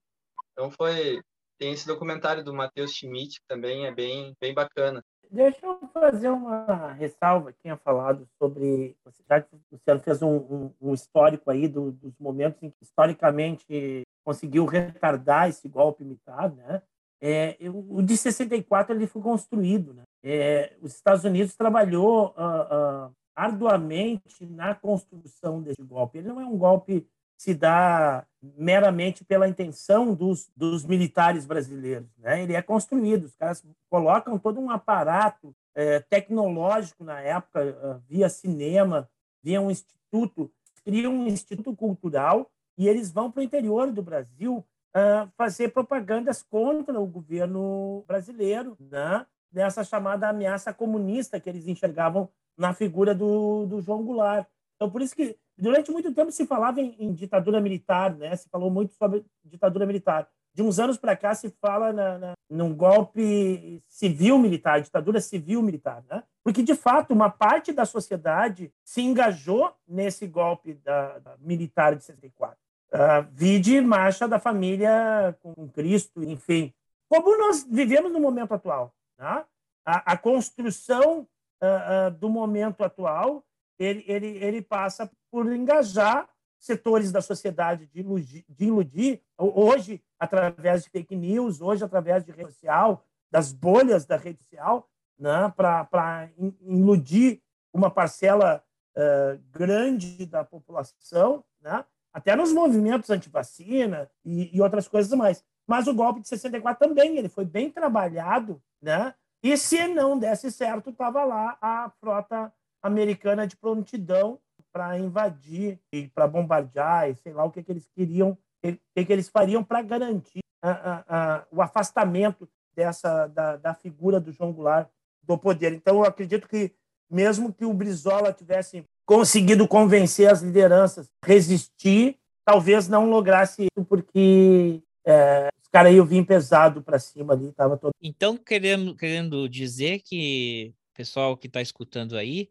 [0.52, 1.20] Então foi
[1.58, 5.04] tem esse documentário do Matheus Schmidt que também é bem bem bacana.
[5.30, 7.52] Deixa eu fazer uma ressalva.
[7.52, 8.96] Tinha falado sobre.
[9.28, 12.82] Já que o Luciano fez um, um, um histórico aí do, dos momentos em que
[12.82, 16.82] historicamente conseguiu retardar esse golpe imitado, né?
[17.22, 20.04] É, o de 64 ele foi construído, né?
[20.22, 26.18] é, os Estados Unidos trabalhou uh, uh, arduamente na construção desse golpe.
[26.18, 27.06] Ele não é um golpe
[27.38, 32.06] se dá meramente pela intenção dos, dos militares brasileiros.
[32.18, 32.42] Né?
[32.42, 38.28] Ele é construído, os caras colocam todo um aparato é, tecnológico na época, uh, via
[38.28, 39.08] cinema,
[39.42, 40.52] via um instituto,
[40.84, 46.42] criam um instituto cultural e eles vão para o interior do Brasil uh, fazer propagandas
[46.42, 49.24] contra o governo brasileiro, né?
[49.52, 54.46] Nessa chamada ameaça comunista que eles enxergavam na figura do, do João Goulart.
[54.76, 58.34] Então, por isso que durante muito tempo se falava em, em ditadura militar, né?
[58.36, 60.28] Se falou muito sobre ditadura militar.
[60.52, 66.24] De uns anos para cá se fala na, na, num golpe civil-militar, ditadura civil-militar, né?
[66.42, 72.04] Porque, de fato, uma parte da sociedade se engajou nesse golpe da, da militar de
[72.04, 72.56] 64.
[72.92, 76.72] Uh, vide marcha da família com Cristo, enfim.
[77.08, 78.92] Como nós vivemos no momento atual.
[79.20, 79.44] Né?
[79.84, 81.28] A, a, construção
[81.62, 83.44] uh, uh, do momento atual,
[83.78, 86.26] ele, ele, ele passa por engajar
[86.58, 92.32] setores da sociedade de iludir, de iludir, hoje através de fake news, hoje através de
[92.32, 97.42] rede social, das bolhas da rede social, né, para iludir
[97.72, 98.64] uma parcela
[98.96, 105.44] uh, grande da população, né, até nos movimentos anti-vacina e, e, outras coisas mais.
[105.66, 109.14] Mas o golpe de 64 também, ele foi bem trabalhado, né?
[109.42, 112.52] E se não desse certo, estava lá a frota
[112.82, 114.38] americana de prontidão
[114.72, 119.04] para invadir e para bombardear e sei lá o que, que eles queriam, o que,
[119.04, 124.32] que eles fariam para garantir a, a, a, o afastamento dessa da, da figura do
[124.32, 124.88] João Goulart
[125.22, 125.72] do poder.
[125.72, 126.72] Então, eu acredito que
[127.10, 133.84] mesmo que o Brizola tivesse conseguido convencer as lideranças a resistir, talvez não lograsse isso,
[133.86, 137.52] porque é, os caras iam vir pesado para cima ali.
[137.52, 137.92] Tava todo...
[138.02, 142.50] Então, querendo, querendo dizer que, pessoal que está escutando aí,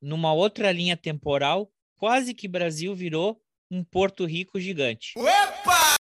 [0.00, 5.14] numa outra linha temporal, quase que Brasil virou um Porto Rico gigante.
[5.16, 5.94] Opa!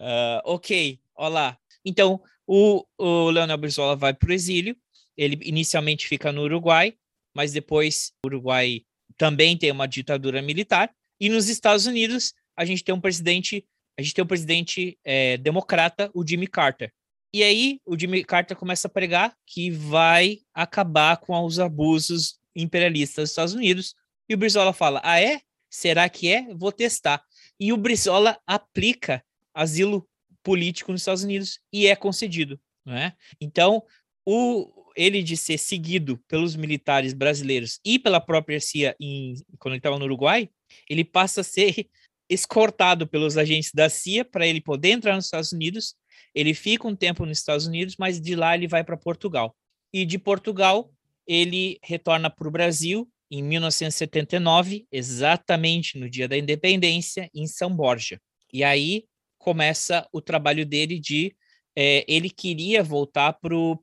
[0.00, 1.58] uh, ok, olá.
[1.84, 4.76] Então, o, o Leonel Brizola vai para o exílio.
[5.16, 6.96] Ele inicialmente fica no Uruguai,
[7.34, 8.84] mas depois o Uruguai
[9.16, 10.92] também tem uma ditadura militar.
[11.20, 13.66] E nos Estados Unidos, a gente tem um presidente,
[13.98, 16.92] a gente tem um presidente é, democrata, o Jimmy Carter.
[17.32, 23.22] E aí o Jimmy Carter começa a pregar que vai acabar com os abusos imperialistas
[23.22, 23.94] dos Estados Unidos.
[24.28, 25.40] E o Brizola fala: Ah, é?
[25.70, 26.54] Será que é?
[26.54, 27.24] Vou testar.
[27.58, 30.06] E o Brizola aplica asilo
[30.42, 32.60] político nos Estados Unidos e é concedido.
[32.84, 33.16] Não é?
[33.40, 33.82] Então,
[34.26, 39.78] o, ele de ser seguido pelos militares brasileiros e pela própria CIA em, quando ele
[39.78, 40.50] estava no Uruguai,
[40.90, 41.88] ele passa a ser
[42.30, 45.96] escortado pelos agentes da CIA para ele poder entrar nos Estados Unidos.
[46.34, 49.54] Ele fica um tempo nos Estados Unidos, mas de lá ele vai para Portugal.
[49.92, 50.90] E de Portugal
[51.26, 58.20] ele retorna para o Brasil em 1979, exatamente no dia da independência, em São Borja.
[58.52, 59.04] E aí
[59.38, 61.34] começa o trabalho dele de
[61.76, 63.78] é, ele queria voltar para o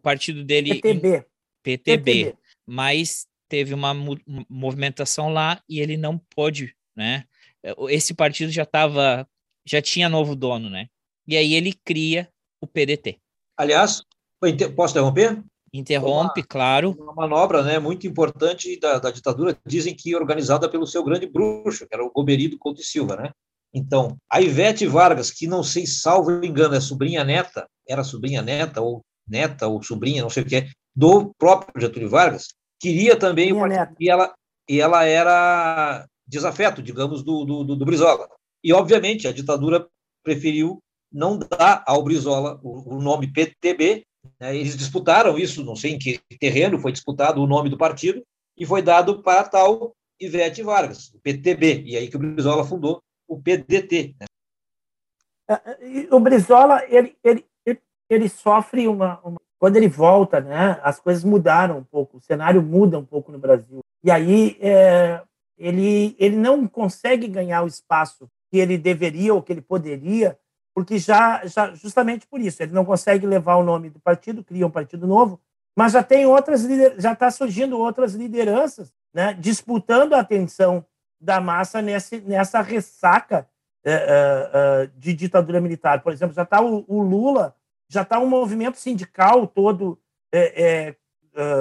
[0.00, 0.80] partido dele.
[0.80, 1.00] PTB.
[1.00, 1.24] PTB.
[1.62, 2.36] PTB.
[2.66, 3.94] Mas teve uma
[4.48, 7.24] movimentação lá e ele não pôde, né?
[7.88, 9.26] Esse partido já estava,
[9.64, 10.88] já tinha novo dono, né?
[11.26, 12.28] E aí ele cria
[12.60, 13.18] o PDT.
[13.56, 14.02] Aliás,
[14.74, 15.42] posso interromper?
[15.72, 16.96] Interrompe, uma, claro.
[16.98, 21.86] Uma manobra né, muito importante da, da, ditadura, dizem que organizada pelo seu grande bruxo,
[21.86, 23.30] que era o Goberido Couto e Silva, né?
[23.72, 28.80] Então, a Ivete Vargas, que não sei, salvo engano, é sobrinha neta, era sobrinha neta
[28.80, 32.48] ou neta ou sobrinha, não sei o que é, do próprio Getúlio Vargas,
[32.80, 34.34] queria também o partido, e ela,
[34.68, 38.28] e ela era desafeto, digamos, do, do, do, Brizola.
[38.62, 39.88] E, obviamente, a ditadura
[40.22, 40.78] preferiu
[41.10, 44.04] não dar ao Brizola o, o nome PTB,
[44.38, 44.54] né?
[44.54, 48.22] eles disputaram isso, não sei em que terreno foi disputado o nome do partido,
[48.56, 53.00] e foi dado para tal Ivete Vargas, o PTB, e aí que o Brizola fundou
[53.26, 54.16] o PDT.
[54.20, 54.26] Né?
[55.48, 57.46] É, o Brizola, ele, ele,
[58.10, 62.62] ele sofre uma, uma, Quando ele volta, né, as coisas mudaram um pouco, o cenário
[62.62, 63.80] muda um pouco no Brasil.
[64.02, 65.22] E aí é,
[65.58, 70.38] ele, ele não consegue ganhar o espaço que ele deveria ou que ele poderia,
[70.74, 74.66] porque já, já justamente por isso, ele não consegue levar o nome do partido, cria
[74.66, 75.40] um partido novo,
[75.76, 76.62] mas já tem outras
[76.98, 80.84] já está surgindo outras lideranças, né, disputando a atenção
[81.20, 83.48] da massa nesse, nessa ressaca
[83.84, 86.02] é, é, é de ditadura militar.
[86.02, 87.54] Por exemplo, já está o, o Lula
[87.88, 89.98] já está um movimento sindical todo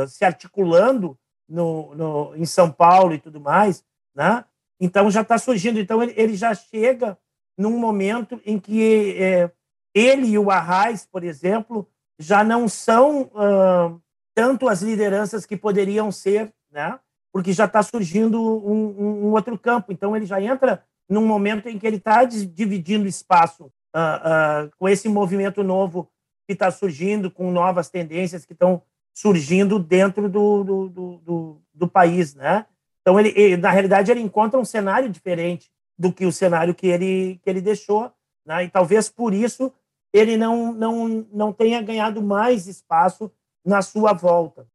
[0.08, 1.18] se articulando
[1.48, 3.84] no, no, em São Paulo e tudo mais,
[4.18, 4.44] né?
[4.80, 5.80] Então já está surgindo.
[5.80, 7.18] Então ele, ele, já chega
[7.56, 9.52] num momento em que é,
[9.94, 11.88] ele e o Arraes, por exemplo,
[12.20, 14.02] já não são uh,
[14.36, 17.00] tanto as lideranças que poderiam ser, né?
[17.32, 19.92] porque já está surgindo um, um, outro campo.
[19.92, 24.90] Então, ele já entra num momento em que ele está dividindo espaço uh, uh, com
[24.90, 26.10] esse movimento novo
[26.48, 28.82] que está surgindo, com novas tendências que estão
[29.14, 32.34] surgindo dentro do, do, do, do, do país.
[32.34, 32.66] Né?
[33.08, 36.88] Então, ele, ele, na realidade, ele encontra um cenário diferente do que o cenário que
[36.88, 38.12] ele, que ele deixou.
[38.46, 38.66] Né?
[38.66, 39.72] E talvez por isso
[40.12, 43.32] ele não, não, não tenha ganhado mais espaço
[43.66, 44.68] na sua volta.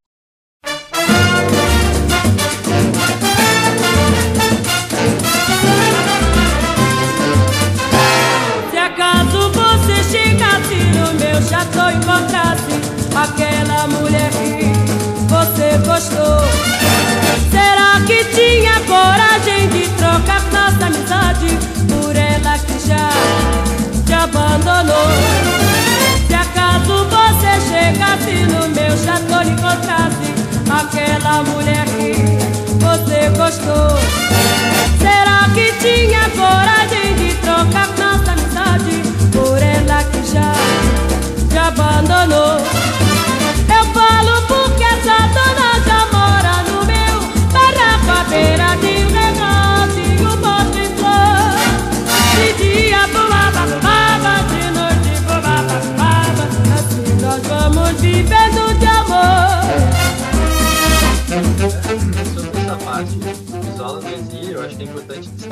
[8.71, 12.81] Se acaso você chegasse no meu chateau e encontrasse
[13.15, 14.73] aquela mulher que
[15.29, 16.82] você gostou,
[18.07, 23.11] que tinha coragem de trocar nossa amizade por ela que já
[24.05, 25.09] te abandonou?
[26.27, 30.35] Se acaso você chegasse no meu chateau e encontrasse
[30.71, 32.13] aquela mulher que
[32.79, 33.99] você gostou.
[34.99, 40.53] Será que tinha coragem de trocar nossa amizade por ela que já
[41.49, 42.82] te abandonou?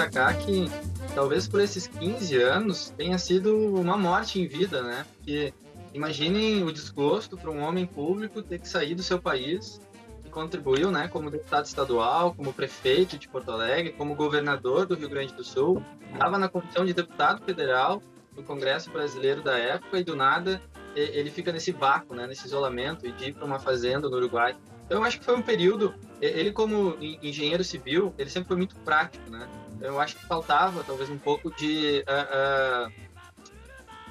[0.00, 0.70] Destacar que
[1.14, 5.04] talvez por esses 15 anos tenha sido uma morte em vida, né?
[5.16, 5.52] Porque
[5.92, 9.80] imaginem o desgosto para um homem público ter que sair do seu país
[10.24, 15.08] e contribuiu, né, como deputado estadual, como prefeito de Porto Alegre, como governador do Rio
[15.08, 15.82] Grande do Sul,
[16.12, 18.02] estava na condição de deputado federal
[18.36, 20.60] no Congresso Brasileiro da época e do nada
[20.94, 24.56] ele fica nesse vácuo, né, nesse isolamento e de ir para uma fazenda no Uruguai.
[24.86, 25.94] Então, eu acho que foi um período.
[26.20, 29.48] Ele, como engenheiro civil, ele sempre foi muito prático, né?
[29.80, 32.04] Eu acho que faltava, talvez, um pouco de.
[32.06, 33.10] Uh, uh,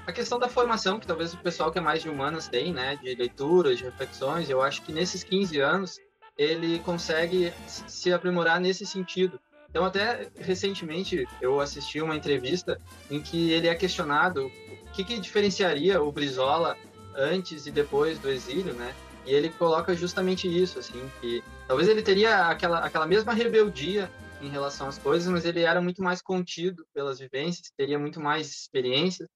[0.08, 2.96] a questão da formação, que talvez o pessoal que é mais de humanas tem, né?
[2.96, 4.50] De leituras, de reflexões.
[4.50, 6.00] Eu acho que nesses 15 anos
[6.38, 9.40] ele consegue se aprimorar nesse sentido.
[9.70, 12.80] Então, até recentemente, eu assisti uma entrevista
[13.12, 16.76] em que ele é questionado o que, que diferenciaria o Brizola
[17.16, 18.96] antes e depois do exílio, né?
[19.26, 24.10] E ele coloca justamente isso, assim, que talvez ele teria aquela, aquela mesma rebeldia
[24.40, 28.50] em relação às coisas, mas ele era muito mais contido pelas vivências, teria muito mais
[28.50, 29.28] experiência.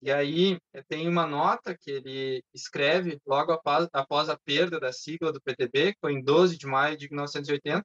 [0.00, 0.58] E aí
[0.88, 5.92] tem uma nota que ele escreve logo após, após a perda da sigla do PTB,
[5.92, 7.84] que foi em 12 de maio de 1980,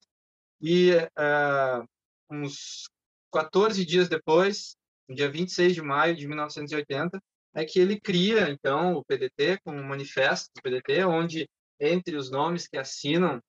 [0.62, 1.88] e uh,
[2.30, 2.90] uns
[3.32, 4.76] 14 dias depois,
[5.08, 7.20] no dia 26 de maio de 1980,
[7.54, 11.50] é que ele cria, então, o PDT, como um manifesto do PDT, onde
[11.80, 13.42] entre os nomes que assinam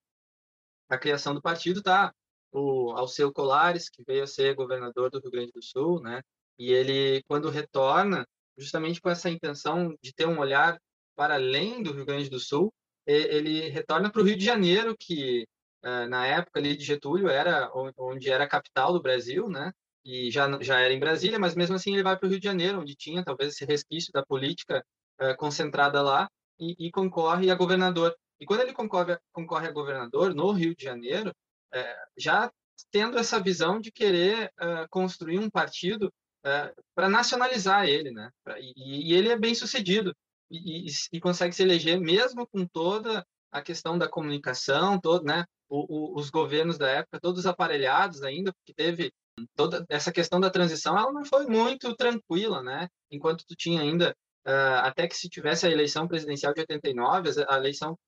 [0.88, 2.12] a criação do partido está
[2.52, 6.22] o Alceu Colares, que veio a ser governador do Rio Grande do Sul, né?
[6.58, 8.26] E ele, quando retorna,
[8.56, 10.78] justamente com essa intenção de ter um olhar
[11.16, 12.72] para além do Rio Grande do Sul,
[13.06, 15.46] ele retorna para o Rio de Janeiro, que
[15.82, 19.72] eh, na época ali de Getúlio era onde era a capital do Brasil, né?
[20.04, 22.44] E já já era em Brasília, mas mesmo assim ele vai para o Rio de
[22.44, 24.84] Janeiro, onde tinha talvez esse resquício da política
[25.20, 26.28] eh, concentrada lá
[26.58, 28.14] e, e, concorre a governador.
[28.40, 31.32] E quando ele concorre, concorre a governador no Rio de Janeiro,
[31.72, 32.50] é, já
[32.90, 36.06] tendo essa visão de querer uh, construir um partido
[36.44, 38.30] uh, é, para nacionalizar ele, né?
[38.58, 40.14] E, e, ele é bem sucedido
[40.50, 45.44] e, e, e, consegue se eleger mesmo com toda a questão da comunicação, todo, né?
[45.68, 49.12] O, o, os governos da época todos aparelhados ainda, porque teve
[49.54, 52.88] toda essa questão da transição, ela não foi muito tranquila, né?
[53.10, 54.16] Enquanto tu tinha ainda
[54.46, 57.98] uh, até que se tivesse a eleição presidencial de 89, a eleição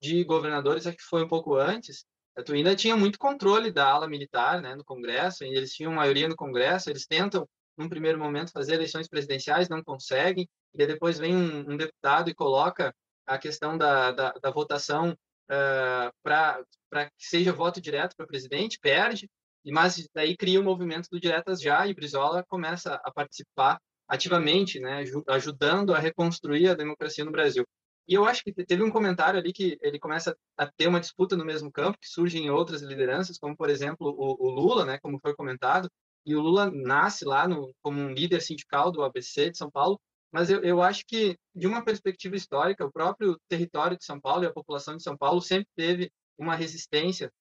[0.00, 2.04] de governadores acho que foi um pouco antes,
[2.44, 6.36] tu ainda tinha muito controle da ala militar né, no Congresso, eles tinham maioria no
[6.36, 11.72] Congresso, eles tentam, num primeiro momento, fazer eleições presidenciais, não conseguem, e depois vem um,
[11.72, 12.94] um deputado e coloca
[13.26, 19.28] a questão da, da, da votação uh, para que seja voto direto para presidente, perde,
[19.64, 23.78] e mas daí cria o movimento do Diretas Já, e Brizola começa a participar
[24.08, 27.64] ativamente, né, ajudando a reconstruir a democracia no Brasil.
[28.10, 31.36] E eu acho que teve um comentário ali que ele começa a ter uma disputa
[31.36, 35.20] no mesmo campo, que surgem outras lideranças, como, por exemplo, o, o Lula, né, como
[35.20, 35.88] foi comentado,
[36.26, 39.96] e o Lula nasce lá no, como um líder sindical do ABC de São Paulo,
[40.32, 44.42] mas eu, eu acho que, de uma perspectiva histórica, o próprio território de São Paulo
[44.42, 47.32] e a população de São Paulo sempre teve uma resistência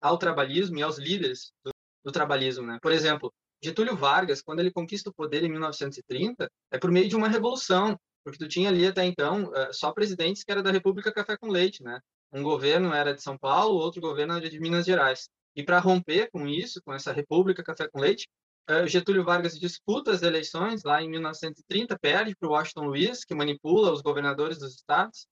[0.00, 1.72] ao trabalhismo e aos líderes do,
[2.06, 2.66] do trabalhismo.
[2.66, 2.78] Né?
[2.80, 3.30] Por exemplo,
[3.62, 7.98] Getúlio Vargas, quando ele conquista o poder em 1930, é por meio de uma revolução,
[8.24, 11.48] porque tu tinha ali até então eh, só presidentes que era da República Café com
[11.48, 12.00] Leite, né?
[12.32, 15.28] Um governo era de São Paulo, outro governo era de Minas Gerais.
[15.54, 18.26] E para romper com isso, com essa República Café com Leite,
[18.68, 23.34] eh, Getúlio Vargas disputa as eleições lá em 1930, perde para o Washington Luiz, que
[23.34, 25.26] manipula os governadores dos estados,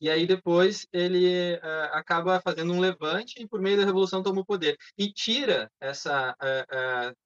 [0.00, 4.40] e aí depois ele uh, acaba fazendo um levante e por meio da revolução toma
[4.42, 7.16] o poder e tira essa uh, uh,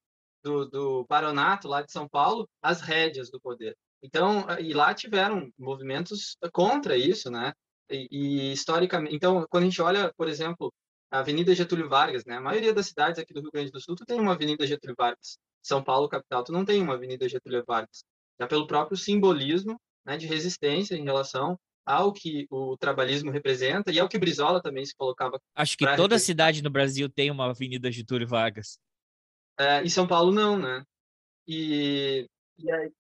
[0.43, 3.77] do, do baronato lá de São Paulo as rédeas do poder.
[4.03, 7.53] Então, e lá tiveram movimentos contra isso, né?
[7.91, 10.73] E, e, historicamente, então, quando a gente olha, por exemplo,
[11.11, 12.37] a Avenida Getúlio Vargas, né?
[12.37, 14.97] A maioria das cidades aqui do Rio Grande do Sul tu tem uma Avenida Getúlio
[14.99, 15.39] Vargas.
[15.63, 18.05] São Paulo, capital, tu não tem uma Avenida Getúlio Vargas.
[18.41, 24.01] Já pelo próprio simbolismo né, de resistência em relação ao que o trabalhismo representa e
[24.01, 25.39] ao que Brizola também se colocava.
[25.55, 28.79] Acho que toda cidade no Brasil tem uma Avenida Getúlio Vargas.
[29.59, 30.83] É, em São Paulo não, né?
[31.47, 32.27] E,
[32.59, 32.91] e aí,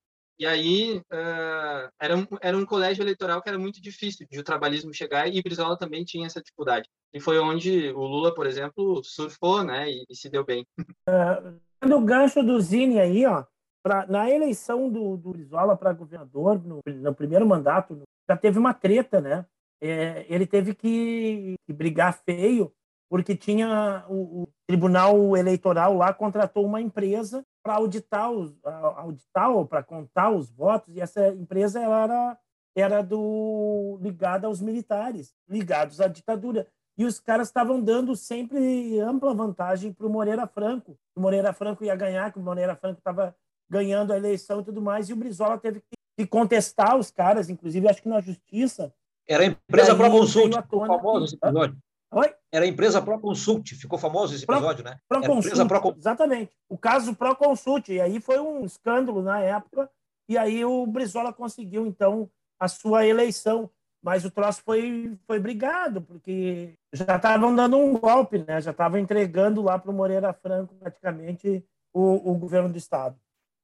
[0.42, 4.42] e aí uh, era, um, era um colégio eleitoral que era muito difícil de o
[4.42, 6.88] trabalhismo chegar e Brizola também tinha essa dificuldade.
[7.14, 9.88] E foi onde o Lula, por exemplo, surfou, né?
[9.88, 10.66] E, e se deu bem.
[11.08, 13.44] Uh, no gancho do Zine aí, ó,
[13.84, 18.74] pra, na eleição do, do Brizola para governador, no, no primeiro mandato, já teve uma
[18.74, 19.46] treta, né?
[19.80, 22.72] É, ele teve que, que, brigar feio
[23.08, 29.66] porque tinha o, o, tribunal eleitoral lá contratou uma empresa para auditar os auditar ou
[29.66, 32.38] para contar os votos e essa empresa ela era
[32.74, 39.34] era do ligada aos militares ligados à ditadura e os caras estavam dando sempre ampla
[39.34, 43.34] vantagem para o Moreira Franco o Moreira Franco ia ganhar que o Moreira Franco estava
[43.70, 45.82] ganhando a eleição e tudo mais e o Brizola teve
[46.16, 48.92] que contestar os caras, inclusive acho que na justiça.
[49.26, 51.76] Era a empresa Proconsult, ficou famoso esse episódio.
[52.12, 52.34] Oi?
[52.52, 54.98] Era a empresa Proconsult, ficou famoso esse episódio, Pro, né?
[55.08, 55.94] Proconsult, Pro...
[55.96, 56.52] exatamente.
[56.68, 59.90] O caso Proconsult, e aí foi um escândalo na época,
[60.28, 63.70] e aí o Brizola conseguiu, então, a sua eleição.
[64.04, 68.60] Mas o troço foi, foi brigado, porque já estavam dando um golpe, né?
[68.60, 73.16] Já estavam entregando lá para o Moreira Franco, praticamente, o, o governo do Estado.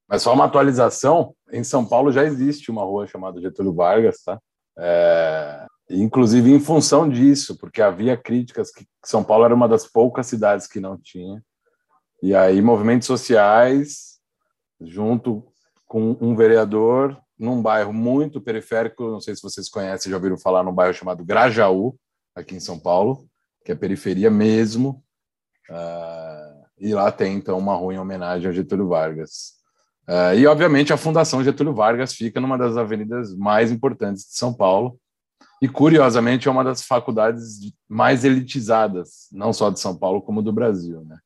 [0.09, 4.38] Mas só uma atualização, em São Paulo já existe uma rua chamada Getúlio Vargas, tá?
[4.78, 10.26] É, inclusive em função disso, porque havia críticas que São Paulo era uma das poucas
[10.26, 11.43] cidades que não tinha.
[12.22, 14.18] E aí movimentos sociais,
[14.80, 15.45] junto
[15.86, 20.62] com um vereador, num bairro muito periférico, não sei se vocês conhecem, já ouviram falar
[20.62, 21.97] num bairro chamado Grajaú,
[22.34, 23.26] aqui em São Paulo,
[23.64, 25.03] que é periferia mesmo.
[25.70, 29.59] Uh, e lá tem então uma rua em homenagem ao Getúlio Vargas.
[30.09, 34.55] Uh, e, obviamente, a Fundação Getúlio Vargas fica numa das avenidas mais importantes de São
[34.55, 34.99] Paulo.
[35.61, 40.52] E, curiosamente, é uma das faculdades mais elitizadas, não só de São Paulo, como do
[40.52, 41.04] Brasil.
[41.04, 41.18] Né?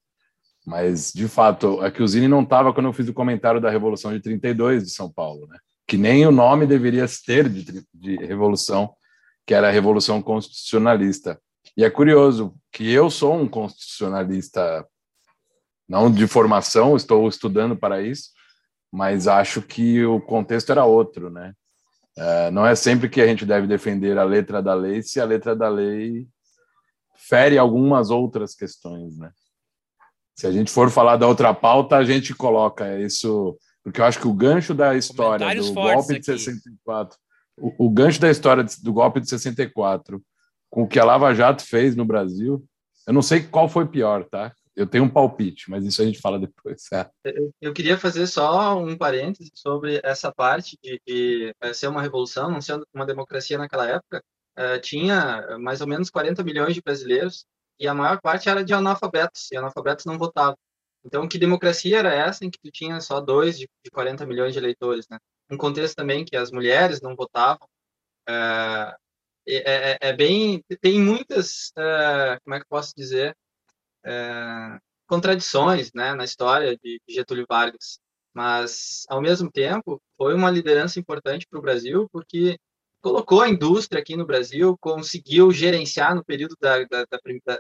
[0.67, 4.21] Mas, de fato, a Zini não estava quando eu fiz o comentário da Revolução de
[4.21, 5.59] 32 de São Paulo, né?
[5.87, 8.95] que nem o nome deveria ter de, de revolução,
[9.47, 11.39] que era a Revolução Constitucionalista.
[11.77, 14.87] E é curioso que eu sou um constitucionalista,
[15.89, 18.31] não de formação, estou estudando para isso,
[18.91, 21.55] mas acho que o contexto era outro, né?
[22.17, 25.25] É, não é sempre que a gente deve defender a letra da lei se a
[25.25, 26.27] letra da lei
[27.17, 29.31] fere algumas outras questões, né?
[30.35, 34.19] Se a gente for falar da outra pauta, a gente coloca isso, porque eu acho
[34.19, 37.19] que o gancho da história do golpe de 64,
[37.59, 40.23] o, o gancho da história do golpe de 64,
[40.71, 42.65] com o que a Lava Jato fez no Brasil,
[43.07, 44.53] eu não sei qual foi pior, tá?
[44.75, 46.89] Eu tenho um palpite, mas isso a gente fala depois.
[46.93, 47.11] É.
[47.25, 52.51] Eu, eu, queria fazer só um parêntese sobre essa parte de, de, ser uma revolução,
[52.51, 54.23] não ser uma democracia naquela época.
[54.59, 57.47] Uh, tinha mais ou menos 40 milhões de brasileiros
[57.79, 60.57] e a maior parte era de analfabetos, e analfabetos não votavam.
[61.05, 64.53] Então, que democracia era essa em que tu tinha só dois de, de 40 milhões
[64.53, 65.19] de eleitores, né?
[65.51, 67.67] Um contexto também que as mulheres não votavam.
[68.29, 68.95] Uh,
[69.49, 70.63] é, é, é, bem...
[70.81, 71.71] Tem muitas...
[71.71, 73.37] Uh, como é que eu posso dizer?
[74.05, 77.99] É, contradições né, na história de Getúlio Vargas,
[78.35, 82.59] mas, ao mesmo tempo, foi uma liderança importante para o Brasil, porque
[83.03, 87.05] colocou a indústria aqui no Brasil, conseguiu gerenciar no período da, da,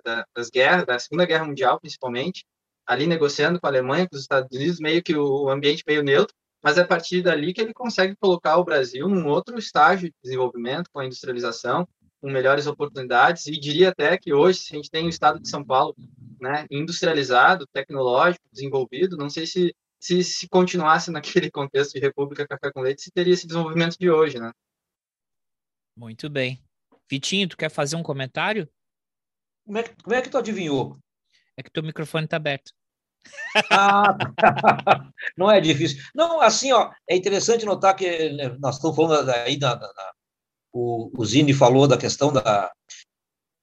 [0.04, 2.44] da, das guerras, da Segunda Guerra Mundial, principalmente,
[2.86, 6.34] ali negociando com a Alemanha, com os Estados Unidos, meio que o ambiente meio neutro,
[6.62, 10.14] mas é a partir dali que ele consegue colocar o Brasil num outro estágio de
[10.22, 11.86] desenvolvimento, com a industrialização,
[12.22, 15.48] com melhores oportunidades, e diria até que hoje, se a gente tem o estado de
[15.48, 15.92] São Paulo
[16.40, 22.70] né, industrializado, tecnológico, desenvolvido, não sei se, se, se continuasse naquele contexto de República Café
[22.72, 24.52] com Leite, se teria esse desenvolvimento de hoje, né?
[25.96, 26.62] Muito bem.
[27.10, 28.68] Vitinho, tu quer fazer um comentário?
[29.66, 30.96] Como é, que, como é que tu adivinhou?
[31.56, 32.72] É que teu microfone está aberto.
[33.70, 34.16] Ah,
[35.36, 36.02] não é difícil.
[36.14, 40.12] Não, assim, ó, é interessante notar que né, nós estamos falando aí da, da, da
[40.72, 42.70] o, o Zini falou da questão da,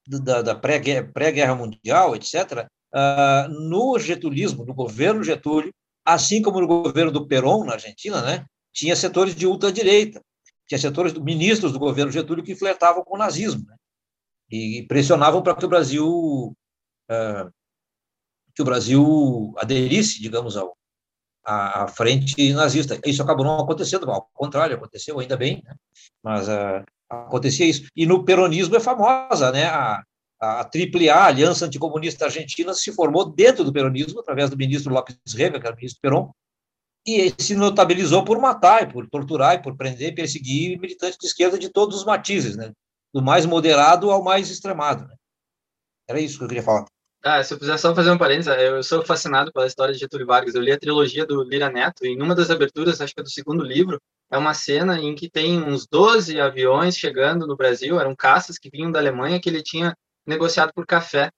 [0.08, 2.36] da, da pré-guerra pré mundial, etc.
[2.36, 5.74] Uh, ah, no getulismo, no governo Getúlio,
[6.06, 10.22] assim como no governo do Perón, na Argentina, né, tinha setores de ultradireita,
[10.68, 13.76] tinha setores do, ministros do governo Getúlio que flertavam com o nazismo, né,
[14.50, 16.56] e pressionavam para que o Brasil
[17.12, 17.52] uh,
[18.56, 20.76] que o Brasil aderisse, digamos, ao,
[21.46, 23.00] à, frente nazista.
[23.06, 25.76] Isso acabou não acontecendo, ao contrário, aconteceu ainda bem, né?
[26.22, 27.88] mas uh, acontecia isso.
[27.96, 29.66] E no peronismo é famosa, né?
[29.66, 30.04] A,
[30.42, 35.18] a AAA, a Aliança Anticomunista Argentina, se formou dentro do peronismo, através do ministro Lopes
[35.34, 36.32] Rega, que era o ministro Perón,
[37.06, 41.58] e se notabilizou por matar, e por torturar, e por prender, perseguir militantes de esquerda
[41.58, 42.72] de todos os matizes, né?
[43.14, 45.08] do mais moderado ao mais extremado.
[45.08, 45.16] Né?
[46.08, 46.86] Era isso que eu queria falar.
[47.22, 50.26] Ah, se eu puder só fazer um parênteses, eu sou fascinado pela história de Getúlio
[50.26, 50.56] Vargas.
[50.56, 53.30] Eu li a trilogia do Lira Neto e numa das aberturas, acho que é do
[53.30, 54.02] segundo livro,
[54.32, 58.70] é uma cena em que tem uns 12 aviões chegando no Brasil, eram caças que
[58.70, 59.94] vinham da Alemanha que ele tinha
[60.26, 61.30] negociado por café.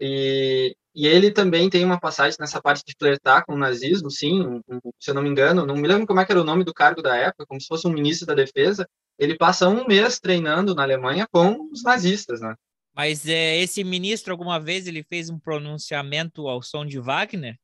[0.00, 4.40] E, e ele também tem uma passagem nessa parte de flertar com o nazismo, sim,
[4.40, 6.44] um, um, se eu não me engano, não me lembro como é que era o
[6.44, 8.88] nome do cargo da época, como se fosse um ministro da defesa.
[9.18, 12.54] Ele passa um mês treinando na Alemanha com os nazistas, né?
[12.98, 17.56] Mas é, esse ministro, alguma vez, ele fez um pronunciamento ao som de Wagner?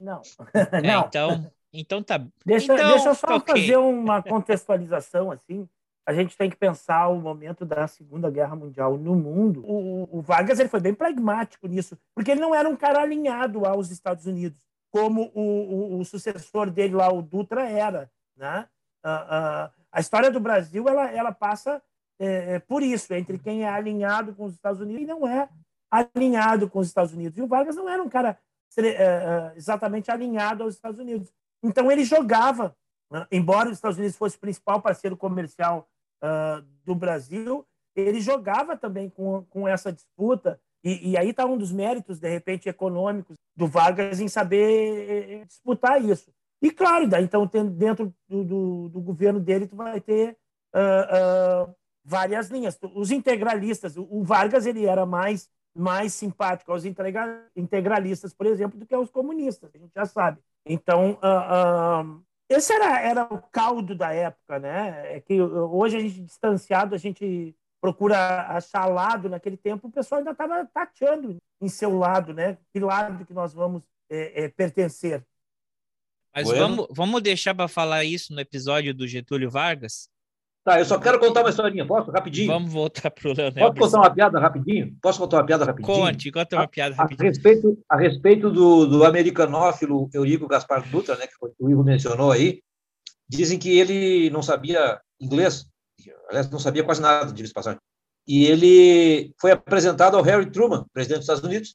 [0.00, 0.20] Não.
[0.52, 1.06] É, não.
[1.06, 2.18] Então, então tá.
[2.44, 3.62] Deixa, então, deixa eu só okay.
[3.62, 5.68] fazer uma contextualização assim.
[6.04, 9.62] A gente tem que pensar o momento da Segunda Guerra Mundial no mundo.
[9.64, 13.64] O, o Vargas ele foi bem pragmático nisso, porque ele não era um cara alinhado
[13.64, 18.10] aos Estados Unidos, como o, o, o sucessor dele lá, o Dutra, era.
[18.36, 18.66] Né?
[19.04, 21.80] Uh, uh, a história do Brasil ela, ela passa
[22.18, 25.48] é, é, por isso, entre quem é alinhado com os Estados Unidos e não é
[25.90, 27.38] alinhado com os Estados Unidos.
[27.38, 28.38] E o Vargas não era um cara
[28.76, 31.32] é, é, exatamente alinhado aos Estados Unidos.
[31.62, 32.76] Então ele jogava,
[33.10, 33.26] né?
[33.30, 35.88] embora os Estados Unidos fosse o principal parceiro comercial
[36.22, 37.64] uh, do Brasil,
[37.96, 40.60] ele jogava também com, com essa disputa.
[40.84, 46.02] E, e aí está um dos méritos, de repente, econômicos do Vargas em saber disputar
[46.04, 46.30] isso.
[46.62, 50.36] E claro, então dentro do, do, do governo dele tu vai ter
[50.74, 51.74] uh, uh,
[52.08, 52.78] várias linhas.
[52.94, 58.94] Os integralistas, o Vargas ele era mais mais simpático aos integralistas, por exemplo, do que
[58.94, 60.40] aos comunistas, a gente já sabe.
[60.66, 65.16] Então, uh, uh, esse era, era o caldo da época, né?
[65.16, 70.18] É que hoje a gente distanciado, a gente procura achar lado naquele tempo, o pessoal
[70.18, 72.58] ainda estava tateando em seu lado, né?
[72.72, 75.24] Que lado que nós vamos é, é, pertencer.
[76.34, 76.60] Mas bueno.
[76.60, 80.10] vamos, vamos deixar para falar isso no episódio do Getúlio Vargas?
[80.64, 82.10] Tá, eu só quero contar uma historinha, posso?
[82.10, 82.48] Rapidinho.
[82.48, 83.72] Vamos voltar para o Leonel.
[83.72, 84.96] Posso contar uma piada rapidinho?
[85.00, 85.96] Posso contar uma piada rapidinho?
[85.96, 87.28] Conte, conta uma piada a, rapidinho.
[87.28, 92.30] A respeito, a respeito do, do americanófilo Eurico Gaspar Dutra, né, que o Ivo mencionou
[92.32, 92.60] aí,
[93.28, 95.66] dizem que ele não sabia inglês,
[96.28, 97.80] aliás, não sabia quase nada, de passagem.
[98.26, 101.74] E ele foi apresentado ao Harry Truman, presidente dos Estados Unidos,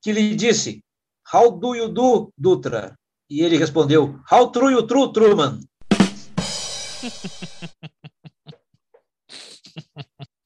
[0.00, 0.84] que lhe disse,
[1.32, 2.94] How do you do, Dutra?
[3.28, 5.60] E ele respondeu, How true you true, Truman?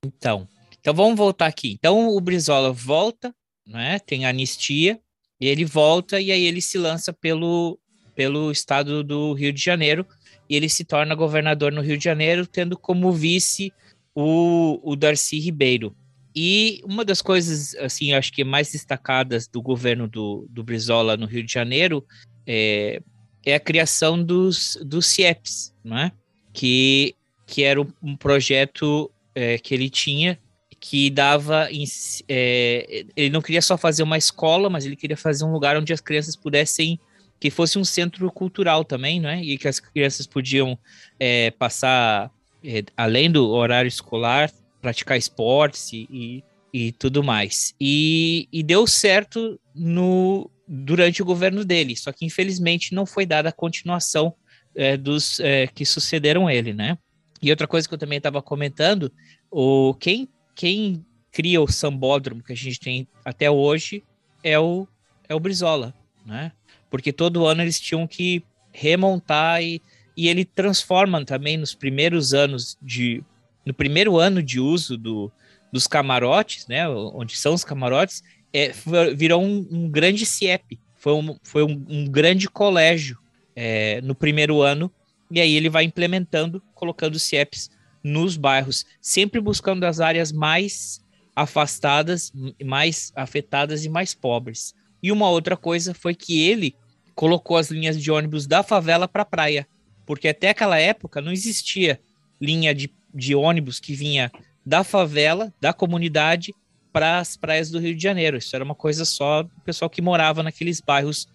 [0.04, 0.48] Então,
[0.80, 1.72] então vamos voltar aqui.
[1.72, 3.34] Então o Brizola volta,
[3.66, 3.98] né?
[3.98, 5.00] Tem anistia,
[5.40, 7.78] e ele volta e aí ele se lança pelo,
[8.14, 10.06] pelo estado do Rio de Janeiro
[10.48, 13.72] e ele se torna governador no Rio de Janeiro, tendo como vice
[14.14, 15.96] o, o Darcy Ribeiro.
[16.36, 21.26] E uma das coisas, assim, acho que mais destacadas do governo do, do Brizola no
[21.26, 22.04] Rio de Janeiro
[22.46, 23.00] é,
[23.46, 26.12] é a criação dos, dos CIEPs, né?
[26.54, 27.14] que,
[27.46, 30.38] que era um projeto é, que ele tinha
[30.84, 31.68] que dava.
[31.70, 31.84] Em,
[32.28, 35.94] é, ele não queria só fazer uma escola, mas ele queria fazer um lugar onde
[35.94, 37.00] as crianças pudessem.
[37.40, 39.42] que fosse um centro cultural também, né?
[39.42, 40.78] E que as crianças podiam
[41.18, 42.30] é, passar,
[42.62, 44.50] é, além do horário escolar,
[44.80, 47.74] praticar esportes e, e, e tudo mais.
[47.80, 53.48] E, e deu certo no, durante o governo dele, só que infelizmente não foi dada
[53.48, 54.34] a continuação
[54.74, 56.98] é, dos é, que sucederam ele, né?
[57.42, 59.12] E outra coisa que eu também estava comentando,
[59.50, 64.02] o quem, quem cria o sambódromo que a gente tem até hoje
[64.42, 64.86] é o,
[65.28, 65.94] é o Brizola,
[66.24, 66.52] né?
[66.90, 68.42] Porque todo ano eles tinham que
[68.72, 69.82] remontar e,
[70.16, 73.22] e ele transforma também nos primeiros anos de
[73.64, 75.32] no primeiro ano de uso do,
[75.72, 76.88] dos camarotes, né?
[76.88, 78.72] Onde são os camarotes, é,
[79.16, 83.18] virou um, um grande CIEP, foi um, foi um, um grande colégio
[83.56, 84.90] é, no primeiro ano
[85.34, 87.68] e aí ele vai implementando, colocando CIEPs
[88.02, 91.02] nos bairros, sempre buscando as áreas mais
[91.34, 92.32] afastadas,
[92.64, 94.74] mais afetadas e mais pobres.
[95.02, 96.76] E uma outra coisa foi que ele
[97.14, 99.66] colocou as linhas de ônibus da favela para a praia,
[100.06, 102.00] porque até aquela época não existia
[102.40, 104.30] linha de, de ônibus que vinha
[104.64, 106.54] da favela, da comunidade,
[106.92, 108.36] para as praias do Rio de Janeiro.
[108.36, 111.26] Isso era uma coisa só do pessoal que morava naqueles bairros,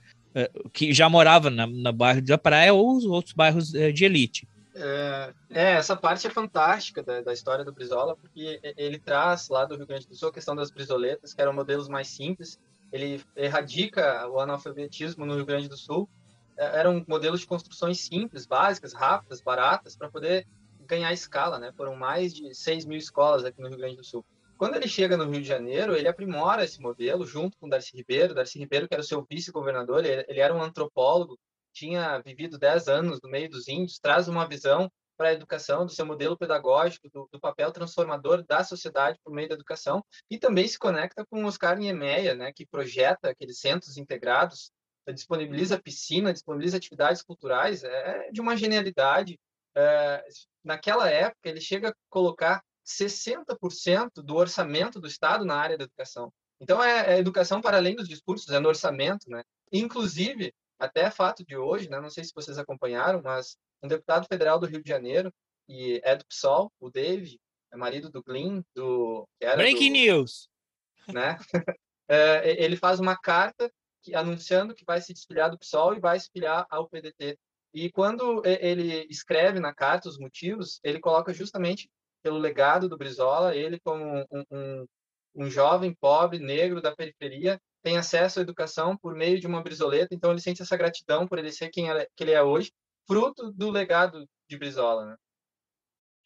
[0.72, 4.48] que já morava na, no bairro da praia ou os outros bairros uh, de elite.
[4.76, 9.66] É, é, essa parte é fantástica da, da, história do Brizola, porque ele traz lá
[9.66, 12.60] do Rio Grande do Sul a questão das brisoletas, que eram modelos mais simples.
[12.92, 16.10] Ele erradica o analfabetismo no Rio Grande do Sul.
[16.58, 20.48] É, eram modelos de construções simples, básicas, rápidas, baratas, para poder
[20.88, 21.72] ganhar escala, né?
[21.76, 24.24] Foram mais de 6 mil escolas aqui no Rio Grande do Sul.
[24.60, 28.36] Quando ele chega no Rio de Janeiro, ele aprimora esse modelo junto com Darcy Ribeiro.
[28.36, 31.40] Darcy Ribeiro, que era o seu vice-governador, ele, ele era um antropólogo
[31.74, 35.92] tinha vivido 10 anos no meio dos índios, traz uma visão para a educação, do
[35.92, 40.68] seu modelo pedagógico, do, do, papel transformador da sociedade por meio da educação, e também
[40.68, 44.72] se conecta com Oscar Niemeyer, né, que projeta aqueles centros integrados,
[45.14, 49.40] disponibiliza piscina, disponibiliza atividades culturais, é de uma genialidade.
[49.76, 50.24] É,
[50.64, 56.32] naquela época, ele chega a colocar 60% do orçamento do Estado na área da educação.
[56.60, 59.44] Então, é, é educação para além dos discursos, é no orçamento, né?
[59.72, 64.60] Inclusive, até fato de hoje, né, não sei se vocês acompanharam, mas um deputado federal
[64.60, 65.32] do Rio de Janeiro,
[65.68, 67.40] e é do PSOL, o Dave,
[67.72, 69.28] é marido do Glyn, do...
[69.40, 70.50] Breaking do, news!
[71.08, 71.38] Né?
[72.08, 73.72] é, ele faz uma carta
[74.02, 77.38] que, anunciando que vai se desfiliar do PSOL e vai se filiar ao PDT.
[77.74, 81.88] E quando ele escreve na carta os motivos, ele coloca justamente
[82.22, 84.86] pelo legado do Brizola, ele como um, um,
[85.36, 90.14] um jovem pobre, negro da periferia, tem acesso à educação por meio de uma brisoleta,
[90.14, 92.72] então ele sente essa gratidão por ele ser quem ele, que ele é hoje,
[93.08, 95.16] fruto do legado de Brizola, né?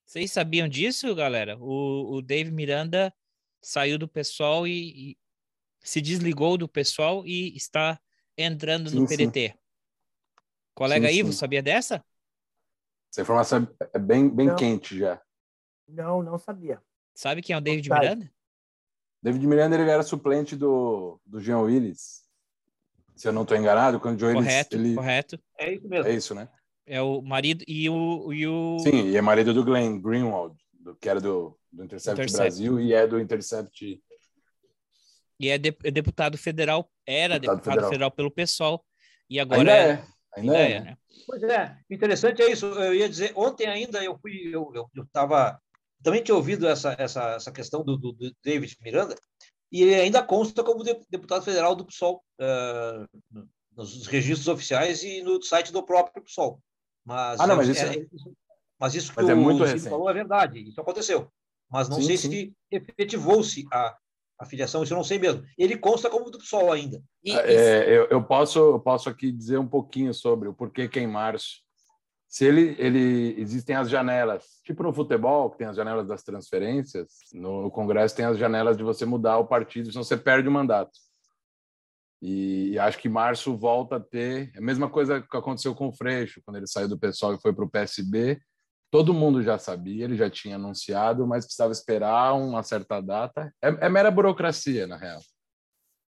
[0.06, 1.58] Vocês sabiam disso, galera?
[1.58, 3.14] O, o Dave Miranda
[3.62, 5.18] saiu do pessoal e, e,
[5.80, 8.00] se desligou do pessoal e está
[8.38, 9.50] entrando sim, no PDT.
[9.50, 9.58] Sim.
[10.74, 11.38] Colega sim, Ivo, sim.
[11.38, 12.04] sabia dessa?
[13.12, 15.22] Essa informação é bem, bem quente já.
[15.88, 16.82] Não, não sabia.
[17.14, 18.32] Sabe quem é o David Miranda?
[19.22, 22.24] David Miranda ele era suplente do, do Jean Willis.
[23.16, 24.90] Se eu não estou enganado, quando o Jean correto, Willis.
[24.90, 24.96] Ele...
[24.96, 25.40] Correto.
[25.58, 26.08] É isso mesmo.
[26.08, 26.50] É isso, né?
[26.86, 28.34] É o marido e o.
[28.34, 28.80] E o...
[28.80, 32.80] Sim, e é marido do Glenn Greenwald, do, que era do, do Intercept, Intercept, Brasil
[32.80, 34.02] e é do Intercept.
[35.40, 37.90] E é, de, é deputado federal, era deputado, deputado federal.
[37.90, 38.12] federal.
[38.12, 38.84] pelo PSOL.
[39.30, 39.90] E agora ainda é.
[39.90, 40.04] é.
[40.36, 40.72] Ainda, ainda é.
[40.72, 40.98] é né?
[41.26, 42.66] Pois é, interessante é isso.
[42.66, 45.60] Eu ia dizer, ontem ainda eu fui, eu estava
[46.04, 49.16] também tinha ouvido essa, essa, essa questão do, do, do David Miranda,
[49.72, 53.44] e ele ainda consta como deputado federal do PSOL, uh,
[53.76, 56.60] nos registros oficiais e no site do próprio PSOL.
[57.04, 58.06] Mas, ah, não, mas isso, é, é,
[58.80, 61.28] mas isso mas que é muito o falou é verdade, isso aconteceu.
[61.72, 62.30] Mas não sim, sei sim.
[62.30, 63.98] se efetivou-se a,
[64.40, 65.44] a filiação, isso eu não sei mesmo.
[65.58, 67.02] Ele consta como do PSOL ainda.
[67.24, 71.00] E, é, eu, eu, posso, eu posso aqui dizer um pouquinho sobre o porquê que
[71.00, 71.64] em março
[72.34, 77.20] se ele, ele existem as janelas, tipo no futebol, que tem as janelas das transferências,
[77.32, 80.52] no, no Congresso tem as janelas de você mudar o partido, senão você perde o
[80.52, 80.98] mandato.
[82.20, 85.90] E, e, acho que março volta a ter é a mesma coisa que aconteceu com
[85.90, 88.42] o Freixo, quando ele saiu do pessoal e foi para o PSB.
[88.90, 93.54] Todo mundo já sabia, ele já tinha anunciado, mas precisava esperar uma certa data.
[93.62, 95.22] É, é mera burocracia, na real.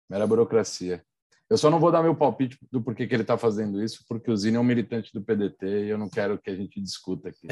[0.08, 1.04] Mera burocracia.
[1.52, 4.30] Eu só não vou dar meu palpite do porquê que ele está fazendo isso, porque
[4.30, 7.28] o Zine é um militante do PDT e eu não quero que a gente discuta
[7.28, 7.46] aqui.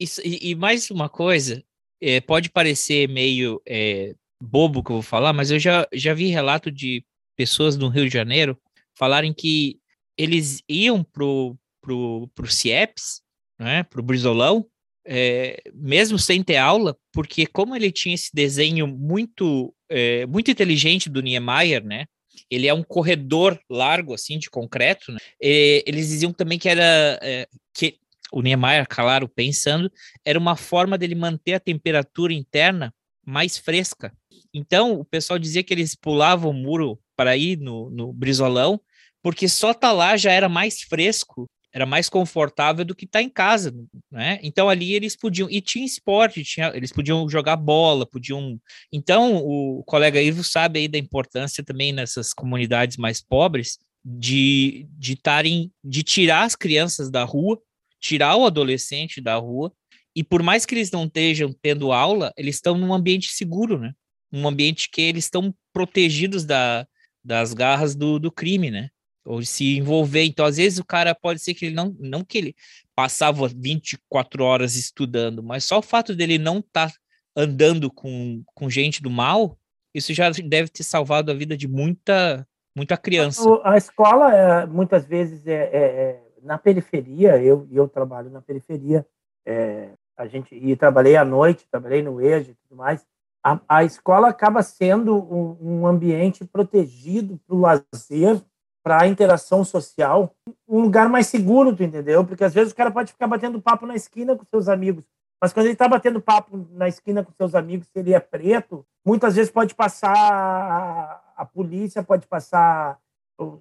[0.00, 1.62] isso, e, e, mais uma coisa,
[2.00, 6.26] é, pode parecer meio é, bobo que eu vou falar, mas eu já, já vi
[6.26, 7.04] relato de
[7.36, 8.58] pessoas do Rio de Janeiro
[8.98, 9.78] falarem que
[10.18, 13.22] eles iam pro, pro, pro CIEPS,
[13.60, 14.66] né, pro Brizolão,
[15.06, 21.08] é, mesmo sem ter aula, porque como ele tinha esse desenho muito é, muito inteligente
[21.08, 22.06] do Niemeyer, né,
[22.50, 25.18] ele é um corredor largo, assim, de concreto, né?
[25.40, 27.98] E eles diziam também que era, é, que
[28.32, 29.90] o Niemeyer, claro, pensando,
[30.24, 32.94] era uma forma dele manter a temperatura interna
[33.24, 34.12] mais fresca.
[34.52, 38.80] Então, o pessoal dizia que eles pulavam o muro para ir no, no brizolão,
[39.22, 43.22] porque só tá lá já era mais fresco era mais confortável do que estar tá
[43.22, 43.74] em casa,
[44.10, 44.38] né?
[44.42, 48.60] Então ali eles podiam e tinha esporte, tinha, eles podiam jogar bola, podiam.
[48.92, 55.16] Então o colega Ivo sabe aí da importância também nessas comunidades mais pobres de de
[55.16, 57.58] tarem, de tirar as crianças da rua,
[58.00, 59.72] tirar o adolescente da rua
[60.14, 63.92] e por mais que eles não estejam tendo aula, eles estão num ambiente seguro, né?
[64.30, 66.86] Um ambiente que eles estão protegidos da,
[67.24, 68.90] das garras do, do crime, né?
[69.24, 70.24] Ou se envolver.
[70.24, 72.56] Então, às vezes, o cara pode ser que ele não, não que ele
[72.94, 76.96] passava 24 horas estudando, mas só o fato dele não estar tá
[77.36, 79.58] andando com, com gente do mal,
[79.94, 83.42] isso já deve ter salvado a vida de muita Muita criança.
[83.64, 89.06] A, escola, é, muitas vezes, é, é, é, na periferia, eu, eu trabalho na periferia,
[89.44, 93.06] é, a gente, e trabalhei à noite, trabalhei no EJA e tudo mais,
[93.44, 98.40] a, a escola acaba sendo um, um ambiente protegido para o lazer,
[98.82, 100.34] para a interação social,
[100.68, 102.24] um lugar mais seguro, tu entendeu?
[102.24, 105.04] Porque às vezes o cara pode ficar batendo papo na esquina com seus amigos,
[105.42, 108.86] mas quando ele está batendo papo na esquina com seus amigos, se ele é preto,
[109.04, 112.98] muitas vezes pode passar a, a polícia, pode passar,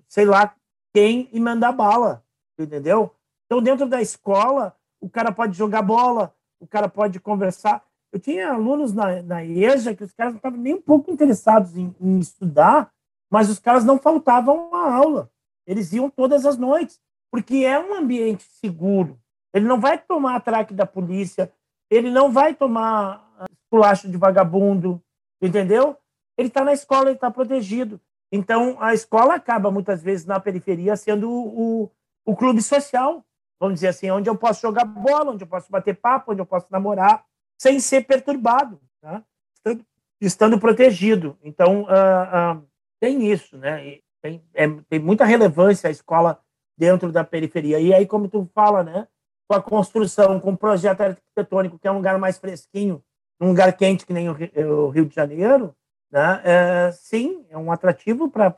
[0.07, 0.53] sei lá
[0.93, 2.23] quem, e mandar bala,
[2.59, 3.11] entendeu?
[3.45, 7.83] Então, dentro da escola, o cara pode jogar bola, o cara pode conversar.
[8.13, 11.75] Eu tinha alunos na, na EJA que os caras não estavam nem um pouco interessados
[11.75, 12.91] em, em estudar,
[13.31, 15.31] mas os caras não faltavam a aula.
[15.65, 16.99] Eles iam todas as noites,
[17.31, 19.17] porque é um ambiente seguro.
[19.53, 21.51] Ele não vai tomar atraque da polícia,
[21.89, 25.01] ele não vai tomar pulacho de vagabundo,
[25.41, 25.97] entendeu?
[26.37, 27.99] Ele está na escola, ele está protegido.
[28.31, 31.91] Então, a escola acaba, muitas vezes, na periferia, sendo o, o,
[32.25, 33.23] o clube social,
[33.59, 36.45] vamos dizer assim, onde eu posso jogar bola, onde eu posso bater papo, onde eu
[36.45, 37.25] posso namorar,
[37.57, 39.23] sem ser perturbado, né?
[39.55, 39.85] estando,
[40.19, 41.37] estando protegido.
[41.43, 42.70] Então, uh, uh,
[43.01, 43.97] tem isso, né?
[44.21, 46.39] Tem, é, tem muita relevância a escola
[46.77, 47.79] dentro da periferia.
[47.79, 49.07] E aí, como tu fala, né?
[49.49, 53.03] Com a construção, com o projeto arquitetônico, que é um lugar mais fresquinho,
[53.41, 55.75] um lugar quente que nem o, o Rio de Janeiro,
[56.11, 56.41] né?
[56.43, 58.51] É, sim, é um atrativo para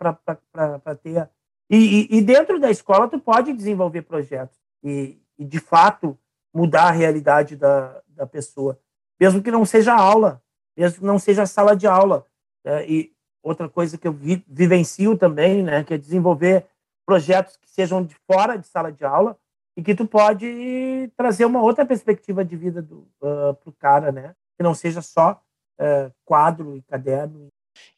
[1.01, 1.29] ter.
[1.69, 6.19] E, e, e, dentro da escola, tu pode desenvolver projetos e, e, de fato,
[6.53, 8.77] mudar a realidade da, da pessoa,
[9.17, 10.43] mesmo que não seja aula,
[10.75, 12.27] mesmo que não seja sala de aula.
[12.65, 13.13] É, e
[13.43, 16.65] outra coisa que eu vi, vivencio também, né, que é desenvolver
[17.05, 19.37] projetos que sejam de fora de sala de aula
[19.75, 24.11] e que tu pode trazer uma outra perspectiva de vida uh, ah, para o cara,
[24.11, 25.41] né, que não seja só
[25.79, 27.47] uh, quadro e caderno.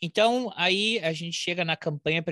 [0.02, 2.24] Então, aí a gente chega na campanha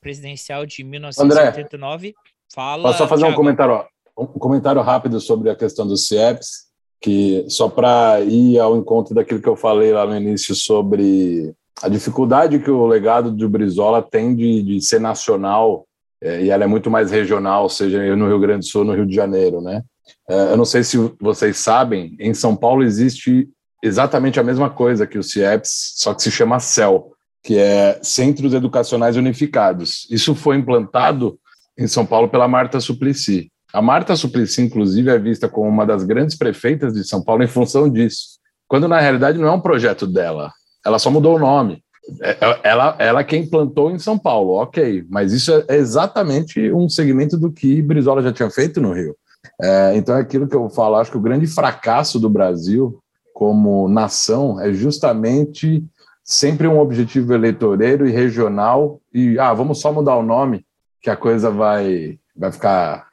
[0.00, 2.08] presidencial de 1989.
[2.08, 2.14] André,
[2.52, 2.82] Fala.
[2.82, 3.34] Posso só fazer Thiago.
[3.34, 6.68] um comentário, ó, um comentário rápido sobre a questão dos CIEPs,
[7.00, 11.88] que só para ir ao encontro daquilo que eu falei lá no início sobre a
[11.88, 15.86] dificuldade que o legado de Brizola tem de, de ser nacional
[16.20, 19.06] é, e ela é muito mais regional, seja no Rio Grande do Sul, no Rio
[19.06, 19.82] de Janeiro, né?
[20.28, 23.48] É, eu não sei se vocês sabem, em São Paulo existe
[23.82, 28.52] exatamente a mesma coisa que o CIEPS, só que se chama CEL, que é Centros
[28.52, 30.06] Educacionais Unificados.
[30.10, 31.38] Isso foi implantado
[31.78, 33.50] em São Paulo pela Marta Suplicy.
[33.72, 37.48] A Marta Suplicy, inclusive, é vista como uma das grandes prefeitas de São Paulo em
[37.48, 40.50] função disso, quando na realidade não é um projeto dela,
[40.88, 41.82] ela só mudou o nome.
[42.22, 46.88] É, é, ela, ela quem plantou em São Paulo, ok, mas isso é exatamente um
[46.88, 49.14] segmento do que Brizola já tinha feito no Rio.
[49.60, 52.98] É, então é aquilo que eu falo, acho que o grande fracasso do Brasil
[53.34, 55.84] como nação é justamente
[56.24, 60.66] sempre um objetivo eleitoreiro e regional e ah, vamos só mudar o nome
[61.00, 63.06] que a coisa vai vai ficar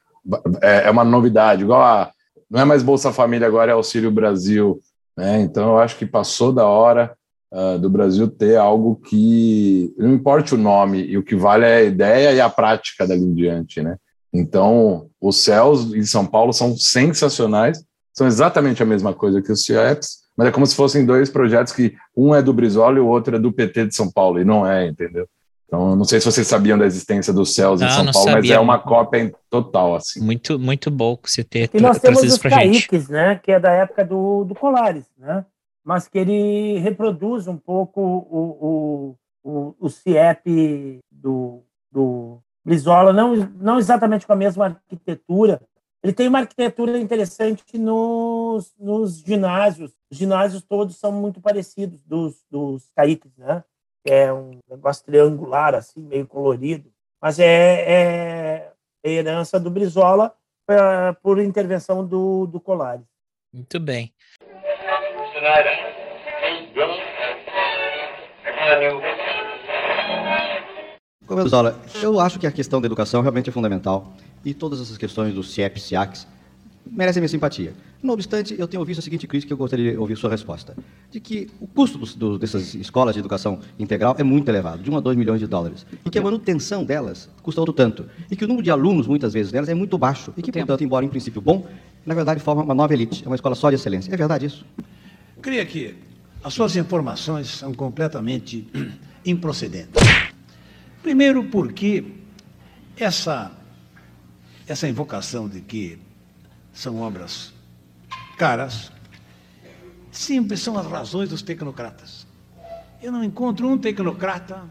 [0.62, 2.12] é, é uma novidade, igual a
[2.50, 4.80] não é mais Bolsa Família agora é Auxílio Brasil,
[5.18, 5.42] né?
[5.42, 7.16] Então eu acho que passou da hora
[7.52, 11.78] uh, do Brasil ter algo que não importe o nome, e o que vale é
[11.78, 13.98] a ideia e a prática dali em diante, né?
[14.34, 19.64] Então, os céus em São Paulo são sensacionais, são exatamente a mesma coisa que os
[19.64, 23.08] CIEPs, mas é como se fossem dois projetos que um é do Brizola e o
[23.08, 25.28] outro é do PT de São Paulo, e não é, entendeu?
[25.68, 28.42] Então, não sei se vocês sabiam da existência dos céus não, em São Paulo, sabia.
[28.42, 30.22] mas é uma cópia total, assim.
[30.24, 34.06] Muito, muito bom você ter E nós temos os caíques, né, que é da época
[34.06, 35.46] do, do Colares, né?
[35.86, 43.36] Mas que ele reproduz um pouco o, o, o, o CIEP do, do Brizola, não,
[43.36, 45.62] não exatamente com a mesma arquitetura.
[46.04, 49.92] Ele tem uma arquitetura interessante nos, nos ginásios.
[50.10, 53.64] Os ginásios todos são muito parecidos dos, dos caíques, né?
[54.04, 56.92] É um negócio triangular, assim, meio colorido.
[57.22, 60.36] Mas é, é herança do Brizola
[60.70, 63.06] uh, por intervenção do, do Colares.
[63.54, 64.14] Muito bem.
[71.28, 71.52] Gomes
[72.02, 74.12] eu acho que a questão da educação realmente é fundamental
[74.44, 76.28] e todas essas questões do CIEP, SIACs,
[76.84, 77.74] merecem minha simpatia.
[78.02, 80.76] Não obstante, eu tenho ouvido a seguinte crítica que eu gostaria de ouvir sua resposta.
[81.12, 84.90] De que o custo do, do, dessas escolas de educação integral é muito elevado, de
[84.90, 85.86] 1 a 2 milhões de dólares.
[86.04, 88.10] E que a manutenção delas custa outro tanto.
[88.32, 90.34] E que o número de alunos, muitas vezes, delas é muito baixo.
[90.36, 91.68] E que, portanto, embora em princípio bom,
[92.04, 93.24] na verdade forma uma nova elite.
[93.24, 94.12] É uma escola só de excelência.
[94.12, 94.66] É verdade isso?
[95.46, 95.96] Creio que
[96.44, 98.68] as suas informações são completamente
[99.24, 100.02] improcedentes.
[101.04, 102.04] Primeiro, porque
[102.98, 103.52] essa,
[104.66, 106.00] essa invocação de que
[106.74, 107.54] são obras
[108.40, 108.92] caras
[110.12, 112.26] sempre são as razões dos tecnocratas.
[113.00, 114.64] Eu não encontro um tecnocrata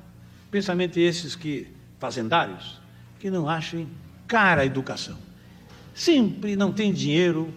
[0.51, 1.69] principalmente esses que
[2.01, 2.81] fazendários,
[3.21, 3.89] que não achem
[4.27, 5.19] cara a educação.
[5.95, 7.55] Sempre não têm dinheiro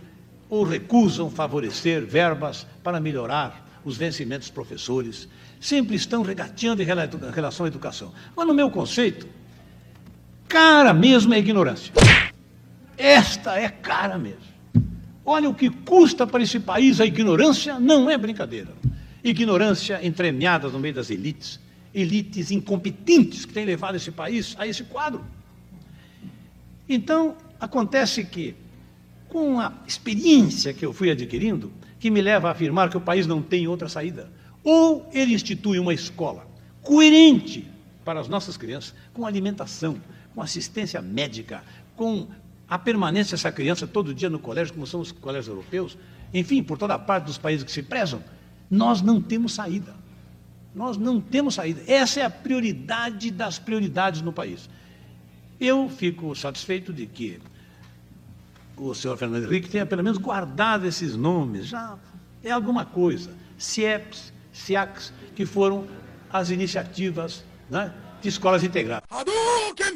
[0.49, 5.27] ou recusam favorecer verbas para melhorar os vencimentos dos professores,
[5.59, 8.13] sempre estão regateando em relação à educação.
[8.35, 9.27] Mas no meu conceito,
[10.47, 11.93] cara mesmo é ignorância.
[12.97, 14.57] Esta é cara mesmo.
[15.23, 18.73] Olha o que custa para esse país a ignorância, não é brincadeira.
[19.23, 21.59] Ignorância entremeada no meio das elites,
[21.93, 25.25] elites incompetentes que têm levado esse país a esse quadro.
[26.87, 28.55] Então, acontece que,
[29.29, 33.27] com a experiência que eu fui adquirindo, que me leva a afirmar que o país
[33.27, 34.31] não tem outra saída,
[34.63, 36.47] ou ele institui uma escola
[36.81, 37.67] coerente
[38.05, 40.01] para as nossas crianças, com alimentação,
[40.33, 41.63] com assistência médica,
[41.95, 42.27] com
[42.69, 45.97] a permanência dessa criança todo dia no colégio, como são os colégios europeus,
[46.33, 48.23] enfim, por toda parte dos países que se prezam,
[48.69, 49.95] nós não temos saída.
[50.75, 51.81] Nós não temos saída.
[51.87, 54.69] Essa é a prioridade das prioridades no país.
[55.59, 57.39] Eu fico satisfeito de que
[58.77, 61.97] o senhor Fernando Henrique tenha pelo menos guardado esses nomes, já
[62.43, 63.31] é alguma coisa.
[63.57, 65.87] CIEPS, CIACs, que foram
[66.31, 69.07] as iniciativas né, de escolas integradas.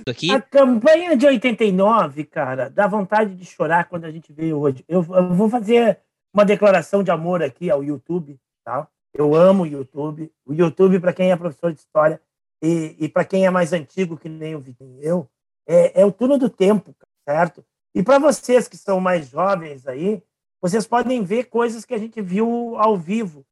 [0.07, 0.31] Aqui.
[0.31, 4.83] A campanha de 89, cara, dá vontade de chorar quando a gente vê hoje.
[4.87, 5.99] Eu, eu vou fazer
[6.33, 8.87] uma declaração de amor aqui ao YouTube, tá?
[9.13, 10.31] Eu amo o YouTube.
[10.45, 12.21] O YouTube, para quem é professor de história
[12.61, 15.27] e, e para quem é mais antigo, que nem o Vitinho eu,
[15.67, 16.95] é, é o turno do tempo,
[17.27, 17.63] certo?
[17.93, 20.23] E para vocês que são mais jovens aí,
[20.61, 23.45] vocês podem ver coisas que a gente viu ao vivo.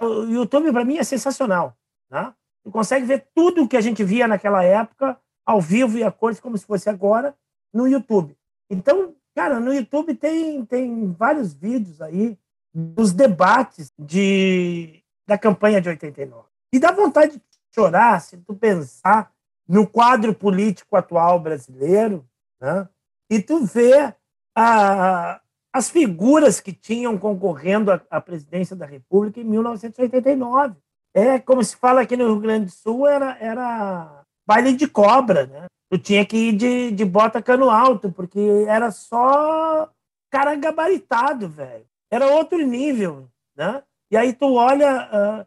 [0.00, 1.76] O YouTube, para mim, é sensacional.
[2.10, 2.32] Né?
[2.62, 6.10] Tu consegue ver tudo o que a gente via naquela época, ao vivo e a
[6.10, 7.34] cores, como se fosse agora,
[7.72, 8.36] no YouTube.
[8.68, 12.38] Então, cara, no YouTube tem, tem vários vídeos aí
[12.72, 16.46] dos debates de, da campanha de 89.
[16.72, 17.42] E dá vontade de
[17.74, 19.32] chorar se tu pensar
[19.66, 22.28] no quadro político atual brasileiro,
[22.60, 22.88] né?
[23.30, 24.12] E tu vê
[24.56, 25.40] a,
[25.72, 30.74] as figuras que tinham concorrendo à, à, presidência da República em 1989.
[31.14, 35.46] É como se fala aqui no Rio Grande do Sul, era, era baile de cobra,
[35.46, 35.66] né?
[35.90, 39.90] Tu tinha que ir de, de bota cano alto, porque era só
[40.30, 41.84] cara gabaritado, velho.
[42.10, 43.82] Era outro nível, né?
[44.10, 45.46] E aí tu olha...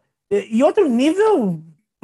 [0.50, 1.62] e outro nível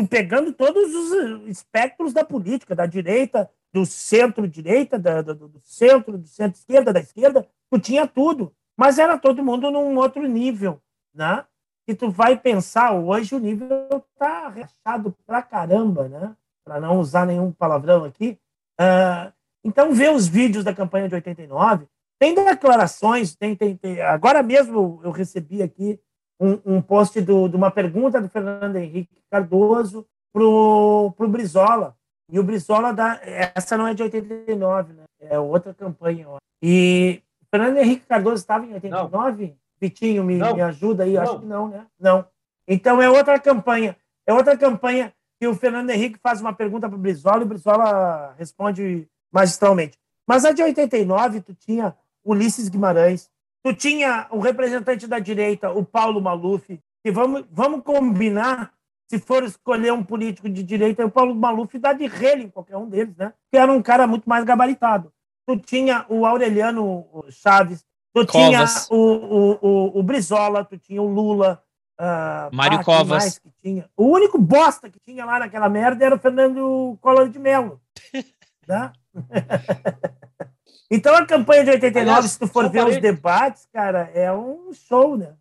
[0.08, 7.00] pegando todos os espectros da política, da direita, do centro-direita, do, centro, do centro-esquerda, da
[7.00, 8.52] esquerda, tu tinha tudo.
[8.76, 10.80] Mas era todo mundo num outro nível,
[11.14, 11.44] né?
[11.86, 16.36] E tu vai pensar, hoje o nível tá rachado pra caramba, né?
[16.64, 18.38] Para não usar nenhum palavrão aqui.
[18.80, 19.32] Uh,
[19.64, 21.86] então, ver os vídeos da campanha de 89,
[22.18, 25.98] tem declarações, tem, tem, tem agora mesmo eu recebi aqui
[26.38, 31.96] um, um post do, de uma pergunta do Fernando Henrique Cardoso pro, pro Brizola,
[32.30, 33.20] e o Brizola dá.
[33.54, 35.04] Essa não é de 89, né?
[35.20, 36.28] É outra campanha.
[36.28, 36.38] Ó.
[36.62, 39.46] E o Fernando Henrique Cardoso estava em 89?
[39.46, 39.54] Não.
[39.80, 41.14] Vitinho, me, me ajuda aí.
[41.14, 41.22] Não.
[41.22, 41.86] Acho que não, né?
[41.98, 42.24] Não.
[42.68, 43.96] Então é outra campanha.
[44.26, 47.48] É outra campanha que o Fernando Henrique faz uma pergunta para o Brizola e o
[47.48, 49.98] Brizola responde magistralmente.
[50.26, 53.30] Mas a de 89, tu tinha Ulisses Guimarães,
[53.62, 58.72] tu tinha o representante da direita, o Paulo Maluf, e vamos, vamos combinar
[59.10, 62.76] se for escolher um político de direita, o Paulo Maluf dá de rele em qualquer
[62.76, 63.32] um deles, né?
[63.50, 65.12] Que era um cara muito mais gabaritado.
[65.44, 67.84] Tu tinha o Aureliano Chaves,
[68.14, 68.86] tu Covas.
[68.86, 71.60] tinha o, o, o, o, Brizola, tu tinha o Lula.
[72.00, 73.40] Uh, Mário ah, Covas.
[73.40, 73.90] Que tinha?
[73.96, 77.80] O único bosta que tinha lá naquela merda era o Fernando Collor de Mello.
[78.68, 78.92] né?
[80.88, 84.72] então a campanha de 89, Aliás, se tu for ver os debates, cara, é um
[84.72, 85.34] show, né?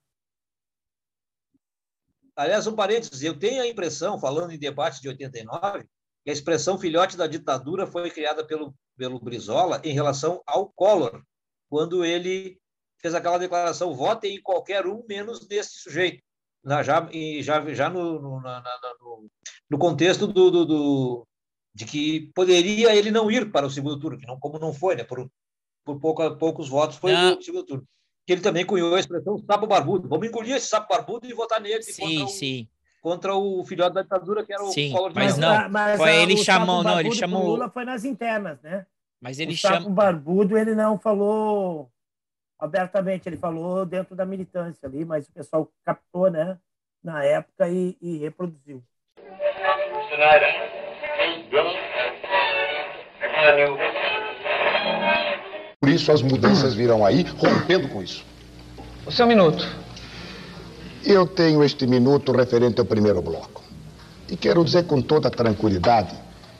[2.40, 5.84] Aliás, um parênteses, eu tenho a impressão, falando em debate de 89,
[6.24, 11.22] que a expressão filhote da ditadura foi criada pelo, pelo Brizola em relação ao Collor,
[11.70, 12.58] quando ele
[13.02, 16.24] fez aquela declaração: votem em qualquer um menos nesse sujeito.
[16.64, 17.10] Na, já,
[17.42, 18.64] já, já no, no, na,
[19.02, 19.30] no,
[19.70, 21.28] no contexto do, do, do,
[21.74, 24.96] de que poderia ele não ir para o segundo turno, que não, como não foi,
[24.96, 25.04] né?
[25.04, 25.30] por,
[25.84, 27.88] por pouca, poucos votos foi o segundo turno
[28.30, 30.08] que ele também cunhou a expressão sapo barbudo.
[30.08, 32.68] Vamos engolir esse sapo barbudo e votar nele sim, contra, sim.
[33.02, 35.98] O, contra o filhote da ditadura, que era o sim, Collor de Mas não, mas,
[35.98, 37.42] foi ele chamou, não, ele chamou.
[37.42, 38.86] O Lula foi nas internas, né?
[39.20, 39.90] Mas ele o sapo chama...
[39.90, 41.90] barbudo ele não falou
[42.60, 46.60] abertamente, ele falou dentro da militância ali, mas o pessoal captou, né,
[47.04, 48.84] na época e, e reproduziu.
[55.82, 58.26] Por isso as mudanças virão aí, rompendo com isso.
[59.08, 59.66] O seu minuto.
[61.06, 63.64] Eu tenho este minuto referente ao primeiro bloco.
[64.30, 66.14] E quero dizer com toda tranquilidade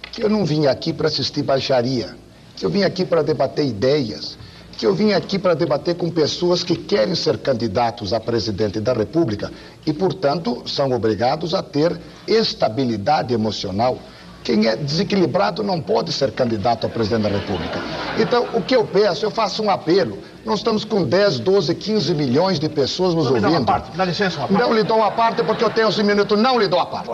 [0.10, 2.16] que eu não vim aqui para assistir baixaria,
[2.56, 4.38] que eu vim aqui para debater ideias,
[4.78, 8.94] que eu vim aqui para debater com pessoas que querem ser candidatos a presidente da
[8.94, 9.52] República
[9.86, 14.00] e, portanto, são obrigados a ter estabilidade emocional.
[14.44, 17.80] Quem é desequilibrado não pode ser candidato a presidente da República.
[18.18, 20.18] Então, o que eu peço, eu faço um apelo.
[20.46, 23.60] Nós estamos com 10, 12, 15 milhões de pessoas nos Não me dá ouvindo.
[23.62, 24.62] uma parte, dá licença, uma parte.
[24.64, 26.40] Não lhe dou uma parte porque eu tenho 11 minutos.
[26.40, 27.12] Não lhe dou a parte.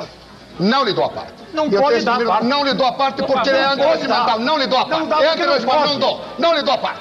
[0.60, 1.34] Não lhe dou a parte.
[1.54, 2.30] Não Eu pode tenho esse dar minuto.
[2.32, 2.46] parte.
[2.48, 4.26] Não lhe dou a parte Não, porque não é pode antirregimental.
[4.26, 4.40] dar.
[4.40, 5.10] Não lhe dou a Não parte.
[5.10, 5.90] dá É porque não pode.
[5.94, 6.22] Não dou.
[6.38, 7.00] Não lhe dou a parte.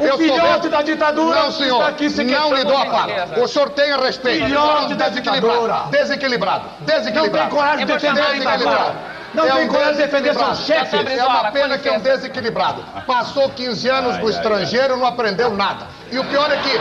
[0.00, 1.76] O Eu filhote da ditadura Não, senhor.
[1.78, 3.40] está aqui se não lhe dou a parte.
[3.40, 4.46] O senhor tenha respeito.
[4.46, 5.82] Filhote da ditadura.
[5.90, 6.64] Desequilibrado.
[6.80, 7.36] Desequilibrado.
[7.36, 9.17] Não tem coragem de defender a ditadura.
[9.34, 11.18] Não É tem um coragem de defender seus chefes.
[11.18, 12.82] É uma pena que é um desequilibrado.
[13.06, 15.86] Passou 15 anos no estrangeiro, não aprendeu nada.
[16.10, 16.78] E o pior é que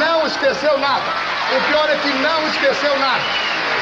[0.00, 1.12] não esqueceu nada.
[1.56, 3.22] O pior é que não esqueceu nada.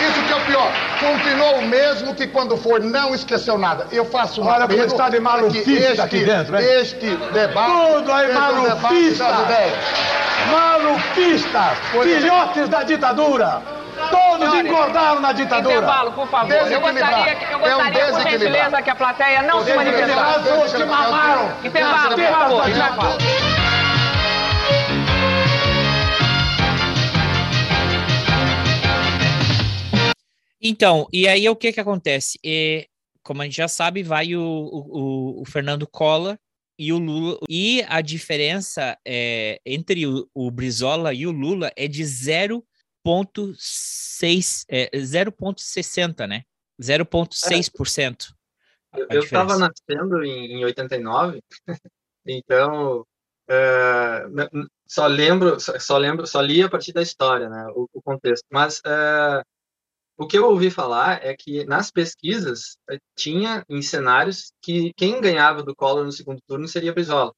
[0.00, 0.72] Isso que é o pior.
[1.00, 3.86] Continuou o mesmo que quando for, não esqueceu nada.
[3.92, 6.64] Eu faço um Olha como está de que malufista aqui dentro, hein?
[6.80, 8.32] Este debate Tudo aí
[11.92, 12.20] Pois é.
[12.20, 13.62] filhotes da ditadura.
[14.10, 15.74] Todos engordaram na ditadura.
[15.76, 16.52] Intervalo, por favor.
[16.52, 18.30] Eu gostaria, que- eu É um gostaria por desequilibrado.
[18.38, 20.48] gentileza, que a plateia não se manifestasse.
[20.50, 21.56] Os mamaram.
[21.64, 22.68] Intervalo, por favor.
[22.68, 23.18] Intervalo.
[30.60, 32.38] Então, e aí o que que acontece?
[32.44, 32.86] É,
[33.22, 36.36] como a gente já sabe, vai o, o, o Fernando Collor
[36.78, 37.38] e o Lula.
[37.48, 42.04] E a diferença é, entre o, o Brizola e o Lula é de
[43.04, 46.44] 0,6, é, 0,60, né?
[46.80, 48.34] 0,6%.
[48.94, 51.42] Eu, a eu estava nascendo em, em 89,
[52.26, 53.06] então
[54.30, 58.02] n- só lembro, só, só lembro, só li a partir da história, né, o, o
[58.02, 58.44] contexto.
[58.50, 59.42] Mas eh,
[60.16, 65.20] o que eu ouvi falar é que nas pesquisas eh, tinha em cenários que quem
[65.20, 67.32] ganhava do Collor no segundo turno seria Brizola.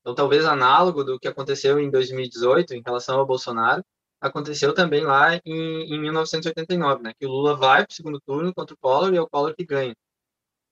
[0.00, 3.84] Então talvez análogo do que aconteceu em 2018 em relação ao Bolsonaro
[4.20, 8.52] aconteceu também lá em, em 1989, né, que o Lula vai para o segundo turno
[8.54, 9.94] contra o Collor e é o Collor que ganha.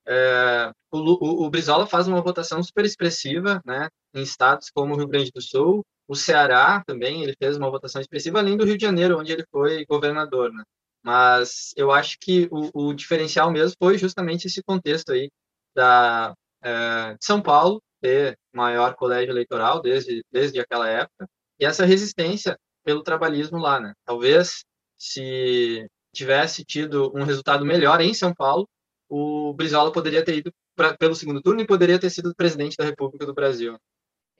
[0.06, 4.96] É, o, o, o Brizola faz uma votação super expressiva, né, em estados como o
[4.96, 8.78] Rio Grande do Sul, o Ceará também, ele fez uma votação expressiva, além do Rio
[8.78, 10.62] de Janeiro, onde ele foi governador, né.
[11.02, 15.30] Mas eu acho que o, o diferencial mesmo foi justamente esse contexto aí
[15.74, 21.84] da é, de São Paulo ter maior colégio eleitoral desde desde aquela época e essa
[21.84, 23.94] resistência pelo trabalhismo lá, né.
[24.04, 24.64] Talvez
[24.96, 28.68] se tivesse tido um resultado melhor em São Paulo
[29.08, 32.84] o Brizola poderia ter ido pra, pelo segundo turno e poderia ter sido presidente da
[32.84, 33.78] República do Brasil.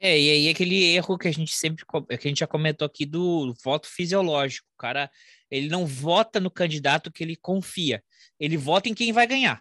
[0.01, 3.05] É, e aí aquele erro que a gente sempre, que a gente já comentou aqui
[3.05, 4.69] do voto fisiológico.
[4.75, 5.11] O cara,
[5.51, 8.03] ele não vota no candidato que ele confia.
[8.39, 9.61] Ele vota em quem vai ganhar.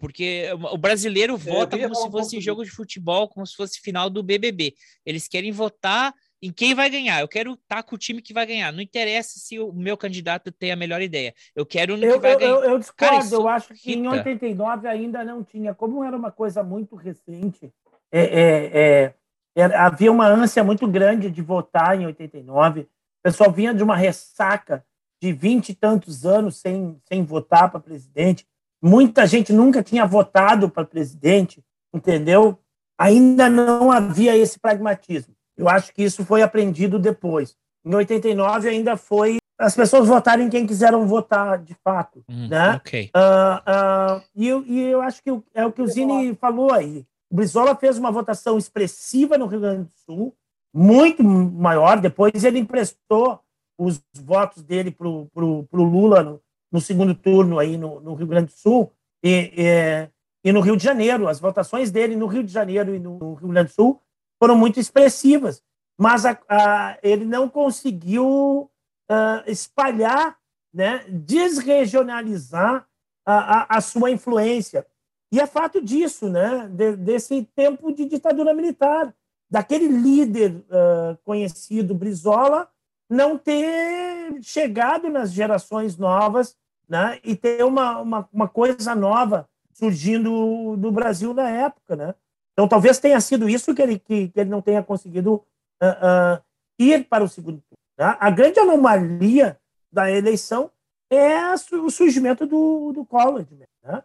[0.00, 3.80] Porque o brasileiro vota como se um fosse pouco jogo de futebol, como se fosse
[3.80, 4.74] final do BBB.
[5.04, 6.12] Eles querem votar
[6.44, 7.20] em quem vai ganhar.
[7.20, 8.70] Eu quero estar com o time que vai ganhar.
[8.70, 11.34] Não interessa se o meu candidato tem a melhor ideia.
[11.56, 12.50] Eu quero no Eu, que vai eu, ganhar.
[12.50, 14.28] eu, eu discordo, Cara, eu acho que em irrita.
[14.28, 15.74] 89 ainda não tinha.
[15.74, 17.72] Como era uma coisa muito recente,
[18.12, 19.14] é, é,
[19.56, 22.80] é, havia uma ânsia muito grande de votar em 89.
[22.80, 22.88] O
[23.22, 24.84] pessoal vinha de uma ressaca
[25.22, 28.46] de vinte e tantos anos sem, sem votar para presidente.
[28.82, 31.64] Muita gente nunca tinha votado para presidente,
[31.94, 32.58] entendeu?
[32.98, 35.34] Ainda não havia esse pragmatismo.
[35.56, 37.56] Eu acho que isso foi aprendido depois.
[37.84, 42.74] Em 89 ainda foi as pessoas votarem quem quiseram votar de fato, Hum, né?
[42.74, 43.10] ok.
[43.14, 47.06] Ah, ah, e, eu, e eu acho que é o que o Zini falou aí.
[47.30, 50.34] O Brizola fez uma votação expressiva no Rio Grande do Sul,
[50.74, 52.00] muito maior.
[52.00, 53.40] Depois ele emprestou
[53.78, 56.40] os votos dele para o Lula no,
[56.72, 60.76] no segundo turno aí no, no Rio Grande do Sul e, e, e no Rio
[60.76, 61.28] de Janeiro.
[61.28, 64.00] As votações dele no Rio de Janeiro e no Rio Grande do Sul
[64.38, 65.62] foram muito expressivas,
[65.98, 68.70] mas a- a- ele não conseguiu
[69.08, 70.36] ah, espalhar,
[70.72, 72.86] né, desregionalizar
[73.26, 74.86] a, a, sua influência.
[75.32, 79.14] E é fato disso, né, de- desse tempo de ditadura militar,
[79.50, 82.68] daquele líder ah, conhecido, Brizola,
[83.08, 86.56] não ter chegado nas gerações novas
[86.88, 91.94] né, e ter uma, uma, uma coisa nova surgindo no Brasil na época.
[91.96, 92.14] Né?
[92.54, 95.44] Então, talvez tenha sido isso que ele, que, que ele não tenha conseguido
[95.80, 96.42] ah, ah,
[96.78, 97.84] ir para o segundo turno.
[97.98, 98.16] né?
[98.18, 99.60] A grande anomalia
[99.92, 100.70] da eleição
[101.10, 103.44] é o surgimento do, do Collor.
[103.82, 104.02] Né?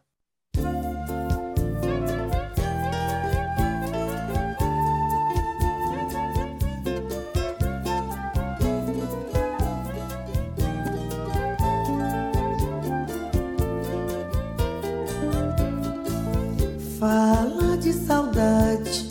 [18.40, 19.10] Saudade.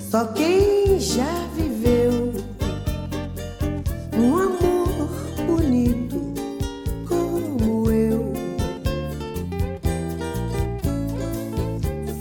[0.00, 2.32] Só quem já viveu
[4.16, 5.08] um amor
[5.46, 6.34] bonito
[7.08, 8.32] como eu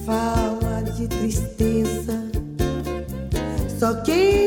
[0.05, 2.26] fala de tristeza.
[3.80, 4.44] Só quem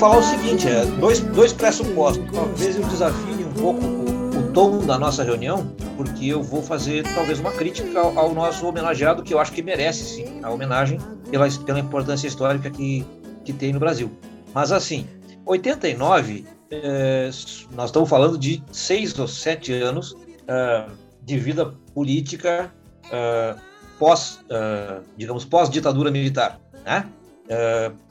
[0.00, 2.24] falar o seguinte, é, dois, dois pressupostos.
[2.32, 7.02] Talvez eu desafie um pouco o, o tom da nossa reunião, porque eu vou fazer
[7.14, 10.98] talvez uma crítica ao, ao nosso homenageado, que eu acho que merece sim a homenagem
[11.30, 13.04] pela, pela importância histórica que,
[13.44, 14.10] que tem no Brasil.
[14.54, 15.06] Mas assim,
[15.44, 17.30] 89, é,
[17.74, 20.16] nós estamos falando de seis ou sete anos
[20.48, 20.86] é,
[21.22, 22.72] de vida política
[23.12, 23.54] é,
[23.98, 27.04] pós, é, digamos, pós-ditadura militar, né?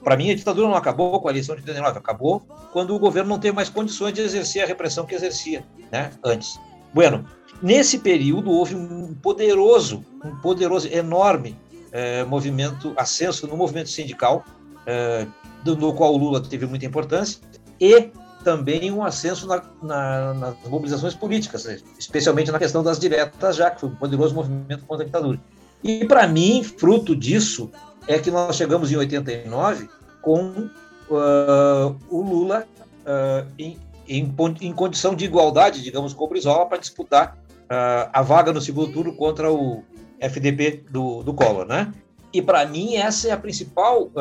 [0.04, 2.42] Para mim, a ditadura não acabou com a eleição de 89, acabou
[2.74, 6.60] quando o governo não teve mais condições de exercer a repressão que exercia né, antes.
[6.94, 7.26] Bueno,
[7.62, 11.58] nesse período houve um poderoso, um poderoso, enorme
[11.92, 14.44] eh, movimento, ascenso no movimento sindical,
[14.86, 15.26] eh,
[15.64, 17.40] no qual o Lula teve muita importância,
[17.80, 18.12] e
[18.44, 21.66] também um ascenso na, na, nas mobilizações políticas,
[21.98, 25.40] especialmente na questão das diretas, já que foi um poderoso movimento contra a ditadura.
[25.84, 27.72] E, para mim, fruto disso,
[28.08, 29.90] é que nós chegamos em 89
[30.22, 30.70] com
[31.10, 32.68] uh, o Lula
[33.02, 33.78] uh, em,
[34.08, 38.62] em, em, condição de igualdade, digamos, com o Brizola para disputar uh, a vaga no
[38.62, 39.84] segundo turno contra o
[40.20, 41.94] FDP do, do Collor, né?
[42.32, 44.12] E para mim essa é a principal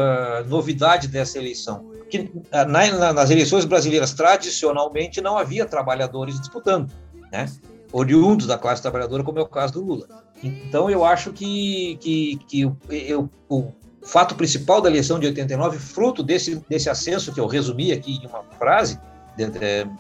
[0.47, 6.91] novidade dessa eleição, que na, nas eleições brasileiras tradicionalmente não havia trabalhadores disputando,
[7.31, 7.53] né?
[7.93, 10.07] Oriundos da classe trabalhadora, como é o caso do Lula.
[10.43, 12.61] Então, eu acho que, que, que
[12.91, 17.93] eu, o fato principal da eleição de 89, fruto desse, desse ascenso que eu resumi
[17.93, 18.99] aqui em uma frase,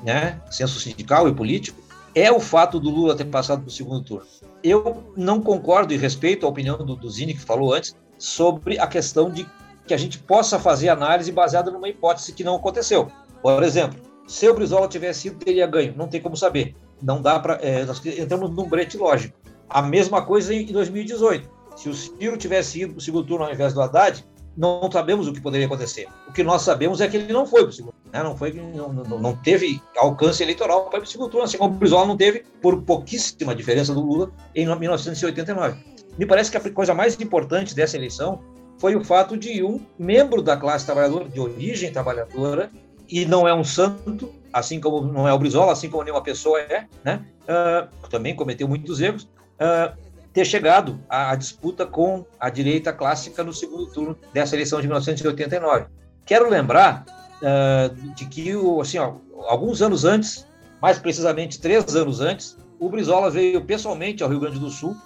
[0.02, 1.80] né, ascenso sindical e político,
[2.14, 4.26] é o fato do Lula ter passado para o segundo turno.
[4.62, 8.86] Eu não concordo e respeito a opinião do, do Zini, que falou antes, sobre a
[8.86, 9.46] questão de
[9.86, 13.10] que a gente possa fazer análise baseada numa hipótese que não aconteceu.
[13.40, 15.94] Por exemplo, se o Brizola tivesse ido, teria ganho.
[15.96, 16.74] Não tem como saber.
[17.00, 17.54] Não dá para.
[17.62, 19.34] É, nós entramos num brete lógico.
[19.68, 21.48] A mesma coisa em 2018.
[21.76, 24.24] Se o Ciro tivesse ido para o segundo turno ao invés do Haddad,
[24.56, 26.08] não sabemos o que poderia acontecer.
[26.26, 28.22] O que nós sabemos é que ele não foi para o segundo turno, né?
[28.24, 32.06] não, foi, não, não, teve alcance eleitoral para o segundo turno, assim como o Brizola
[32.06, 35.78] não teve, por pouquíssima diferença do Lula, em 1989.
[36.18, 38.40] Me parece que a coisa mais importante dessa eleição
[38.78, 42.70] foi o fato de um membro da classe trabalhadora, de origem trabalhadora,
[43.08, 46.60] e não é um santo, assim como não é o Brizola, assim como nenhuma pessoa
[46.60, 47.24] é, né?
[47.44, 49.28] Uh, também cometeu muitos erros,
[49.60, 49.96] uh,
[50.32, 54.86] ter chegado à, à, disputa com a direita clássica no segundo turno dessa eleição de
[54.86, 55.86] 1989.
[56.24, 57.04] Quero lembrar
[57.42, 59.14] uh, de que, assim, ó,
[59.48, 60.46] alguns anos antes,
[60.80, 64.96] mais precisamente três anos antes, o Brizola veio pessoalmente ao Rio Grande do Sul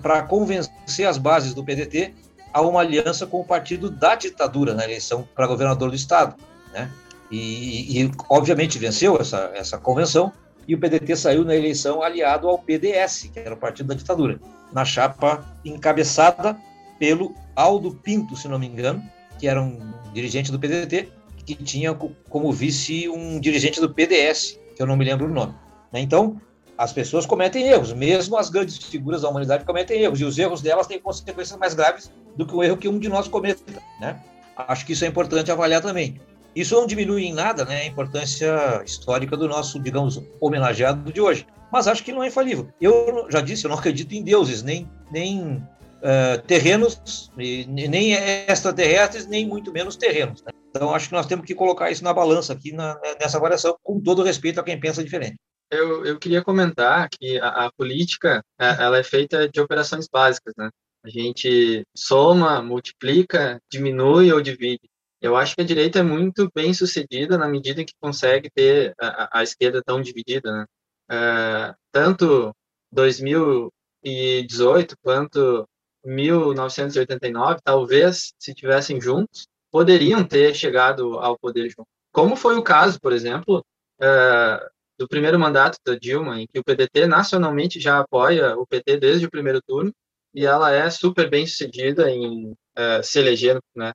[0.00, 2.14] para convencer as bases do PDT
[2.52, 6.36] a uma aliança com o partido da ditadura na eleição para governador do estado,
[6.72, 6.90] né?
[7.30, 10.32] E, e, obviamente venceu essa, essa convenção
[10.66, 14.40] e o PDT saiu na eleição aliado ao PDS, que era o partido da ditadura,
[14.72, 16.56] na chapa encabeçada
[16.98, 19.02] pelo Aldo Pinto, se não me engano,
[19.38, 19.78] que era um
[20.12, 21.08] dirigente do PDT,
[21.44, 25.54] que tinha como vice um dirigente do PDS, que eu não me lembro o nome.
[25.92, 26.00] Né?
[26.00, 26.40] Então,
[26.76, 30.60] as pessoas cometem erros, mesmo as grandes figuras da humanidade cometem erros, e os erros
[30.60, 33.62] delas têm consequências mais graves do que o erro que um de nós cometa.
[34.00, 34.20] Né?
[34.56, 36.20] Acho que isso é importante avaliar também.
[36.56, 41.46] Isso não diminui em nada né, a importância histórica do nosso, digamos, homenageado de hoje.
[41.70, 42.68] Mas acho que não é infalível.
[42.80, 48.14] Eu já disse, eu não acredito em deuses, nem, nem uh, terrenos, nem
[48.48, 50.42] extraterrestres, nem muito menos terrenos.
[50.42, 50.50] Né?
[50.70, 54.00] Então acho que nós temos que colocar isso na balança aqui na, nessa avaliação, com
[54.00, 55.36] todo respeito a quem pensa diferente.
[55.70, 60.70] Eu, eu queria comentar que a, a política ela é feita de operações básicas, né?
[61.04, 64.88] A gente soma, multiplica, diminui ou divide.
[65.20, 69.40] Eu acho que a direita é muito bem sucedida na medida que consegue ter a,
[69.40, 70.66] a esquerda tão dividida, né?
[71.10, 72.54] Uh, tanto
[72.92, 75.66] 2018 quanto
[76.04, 81.90] 1989, talvez, se tivessem juntos, poderiam ter chegado ao poder juntos.
[82.12, 83.64] Como foi o caso, por exemplo,
[84.00, 84.66] uh,
[84.98, 89.26] do primeiro mandato da Dilma, em que o PDT nacionalmente já apoia o PT desde
[89.26, 89.92] o primeiro turno,
[90.34, 93.92] e ela é super bem sucedida em uh, se eleger, né?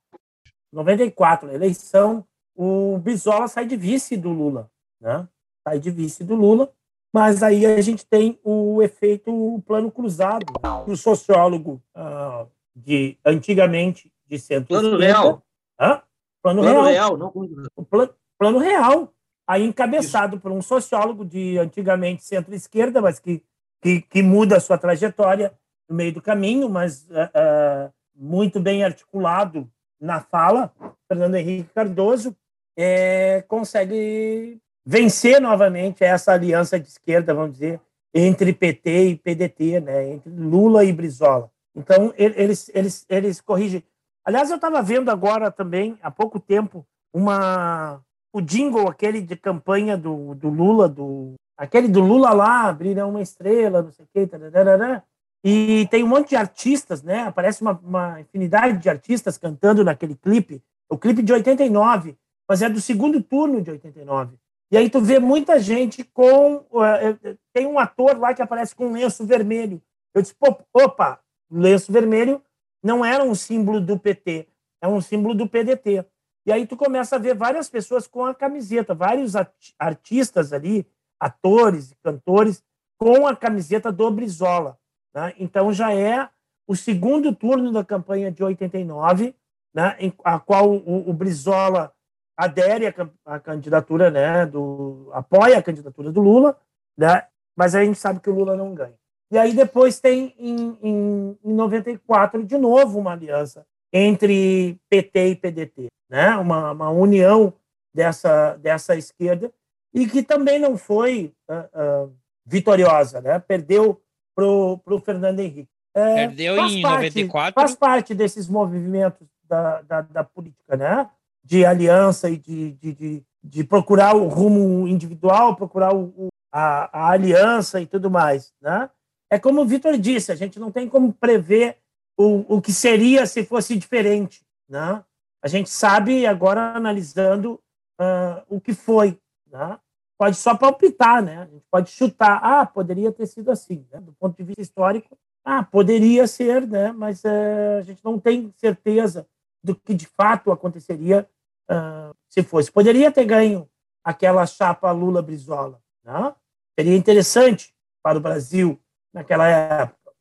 [0.72, 2.24] 94, eleição,
[2.54, 4.70] o Bisola sai de vice do Lula,
[5.00, 5.28] né?
[5.62, 6.72] Sai de vice do Lula,
[7.12, 10.46] mas aí a gente tem o efeito plano cruzado.
[10.86, 15.42] O sociólogo uh, de antigamente de centro Plano real.
[15.78, 16.02] Hã?
[16.42, 16.84] Plano, plano real.
[16.84, 17.32] real, não
[17.76, 19.12] o plano, plano real.
[19.46, 20.42] Aí encabeçado Isso.
[20.42, 23.42] por um sociólogo de antigamente centro-esquerda, mas que,
[23.80, 25.52] que, que, muda a sua trajetória
[25.88, 29.70] no meio do caminho, mas uh, uh, muito bem articulado
[30.02, 30.72] na fala,
[31.06, 32.36] Fernando Henrique Cardoso,
[32.76, 37.80] é, consegue vencer novamente essa aliança de esquerda, vamos dizer,
[38.12, 41.50] entre PT e PDT, né, entre Lula e Brizola.
[41.74, 43.82] Então, eles, eles, eles corrigem.
[44.24, 48.02] Aliás, eu estava vendo agora também, há pouco tempo, uma
[48.34, 53.20] o jingle, aquele de campanha do, do Lula, do aquele do Lula lá, abrir uma
[53.20, 55.04] estrela, não sei o quê, tararara,
[55.44, 57.22] e tem um monte de artistas, né?
[57.22, 62.16] Aparece uma, uma infinidade de artistas cantando naquele clipe, o clipe de 89,
[62.48, 64.36] mas é do segundo turno de 89.
[64.70, 66.56] E aí tu vê muita gente com.
[66.70, 69.82] Uh, tem um ator lá que aparece com um lenço vermelho.
[70.14, 70.34] Eu disse,
[70.72, 71.20] opa,
[71.50, 72.42] lenço vermelho
[72.82, 74.48] não era um símbolo do PT,
[74.80, 76.04] é um símbolo do PDT.
[76.44, 79.34] E aí tu começa a ver várias pessoas com a camiseta, vários
[79.78, 80.86] artistas ali,
[81.20, 82.62] atores e cantores,
[82.98, 84.78] com a camiseta do Brizola.
[85.14, 85.34] Né?
[85.38, 86.28] Então já é
[86.66, 89.34] o segundo turno da campanha de 89,
[89.74, 89.96] né?
[89.98, 91.92] em a qual o, o Brizola
[92.36, 92.92] adere
[93.24, 94.46] à, candidatura, né?
[94.46, 96.58] Do, apoia a candidatura do Lula,
[96.96, 97.24] né?
[97.54, 98.94] mas a gente sabe que o Lula não ganha.
[99.30, 105.36] E aí depois tem, em, em, em 94, de novo uma aliança entre PT e
[105.36, 106.36] PDT, né?
[106.36, 107.52] uma, uma união
[107.94, 109.52] dessa, dessa esquerda,
[109.94, 112.16] e que também não foi uh, uh,
[112.46, 113.38] vitoriosa, né?
[113.38, 114.00] perdeu
[114.34, 115.68] para o Fernando Henrique.
[115.94, 117.54] É, perdeu em parte, 94.
[117.54, 121.08] Faz parte desses movimentos da, da, da política, né?
[121.44, 127.10] de aliança e de, de, de, de, procurar o rumo individual, procurar o, a, a
[127.10, 128.52] aliança e tudo mais.
[128.60, 128.88] Né?
[129.30, 131.78] É como o Vitor disse, a gente não tem como prever
[132.16, 134.42] o, o que seria se fosse diferente.
[134.68, 135.02] Né?
[135.42, 137.60] A gente sabe agora, analisando
[138.00, 139.18] uh, o que foi.
[139.50, 139.78] Né?
[140.18, 141.38] Pode só palpitar, né?
[141.38, 142.40] a gente pode chutar.
[142.42, 143.84] Ah, poderia ter sido assim.
[143.90, 144.00] Né?
[144.00, 146.92] Do ponto de vista histórico, ah, poderia ser, né?
[146.92, 149.26] mas uh, a gente não tem certeza
[149.62, 151.28] do que de fato aconteceria
[151.70, 152.70] uh, se fosse.
[152.70, 153.68] Poderia ter ganho
[154.04, 155.80] aquela chapa Lula-Brizola.
[156.04, 156.34] Né?
[156.78, 158.80] Seria interessante para o Brasil
[159.12, 160.12] naquela época.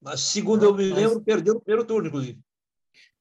[0.00, 2.38] Mas, segundo eu me lembro, perdeu no primeiro turno, inclusive.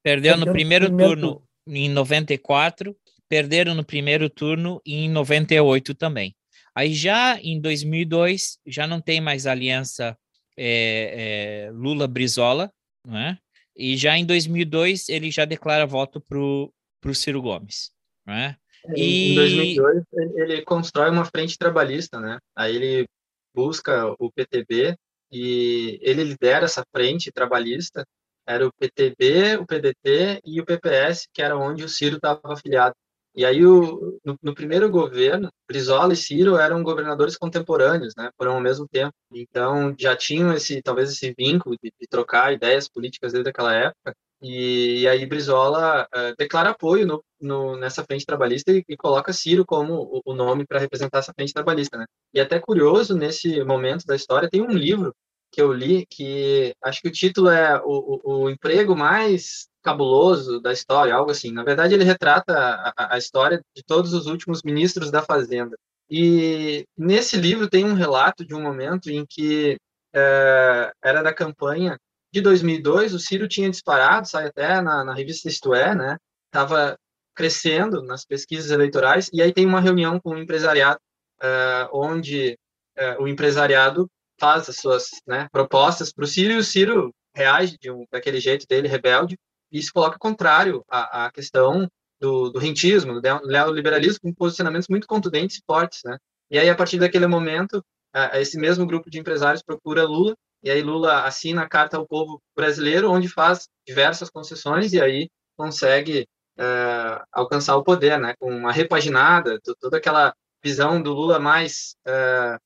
[0.01, 2.95] Perdeu, perdeu no, primeiro, no primeiro turno, turno em 94,
[3.33, 6.35] perderam no primeiro turno e em 98 também.
[6.75, 10.15] Aí já em 2002, já não tem mais aliança
[10.55, 12.71] é, é, Lula-Brizola,
[13.07, 13.39] né?
[13.75, 17.91] E já em 2002, ele já declara voto para o Ciro Gomes,
[18.23, 18.55] né?
[18.95, 19.31] E...
[19.31, 20.03] Em 2002,
[20.35, 22.37] ele constrói uma frente trabalhista, né?
[22.55, 23.07] Aí ele
[23.51, 24.95] busca o PTB
[25.31, 28.05] e ele lidera essa frente trabalhista.
[28.45, 32.93] Era o PTB, o PDT e o PPS, que era onde o Ciro estava afiliado.
[33.35, 38.53] E aí, o, no, no, primeiro governo, Brizola e Ciro eram governadores contemporâneos, né, foram
[38.53, 39.13] ao mesmo tempo.
[39.33, 44.15] Então, já tinham esse, talvez, esse vínculo de, de trocar ideias políticas desde aquela época.
[44.41, 49.31] E, e aí Brizola uh, declara apoio no, no, nessa frente trabalhista e, e, coloca
[49.31, 52.05] Ciro como o, o nome para representar essa frente trabalhista, né?
[52.33, 55.15] E até curioso, nesse momento da história, tem um livro
[55.49, 60.59] que eu li que acho que o título é o, o, o emprego mais cabuloso
[60.59, 61.51] da história, algo assim.
[61.51, 62.53] Na verdade, ele retrata
[62.95, 65.77] a, a história de todos os últimos ministros da Fazenda.
[66.09, 69.77] E nesse livro tem um relato de um momento em que
[70.13, 71.97] é, era da campanha
[72.31, 76.17] de 2002, o Ciro tinha disparado, sai até na, na revista Isto É, né?
[76.47, 76.97] Estava
[77.35, 80.99] crescendo nas pesquisas eleitorais, e aí tem uma reunião com o empresariado,
[81.41, 82.57] uh, onde
[82.97, 87.77] uh, o empresariado faz as suas né, propostas para o Ciro, e o Ciro reage
[87.79, 89.37] de um, daquele jeito dele, rebelde,
[89.73, 91.89] e se coloca contrário à, à questão
[92.21, 96.17] do, do rentismo, do neoliberalismo, com posicionamentos muito contundentes e fortes, né?
[96.49, 97.79] E aí, a partir daquele momento,
[98.15, 102.07] uh, esse mesmo grupo de empresários procura Lula e aí Lula assina a carta ao
[102.07, 106.25] povo brasileiro, onde faz diversas concessões e aí consegue
[106.57, 108.33] é, alcançar o poder, né?
[108.39, 110.33] Com uma repaginada, toda aquela
[110.63, 112.57] visão do Lula mais é,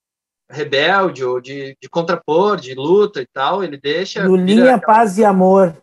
[0.48, 4.26] rebelde ou de, de contrapor, de luta e tal, ele deixa.
[4.28, 5.76] Lulinha, aquela, paz e amor.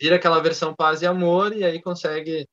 [0.00, 2.46] Vira aquela versão paz e amor e aí consegue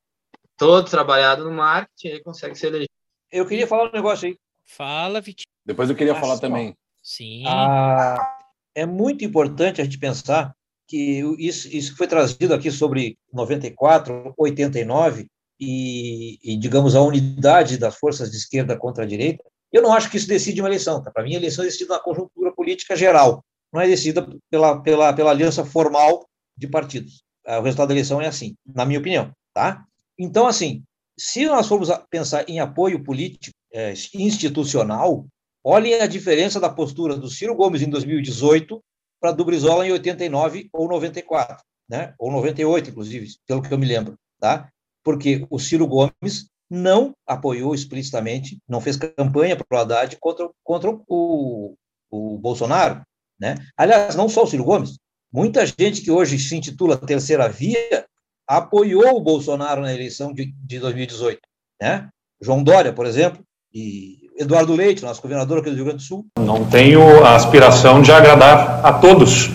[0.58, 2.90] todo trabalhado no marketing e aí consegue se eleger.
[3.32, 4.38] Eu queria falar um negócio aí.
[4.66, 5.46] Fala, Vitinho.
[5.66, 6.76] Depois eu queria Nossa, falar também.
[7.04, 7.44] Sim.
[7.48, 8.38] Ah,
[8.74, 10.56] é muito importante a gente pensar
[10.88, 15.28] que isso, isso foi trazido aqui sobre 94, 89
[15.60, 19.44] e, e, digamos, a unidade das forças de esquerda contra a direita.
[19.72, 21.02] Eu não acho que isso decide uma eleição.
[21.02, 21.12] Tá?
[21.12, 23.44] Para mim, a eleição é decidida na conjuntura política geral,
[23.74, 27.25] não é decidida pela, pela, pela aliança formal de partidos.
[27.48, 29.32] O resultado da eleição é assim, na minha opinião.
[29.54, 29.86] Tá?
[30.18, 30.84] Então, assim,
[31.18, 35.26] se nós formos pensar em apoio político é, institucional,
[35.64, 38.82] olhem a diferença da postura do Ciro Gomes em 2018
[39.20, 42.14] para do Brizola em 89 ou 94, né?
[42.20, 44.16] ou 98, inclusive, pelo que eu me lembro.
[44.40, 44.70] Tá?
[45.04, 51.00] Porque o Ciro Gomes não apoiou explicitamente, não fez campanha para o Haddad contra, contra
[51.08, 51.76] o,
[52.10, 53.02] o Bolsonaro.
[53.40, 53.56] Né?
[53.78, 54.98] Aliás, não só o Ciro Gomes,
[55.36, 58.06] muita gente que hoje se intitula Terceira Via
[58.48, 61.42] apoiou o Bolsonaro na eleição de, de 2018.
[61.82, 62.08] Né?
[62.42, 63.44] João Dória, por exemplo,
[63.74, 66.26] e Eduardo Leite, nosso governador aqui do Rio Grande do Sul.
[66.40, 69.48] Não tenho a aspiração de agradar a todos.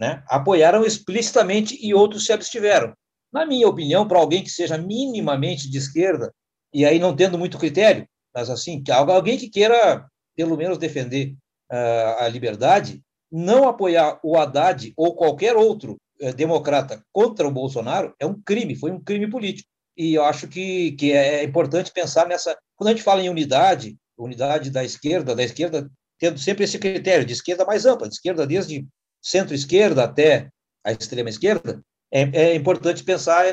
[0.00, 0.22] Né?
[0.26, 2.94] Apoiaram explicitamente e outros se abstiveram.
[3.30, 6.32] Na minha opinião, para alguém que seja minimamente de esquerda,
[6.72, 11.34] e aí não tendo muito critério, mas assim, que alguém que queira pelo menos defender
[11.70, 18.14] uh, a liberdade, não apoiar o Haddad ou qualquer outro uh, democrata contra o Bolsonaro
[18.18, 19.68] é um crime, foi um crime político.
[19.96, 22.56] E eu acho que, que é importante pensar nessa.
[22.76, 27.24] Quando a gente fala em unidade, unidade da esquerda, da esquerda tendo sempre esse critério
[27.24, 28.86] de esquerda mais ampla, de esquerda desde
[29.22, 30.48] centro-esquerda até
[30.84, 33.44] a extrema esquerda, é, é, importante pensar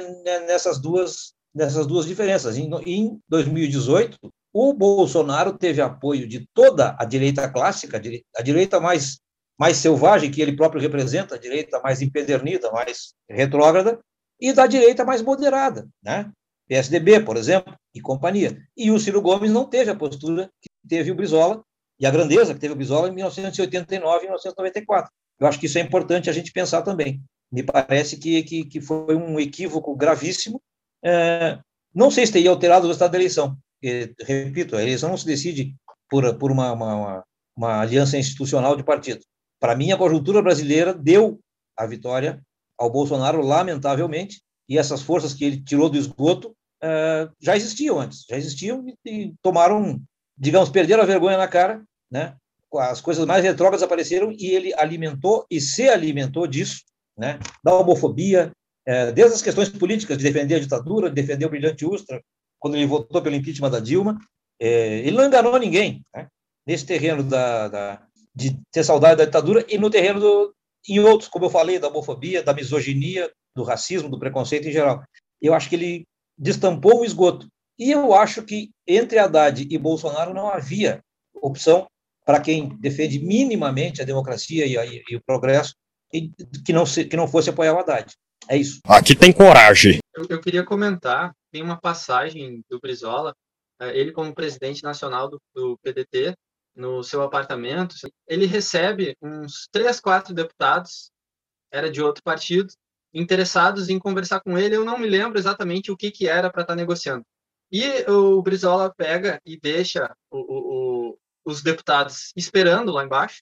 [0.45, 2.57] nessas duas nessas duas diferenças.
[2.57, 4.17] Em, em 2018,
[4.51, 8.01] o Bolsonaro teve apoio de toda a direita clássica,
[8.35, 9.19] a direita mais
[9.63, 13.97] mais selvagem que ele próprio representa, a direita mais empedernida, mais retrógrada,
[14.37, 16.29] e da direita mais moderada, né?
[16.67, 18.61] PSDB, por exemplo, e companhia.
[18.75, 21.63] E o Ciro Gomes não teve a postura que teve o Brizola
[21.97, 25.09] e a grandeza que teve o Brizola em 1989 e 1994.
[25.39, 27.21] Eu acho que isso é importante a gente pensar também.
[27.49, 30.61] Me parece que, que, que foi um equívoco gravíssimo.
[31.01, 31.57] É,
[31.95, 33.57] não sei se teria alterado o resultado da eleição.
[34.27, 35.73] Repito, a eleição não se decide
[36.09, 37.23] por, por uma, uma, uma,
[37.55, 39.23] uma aliança institucional de partido.
[39.63, 41.39] Para mim, a conjuntura brasileira deu
[41.77, 42.43] a vitória
[42.77, 46.49] ao Bolsonaro, lamentavelmente, e essas forças que ele tirou do esgoto
[46.83, 50.01] uh, já existiam antes, já existiam e, e, tomaram,
[50.37, 51.81] digamos, perderam a vergonha na cara,
[52.11, 52.35] né?
[52.75, 56.81] As coisas mais retrógradas apareceram e ele alimentou e se alimentou disso,
[57.17, 57.39] né?
[57.63, 58.51] Da homofobia,
[58.85, 62.21] uh, desde as questões políticas de defender a ditadura, de defender o brilhante Ustra,
[62.59, 64.11] quando ele votou pelo impeachment da Dilma,
[64.61, 66.27] uh, ele não enganou ninguém, né?
[66.67, 70.53] Nesse terreno da, da de ter saudade da ditadura e no terreno do,
[70.87, 75.03] em outros, como eu falei, da homofobia, da misoginia, do racismo, do preconceito em geral.
[75.41, 76.03] Eu acho que ele
[76.37, 77.47] destampou o esgoto.
[77.77, 81.01] E eu acho que entre Haddad e Bolsonaro não havia
[81.33, 81.87] opção
[82.25, 85.75] para quem defende minimamente a democracia e, a, e o progresso
[86.13, 86.31] e
[86.65, 88.13] que não, se, que não fosse apoiar o Haddad.
[88.47, 88.79] É isso.
[88.85, 89.99] Aqui tem coragem.
[90.15, 93.33] Eu, eu queria comentar, tem uma passagem do Brizola,
[93.81, 96.35] eh, ele como presidente nacional do, do PDT,
[96.75, 97.95] no seu apartamento,
[98.27, 101.11] ele recebe uns três, quatro deputados,
[101.71, 102.73] era de outro partido,
[103.13, 104.75] interessados em conversar com ele.
[104.75, 107.25] Eu não me lembro exatamente o que, que era para estar tá negociando.
[107.71, 113.41] E o Brizola pega e deixa o, o, os deputados esperando lá embaixo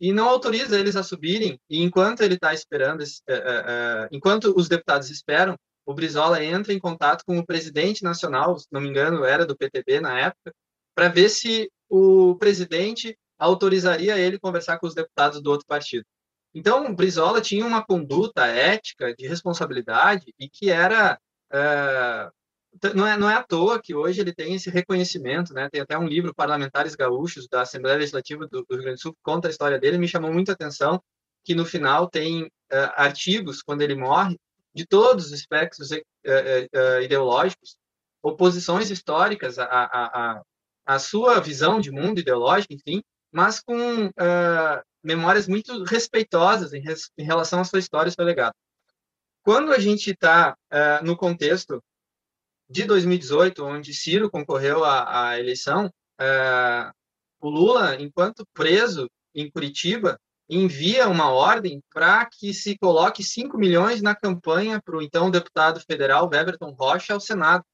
[0.00, 1.60] e não autoriza eles a subirem.
[1.68, 6.78] E enquanto ele está esperando, é, é, enquanto os deputados esperam, o Brizola entra em
[6.78, 10.54] contato com o presidente nacional, se não me engano, era do PTB na época,
[10.94, 16.04] para ver se o presidente autorizaria ele conversar com os deputados do outro partido.
[16.54, 21.18] Então, Brizola tinha uma conduta ética de responsabilidade e que era
[21.52, 22.30] é,
[22.94, 25.68] não é, não é à toa que hoje ele tem esse reconhecimento, né?
[25.68, 29.12] Tem até um livro Parlamentares Gaúchos da Assembleia Legislativa do, do Rio Grande do Sul
[29.12, 29.98] que conta a história dele.
[29.98, 31.02] Me chamou muita atenção
[31.44, 32.50] que no final tem uh,
[32.94, 34.38] artigos quando ele morre
[34.74, 37.76] de todos os espectros uh, ideológicos,
[38.22, 39.86] oposições históricas a, a,
[40.38, 40.42] a,
[40.90, 43.00] a sua visão de mundo ideológico, enfim,
[43.30, 48.24] mas com uh, memórias muito respeitosas em, res, em, relação à sua história e seu
[48.24, 48.54] legado.
[49.44, 51.80] Quando a gente está uh, no contexto
[52.68, 56.92] de 2018, onde Ciro concorreu à, à eleição, uh,
[57.40, 60.18] o Lula, enquanto preso em Curitiba,
[60.48, 65.80] envia uma ordem para que se coloque 5 milhões na campanha para o então deputado
[65.88, 67.64] federal Weberton Rocha ao Senado,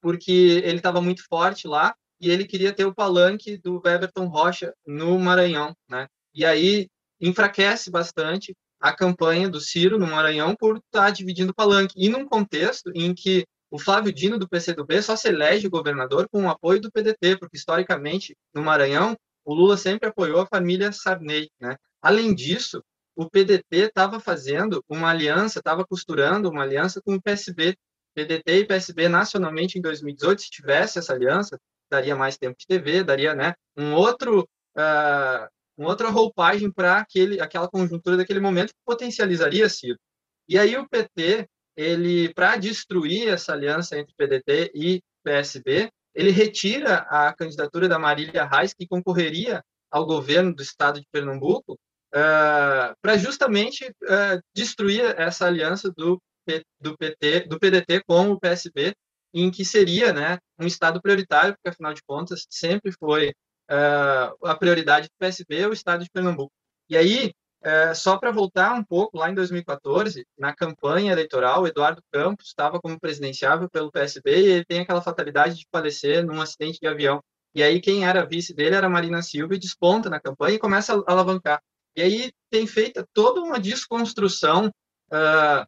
[0.00, 4.72] porque ele estava muito forte lá e ele queria ter o palanque do Everton Rocha
[4.86, 6.06] no Maranhão, né?
[6.32, 6.88] E aí
[7.20, 11.94] enfraquece bastante a campanha do Ciro no Maranhão por estar tá dividindo o palanque.
[11.96, 16.44] E num contexto em que o Flávio Dino do PCdoB só se elege governador com
[16.44, 21.50] o apoio do PDT, porque historicamente no Maranhão o Lula sempre apoiou a família Sarney,
[21.60, 21.76] né?
[22.00, 22.82] Além disso,
[23.16, 27.76] o PDT estava fazendo uma aliança, estava costurando uma aliança com o PSB.
[28.14, 31.58] PDT e PSB nacionalmente em 2018, se tivesse essa aliança,
[31.92, 35.46] daria mais tempo de TV, daria né, um outro, uh,
[35.76, 39.98] uma outra roupagem para aquele, aquela conjuntura daquele momento que potencializaria Ciro.
[40.48, 41.46] E aí o PT,
[41.76, 48.44] ele para destruir essa aliança entre PDT e PSB, ele retira a candidatura da Marília
[48.44, 55.46] Reis, que concorreria ao governo do estado de Pernambuco, uh, para justamente uh, destruir essa
[55.46, 56.18] aliança do,
[56.80, 58.94] do PT, do PDT com o PSB,
[59.32, 63.30] em que seria, né, um estado prioritário, porque afinal de contas sempre foi
[63.70, 66.52] uh, a prioridade do PSB o estado de Pernambuco.
[66.88, 67.32] E aí,
[67.94, 72.98] só para voltar um pouco, lá em 2014, na campanha eleitoral, Eduardo Campos estava como
[72.98, 77.22] presidenciável pelo PSB e ele tem aquela fatalidade de falecer num acidente de avião.
[77.54, 80.94] E aí quem era vice dele era Marina Silva e desponta na campanha e começa
[80.94, 81.62] a alavancar.
[81.94, 84.68] E aí tem feita toda uma desconstrução
[85.12, 85.66] uh,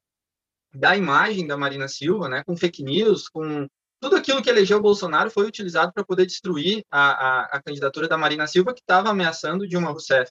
[0.74, 3.66] da imagem da Marina Silva, né, com fake news, com
[4.01, 8.06] tudo aquilo que elegeu o Bolsonaro foi utilizado para poder destruir a, a, a, candidatura
[8.06, 10.30] da Marina Silva, que estava ameaçando Dilma Rousseff.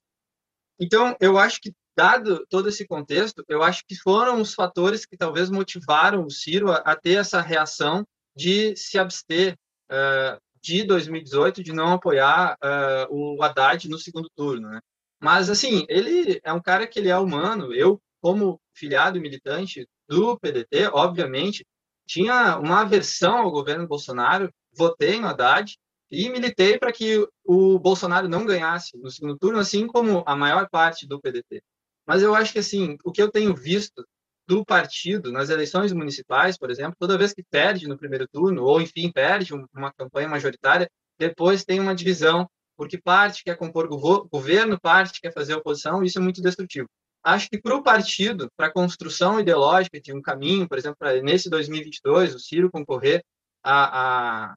[0.79, 5.17] Então, eu acho que, dado todo esse contexto, eu acho que foram os fatores que
[5.17, 8.05] talvez motivaram o Ciro a, a ter essa reação
[8.35, 9.55] de se abster
[9.91, 14.79] uh, de 2018, de não apoiar uh, o Haddad no segundo turno, né?
[15.19, 17.73] Mas, assim, ele é um cara que ele é humano.
[17.73, 21.65] Eu, como filiado e militante do PDT, obviamente,
[22.07, 25.75] tinha uma aversão ao governo Bolsonaro, votei no Haddad
[26.09, 30.69] e militei para que o Bolsonaro não ganhasse no segundo turno, assim como a maior
[30.69, 31.61] parte do PDT.
[32.07, 34.07] Mas eu acho que, assim, o que eu tenho visto
[34.47, 38.79] do partido nas eleições municipais, por exemplo, toda vez que perde no primeiro turno, ou
[38.79, 40.89] enfim, perde uma campanha majoritária,
[41.19, 43.87] depois tem uma divisão porque parte quer compor
[44.29, 46.87] governo, parte quer fazer oposição, isso é muito destrutivo.
[47.23, 51.21] Acho que para o partido, para a construção ideológica de um caminho, por exemplo, para
[51.21, 53.23] nesse 2022 o Ciro concorrer
[53.63, 54.55] a, a,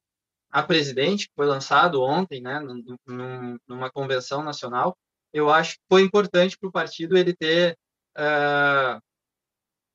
[0.50, 4.96] a presidente, que foi lançado ontem, né, num, numa convenção nacional,
[5.32, 7.78] eu acho que foi importante para o partido ele ter
[8.16, 9.00] uh,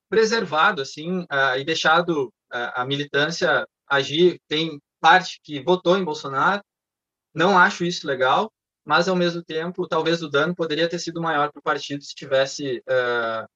[0.10, 4.40] preservado assim uh, e deixado uh, a militância agir.
[4.48, 6.64] Tem parte que votou em Bolsonaro,
[7.34, 8.52] não acho isso legal,
[8.86, 12.16] mas ao mesmo tempo, talvez o dano poderia ter sido maior para o partido se
[12.16, 13.48] tivesse uh,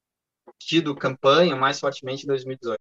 [0.60, 2.80] tido campanha mais fortemente em 2018.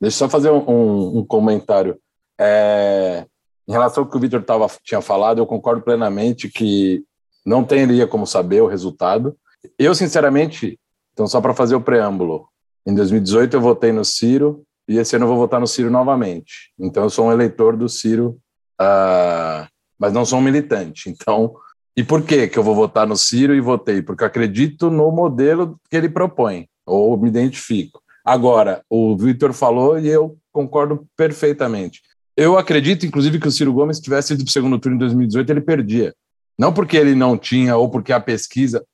[0.00, 1.98] Deixa eu só fazer um, um comentário.
[2.38, 3.24] É,
[3.68, 4.44] em relação ao que o Vitor
[4.82, 7.04] tinha falado, eu concordo plenamente que
[7.46, 9.36] não teria como saber o resultado.
[9.78, 10.78] Eu, sinceramente,
[11.12, 12.48] então, só para fazer o preâmbulo,
[12.84, 16.72] em 2018 eu votei no Ciro e esse ano eu vou votar no Ciro novamente.
[16.78, 18.40] Então, eu sou um eleitor do Ciro
[18.80, 19.71] uh,
[20.02, 21.08] mas não sou um militante.
[21.08, 21.54] Então,
[21.96, 24.02] e por que que eu vou votar no Ciro e votei?
[24.02, 28.02] Porque acredito no modelo que ele propõe, ou me identifico.
[28.24, 32.02] Agora, o Vitor falou e eu concordo perfeitamente.
[32.36, 35.50] Eu acredito, inclusive, que o Ciro Gomes tivesse ido para o segundo turno em 2018,
[35.50, 36.12] ele perdia.
[36.58, 38.84] Não porque ele não tinha ou porque a pesquisa.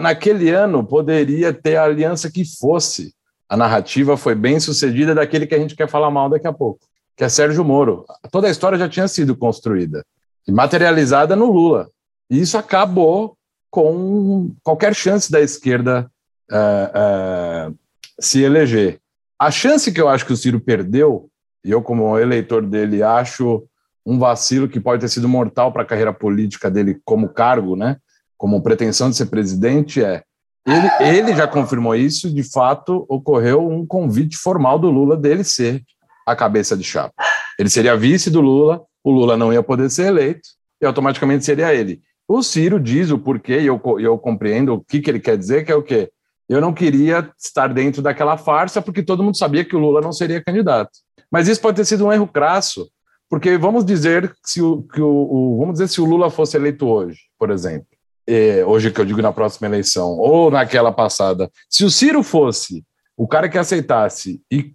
[0.00, 3.14] Naquele ano, poderia ter a aliança que fosse.
[3.48, 6.80] A narrativa foi bem sucedida daquele que a gente quer falar mal daqui a pouco
[7.18, 8.04] que é Sérgio Moro.
[8.30, 10.06] Toda a história já tinha sido construída
[10.52, 11.88] materializada no Lula.
[12.30, 13.36] E isso acabou
[13.70, 16.10] com qualquer chance da esquerda
[16.50, 17.78] uh, uh,
[18.20, 19.00] se eleger.
[19.38, 21.28] A chance que eu acho que o Ciro perdeu,
[21.64, 23.64] e eu, como eleitor dele, acho
[24.04, 27.98] um vacilo que pode ter sido mortal para a carreira política dele como cargo, né?
[28.38, 30.22] como pretensão de ser presidente, é
[30.64, 35.82] ele, ele já confirmou isso, de fato, ocorreu um convite formal do Lula dele ser
[36.26, 37.12] a cabeça de chapa.
[37.58, 40.48] Ele seria vice do Lula, o Lula não ia poder ser eleito
[40.80, 42.00] e automaticamente seria ele.
[42.26, 45.64] O Ciro diz o porquê, e eu, eu compreendo o que, que ele quer dizer,
[45.64, 46.10] que é o quê?
[46.48, 50.12] Eu não queria estar dentro daquela farsa porque todo mundo sabia que o Lula não
[50.12, 50.90] seria candidato.
[51.30, 52.88] Mas isso pode ter sido um erro crasso,
[53.28, 56.86] porque vamos dizer se o, que o, o vamos dizer se o Lula fosse eleito
[56.86, 57.86] hoje, por exemplo,
[58.26, 62.84] é, hoje que eu digo na próxima eleição ou naquela passada, se o Ciro fosse
[63.16, 64.72] o cara que aceitasse e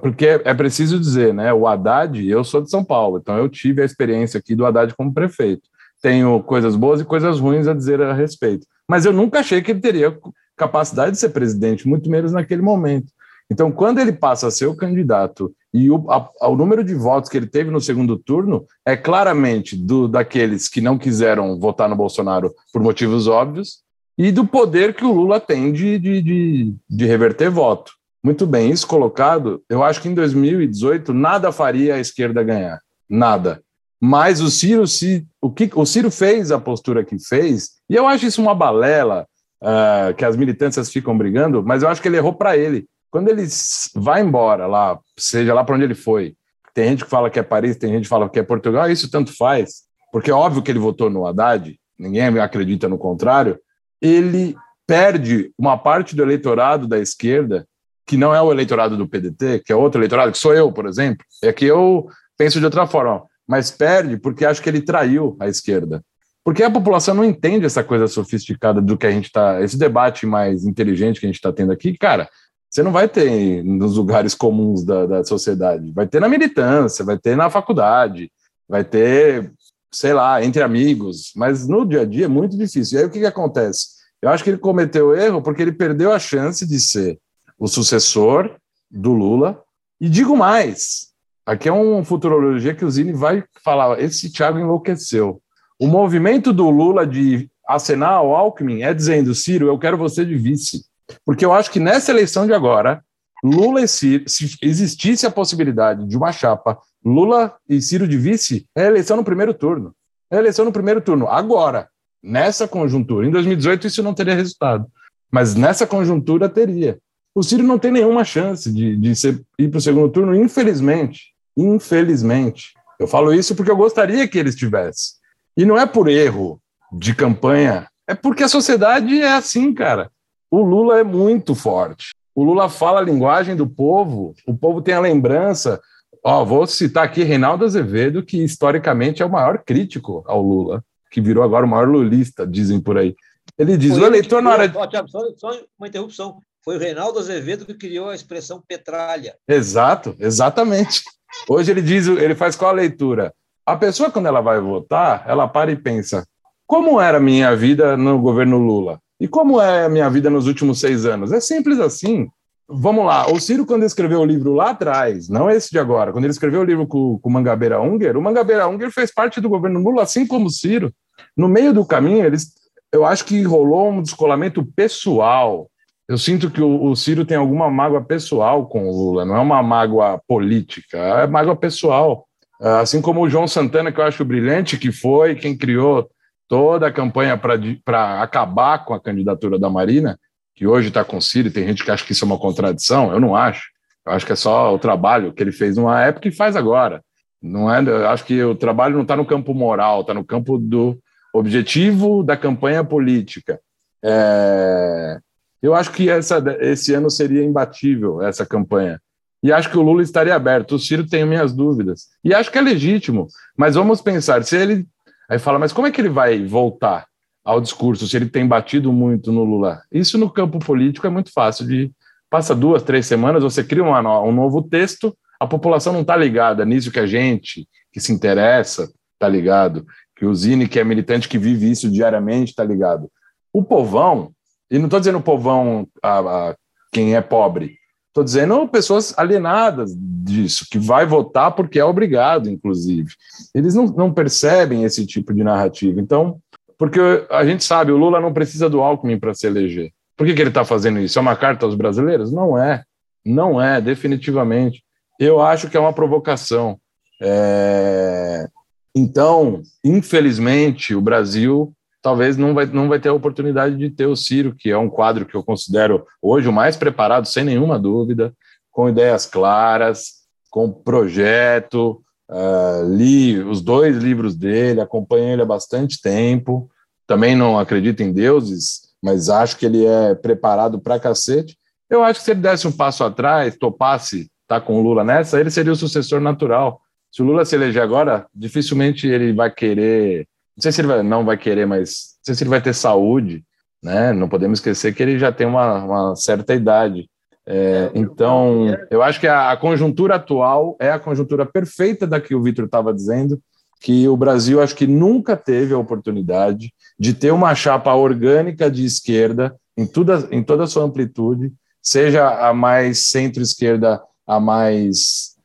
[0.00, 1.52] porque é preciso dizer, né?
[1.52, 4.94] O Haddad, eu sou de São Paulo, então eu tive a experiência aqui do Haddad
[4.96, 5.68] como prefeito.
[6.02, 8.66] Tenho coisas boas e coisas ruins a dizer a respeito.
[8.88, 10.16] Mas eu nunca achei que ele teria
[10.56, 13.12] capacidade de ser presidente, muito menos naquele momento.
[13.50, 17.30] Então, quando ele passa a ser o candidato e o, a, o número de votos
[17.30, 21.96] que ele teve no segundo turno é claramente do daqueles que não quiseram votar no
[21.96, 23.82] Bolsonaro por motivos óbvios
[24.18, 27.92] e do poder que o Lula tem de, de, de, de reverter voto.
[28.22, 32.80] Muito bem, isso colocado, eu acho que em 2018 nada faria a esquerda ganhar.
[33.08, 33.62] Nada.
[34.00, 38.06] Mas o Ciro, se, o que o Ciro fez a postura que fez, e eu
[38.06, 39.26] acho isso uma balela,
[39.62, 42.86] uh, que as militâncias ficam brigando, mas eu acho que ele errou para ele.
[43.10, 43.46] Quando ele
[43.94, 46.34] vai embora lá, seja lá para onde ele foi,
[46.74, 49.10] tem gente que fala que é Paris, tem gente que fala que é Portugal, isso
[49.10, 49.82] tanto faz,
[50.12, 53.58] porque é óbvio que ele votou no Haddad, ninguém acredita no contrário,
[54.00, 54.54] ele
[54.86, 57.66] perde uma parte do eleitorado da esquerda,
[58.08, 60.86] que não é o eleitorado do PDT, que é outro eleitorado, que sou eu, por
[60.86, 62.08] exemplo, é que eu
[62.38, 66.02] penso de outra forma, mas perde porque acho que ele traiu a esquerda.
[66.42, 69.60] Porque a população não entende essa coisa sofisticada do que a gente está.
[69.60, 72.30] Esse debate mais inteligente que a gente está tendo aqui, cara,
[72.70, 75.92] você não vai ter nos lugares comuns da, da sociedade.
[75.92, 78.32] Vai ter na militância, vai ter na faculdade,
[78.66, 79.52] vai ter,
[79.92, 81.32] sei lá, entre amigos.
[81.36, 82.98] Mas no dia a dia é muito difícil.
[82.98, 83.98] E aí o que, que acontece?
[84.22, 87.18] Eu acho que ele cometeu erro porque ele perdeu a chance de ser
[87.58, 88.56] o sucessor
[88.90, 89.62] do Lula.
[90.00, 91.08] E digo mais:
[91.44, 94.00] aqui é uma futurologia que o Zini vai falar.
[94.00, 95.42] Esse Thiago enlouqueceu.
[95.78, 100.36] O movimento do Lula de acenar ao Alckmin é dizendo, Ciro, eu quero você de
[100.36, 100.84] vice.
[101.24, 103.02] Porque eu acho que nessa eleição de agora,
[103.42, 108.66] Lula e Ciro, se existisse a possibilidade de uma chapa Lula e Ciro de vice,
[108.76, 109.94] é eleição no primeiro turno.
[110.30, 111.28] É eleição no primeiro turno.
[111.28, 111.88] Agora,
[112.22, 113.26] nessa conjuntura.
[113.26, 114.86] Em 2018 isso não teria resultado,
[115.30, 116.98] mas nessa conjuntura teria.
[117.38, 121.32] O Ciro não tem nenhuma chance de, de ser, ir para o segundo turno, infelizmente.
[121.56, 122.72] Infelizmente.
[122.98, 125.12] Eu falo isso porque eu gostaria que ele estivesse.
[125.56, 126.60] E não é por erro
[126.92, 130.10] de campanha, é porque a sociedade é assim, cara.
[130.50, 132.10] O Lula é muito forte.
[132.34, 135.80] O Lula fala a linguagem do povo, o povo tem a lembrança.
[136.24, 141.20] Ó, vou citar aqui Reinaldo Azevedo, que historicamente é o maior crítico ao Lula, que
[141.20, 143.14] virou agora o maior lulista, dizem por aí.
[143.56, 144.68] Ele diz: o eleitor na hora.
[144.68, 144.74] De...
[145.08, 146.40] Só, só uma interrupção.
[146.68, 149.34] Foi o Reinaldo Azevedo que criou a expressão petralha.
[149.48, 151.02] Exato, exatamente.
[151.48, 153.32] Hoje ele diz, ele faz qual a leitura?
[153.64, 156.26] A pessoa, quando ela vai votar, ela para e pensa:
[156.66, 159.00] como era a minha vida no governo Lula?
[159.18, 161.32] E como é a minha vida nos últimos seis anos?
[161.32, 162.28] É simples assim.
[162.68, 166.24] Vamos lá, o Ciro, quando escreveu o livro lá atrás, não esse de agora, quando
[166.24, 169.48] ele escreveu o livro com, com o Mangabeira Unger, o Mangabeira Unger fez parte do
[169.48, 170.92] governo Lula, assim como o Ciro.
[171.34, 172.52] No meio do caminho, eles,
[172.92, 175.70] eu acho que rolou um descolamento pessoal.
[176.08, 179.40] Eu sinto que o, o Ciro tem alguma mágoa pessoal com o Lula, não é
[179.40, 182.26] uma mágoa política, é mágoa pessoal.
[182.60, 186.10] Assim como o João Santana, que eu acho brilhante, que foi quem criou
[186.48, 187.38] toda a campanha
[187.84, 190.18] para acabar com a candidatura da Marina,
[190.56, 193.12] que hoje está com o Ciro, tem gente que acha que isso é uma contradição,
[193.12, 193.68] eu não acho.
[194.04, 197.04] Eu acho que é só o trabalho que ele fez numa época e faz agora.
[197.40, 200.58] Não é, eu acho que o trabalho não está no campo moral, está no campo
[200.58, 200.98] do
[201.32, 203.60] objetivo da campanha política.
[204.02, 205.18] É,
[205.62, 209.00] eu acho que essa, esse ano seria imbatível, essa campanha.
[209.42, 210.74] E acho que o Lula estaria aberto.
[210.74, 212.08] O Ciro tem minhas dúvidas.
[212.24, 213.28] E acho que é legítimo.
[213.56, 214.86] Mas vamos pensar: se ele
[215.28, 217.06] Aí fala, mas como é que ele vai voltar
[217.44, 219.82] ao discurso se ele tem batido muito no Lula?
[219.92, 221.92] Isso no campo político é muito fácil de
[222.30, 226.64] passa duas, três semanas, você cria uma, um novo texto, a população não está ligada
[226.64, 229.84] nisso que a gente, que se interessa, está ligado,
[230.16, 233.10] que o Zine, que é militante, que vive isso diariamente, está ligado.
[233.52, 234.32] O povão,
[234.70, 236.56] e não estou dizendo o povão a, a,
[236.92, 237.78] quem é pobre,
[238.18, 243.10] Estou dizendo pessoas alienadas disso, que vai votar porque é obrigado, inclusive.
[243.54, 246.00] Eles não, não percebem esse tipo de narrativa.
[246.00, 246.40] Então,
[246.76, 246.98] porque
[247.30, 249.92] a gente sabe, o Lula não precisa do Alckmin para se eleger.
[250.16, 251.16] Por que, que ele está fazendo isso?
[251.16, 252.32] É uma carta aos brasileiros?
[252.32, 252.82] Não é.
[253.24, 254.82] Não é, definitivamente.
[255.20, 256.76] Eu acho que é uma provocação.
[257.22, 258.48] É...
[258.96, 264.16] Então, infelizmente, o Brasil talvez não vai, não vai ter a oportunidade de ter o
[264.16, 268.32] Ciro, que é um quadro que eu considero hoje o mais preparado, sem nenhuma dúvida,
[268.70, 270.18] com ideias claras,
[270.50, 272.02] com projeto.
[272.30, 276.70] Uh, li os dois livros dele, acompanho ele há bastante tempo.
[277.06, 281.56] Também não acredito em deuses, mas acho que ele é preparado para cacete.
[281.88, 285.38] Eu acho que se ele desse um passo atrás, topasse tá com o Lula nessa,
[285.38, 286.80] ele seria o sucessor natural.
[287.12, 290.26] Se o Lula se eleger agora, dificilmente ele vai querer
[290.58, 292.74] não sei se ele vai, não vai querer, mas não sei se ele vai ter
[292.74, 293.44] saúde,
[293.80, 294.12] né?
[294.12, 297.08] Não podemos esquecer que ele já tem uma, uma certa idade.
[297.46, 302.34] É, então, eu acho que a, a, conjuntura atual é a conjuntura perfeita da que
[302.34, 303.40] o Vitor estava dizendo,
[303.80, 308.84] que o Brasil acho que nunca teve a oportunidade de ter uma chapa orgânica de
[308.84, 315.36] esquerda em toda, em toda a sua amplitude, seja a mais centro-esquerda, a mais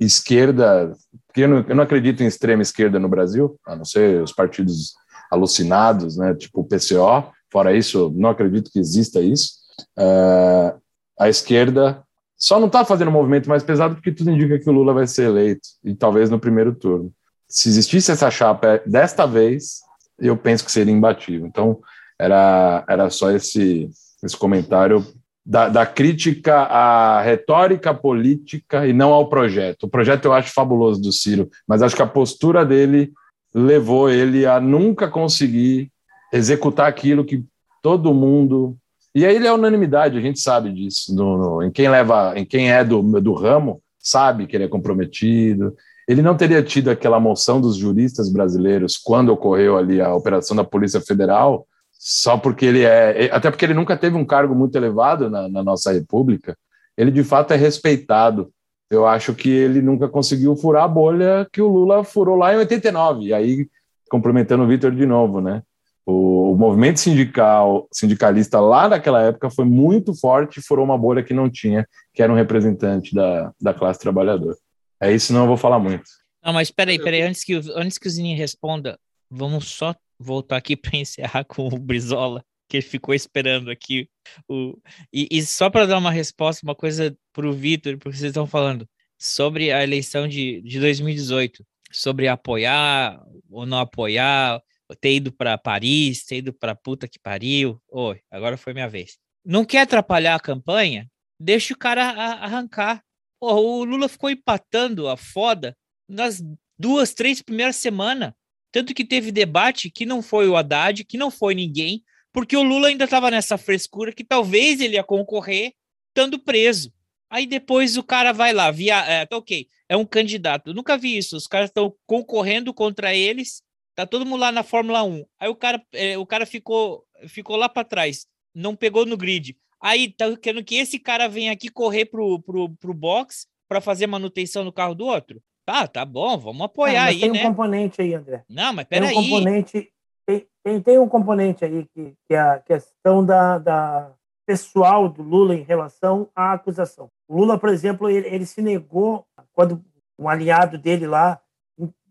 [0.00, 0.92] esquerda,
[1.34, 4.32] porque eu não, eu não acredito em extrema esquerda no Brasil, a não ser os
[4.32, 4.94] partidos
[5.28, 9.54] alucinados, né, tipo o PCO, fora isso, não acredito que exista isso.
[9.98, 10.80] Uh,
[11.18, 12.04] a esquerda
[12.36, 15.08] só não está fazendo um movimento mais pesado porque tudo indica que o Lula vai
[15.08, 17.12] ser eleito, e talvez no primeiro turno.
[17.48, 19.80] Se existisse essa chapa desta vez,
[20.20, 21.48] eu penso que seria imbatível.
[21.48, 21.80] Então,
[22.16, 23.90] era, era só esse,
[24.22, 25.04] esse comentário
[25.44, 29.84] da, da, crítica à retórica política e não ao projeto.
[29.84, 33.12] O projeto eu acho fabuloso do Ciro, mas acho que a postura dele
[33.54, 35.90] levou ele a nunca conseguir
[36.32, 37.44] executar aquilo que
[37.82, 38.76] todo mundo.
[39.14, 41.14] E aí ele é unanimidade, a gente sabe disso.
[41.14, 44.68] No, no, em quem leva, em quem é do, do ramo, sabe que ele é
[44.68, 45.76] comprometido.
[46.08, 50.64] Ele não teria tido aquela moção dos juristas brasileiros quando ocorreu ali a operação da
[50.64, 51.66] Polícia Federal
[52.06, 53.30] só porque ele é.
[53.32, 56.54] Até porque ele nunca teve um cargo muito elevado na, na nossa República,
[56.98, 58.52] ele de fato é respeitado.
[58.90, 62.58] Eu acho que ele nunca conseguiu furar a bolha que o Lula furou lá em
[62.58, 63.24] 89.
[63.24, 63.66] E aí,
[64.10, 65.62] complementando o Vitor de novo, né?
[66.04, 71.22] O, o, movimento sindical, sindicalista lá naquela época foi muito forte e furou uma bolha
[71.22, 74.58] que não tinha, que era um representante da, da classe trabalhadora.
[75.00, 76.04] É isso, não eu vou falar muito.
[76.44, 78.98] Não, mas peraí, peraí, antes que, antes que o Zini responda,
[79.30, 84.08] vamos só voltar aqui para encerrar com o Brizola, que ficou esperando aqui.
[84.48, 84.78] O...
[85.12, 88.46] E, e só para dar uma resposta, uma coisa para o Vitor, porque vocês estão
[88.46, 88.88] falando
[89.18, 94.60] sobre a eleição de, de 2018, sobre apoiar ou não apoiar,
[95.00, 97.80] ter ido para Paris, ter ido para puta que pariu.
[97.88, 99.16] Oi, agora foi minha vez.
[99.44, 101.08] Não quer atrapalhar a campanha?
[101.40, 103.02] Deixa o cara arrancar.
[103.40, 105.76] O Lula ficou empatando a foda
[106.08, 106.42] nas
[106.78, 108.32] duas, três primeiras semanas.
[108.74, 112.02] Tanto que teve debate que não foi o Haddad, que não foi ninguém,
[112.32, 115.74] porque o Lula ainda estava nessa frescura que talvez ele ia concorrer
[116.08, 116.92] estando preso.
[117.30, 120.70] Aí depois o cara vai lá, via, é, tá ok, é um candidato.
[120.70, 121.36] Eu nunca vi isso.
[121.36, 123.62] Os caras estão concorrendo contra eles,
[123.94, 125.24] tá todo mundo lá na Fórmula 1.
[125.38, 129.56] Aí o cara, é, o cara ficou, ficou lá para trás, não pegou no grid.
[129.80, 134.08] Aí tá querendo que esse cara venha aqui correr pro, pro, pro box para fazer
[134.08, 135.40] manutenção no carro do outro.
[135.64, 137.40] Tá, tá bom, vamos apoiar aí, tem né?
[137.40, 138.44] um componente aí, André.
[138.48, 139.08] Não, mas peraí.
[139.08, 139.92] Tem um componente,
[140.26, 144.12] tem, tem, tem, um componente aí que, que é a questão da, da
[144.46, 147.08] pessoal do Lula em relação à acusação.
[147.26, 149.82] O Lula, por exemplo, ele, ele se negou quando
[150.18, 151.40] um aliado dele lá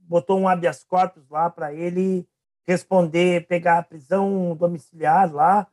[0.08, 2.28] botou um habeas corpus lá para ele
[2.66, 5.68] responder, pegar a prisão domiciliar lá,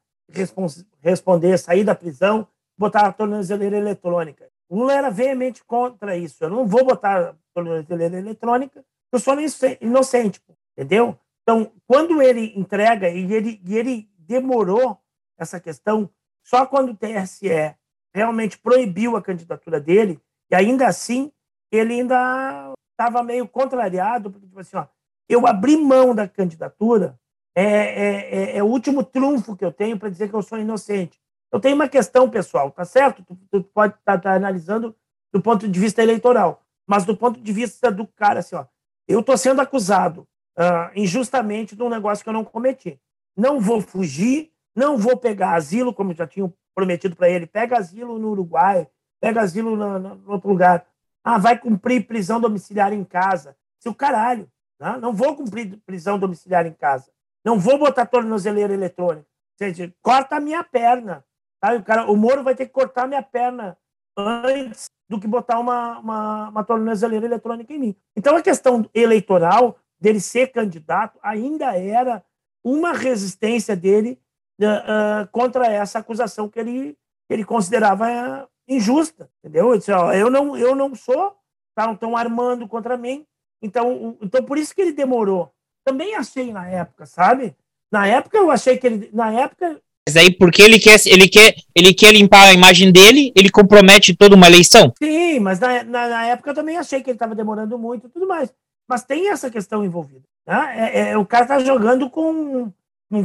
[1.03, 2.47] responder, sair da prisão,
[2.77, 4.49] botar a tornozeleira eletrônica.
[4.69, 6.45] O Lula era veemente contra isso.
[6.45, 9.35] Eu não vou botar eletrônica, eu sou
[9.81, 10.41] inocente,
[10.77, 11.19] entendeu?
[11.43, 14.99] Então, quando ele entrega, e ele, e ele demorou
[15.39, 16.09] essa questão,
[16.45, 17.75] só quando o TSE
[18.15, 20.21] realmente proibiu a candidatura dele,
[20.51, 21.33] e ainda assim,
[21.71, 24.87] ele ainda estava meio contrariado, porque, tipo assim, ó,
[25.29, 27.19] eu abri mão da candidatura,
[27.55, 30.59] é, é, é, é o último trunfo que eu tenho para dizer que eu sou
[30.59, 31.21] inocente.
[31.53, 33.25] Eu tenho uma questão pessoal, tá certo?
[33.25, 34.95] Tu, tu pode estar tá, tá analisando
[35.33, 38.67] do ponto de vista eleitoral, mas do ponto de vista do cara, assim, ó,
[39.07, 40.27] eu estou sendo acusado
[40.59, 43.01] uh, injustamente de um negócio que eu não cometi.
[43.37, 48.19] Não vou fugir, não vou pegar asilo, como já tinham prometido para ele, pega asilo
[48.19, 48.89] no Uruguai,
[49.21, 50.85] pega asilo no, no, outro lugar.
[51.23, 53.57] Ah, vai cumprir prisão domiciliar em casa.
[53.79, 54.51] Se o caralho,
[54.81, 54.99] né?
[55.01, 57.13] não vou cumprir prisão domiciliar em casa.
[57.45, 59.29] Não vou botar tornozeleira eletrônica.
[59.29, 61.25] Ou seja, corta a minha perna.
[61.61, 61.73] Tá?
[61.73, 63.79] O, cara, o Moro vai ter que cortar minha perna
[64.17, 67.97] antes do que botar uma, uma, uma tornozeleira eletrônica em mim.
[68.17, 72.23] Então, a questão eleitoral dele ser candidato ainda era
[72.63, 74.21] uma resistência dele
[74.61, 76.97] uh, uh, contra essa acusação que ele,
[77.29, 79.73] ele considerava uh, injusta, entendeu?
[79.73, 81.37] Eu, disse, ó, eu, não, eu não sou,
[81.75, 83.27] tá, estão armando contra mim,
[83.61, 85.53] então, então por isso que ele demorou.
[85.85, 87.57] Também achei na época, sabe?
[87.91, 91.55] Na época eu achei que ele, na época mas aí, porque ele quer, ele, quer,
[91.75, 94.93] ele quer limpar a imagem dele, ele compromete toda uma eleição.
[95.01, 98.11] Sim, mas na, na, na época eu também achei que ele estava demorando muito e
[98.11, 98.53] tudo mais.
[98.89, 100.25] Mas tem essa questão envolvida.
[100.47, 100.91] Né?
[100.93, 102.73] É, é, o cara está jogando com,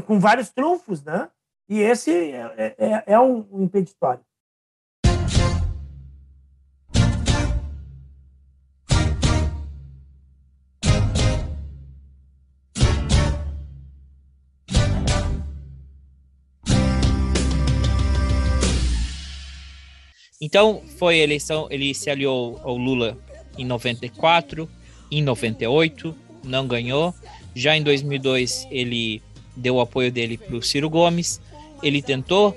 [0.06, 1.27] com, vários trunfos, né?
[1.68, 4.22] E esse é, é, é um, um impeditório.
[20.41, 23.18] Então, foi eleição, ele se aliou ao Lula
[23.57, 24.70] em 94,
[25.12, 27.14] em 98, não ganhou.
[27.56, 29.22] Já em 2002, ele
[29.56, 31.40] deu o apoio dele para o Ciro Gomes.
[31.82, 32.56] Ele tentou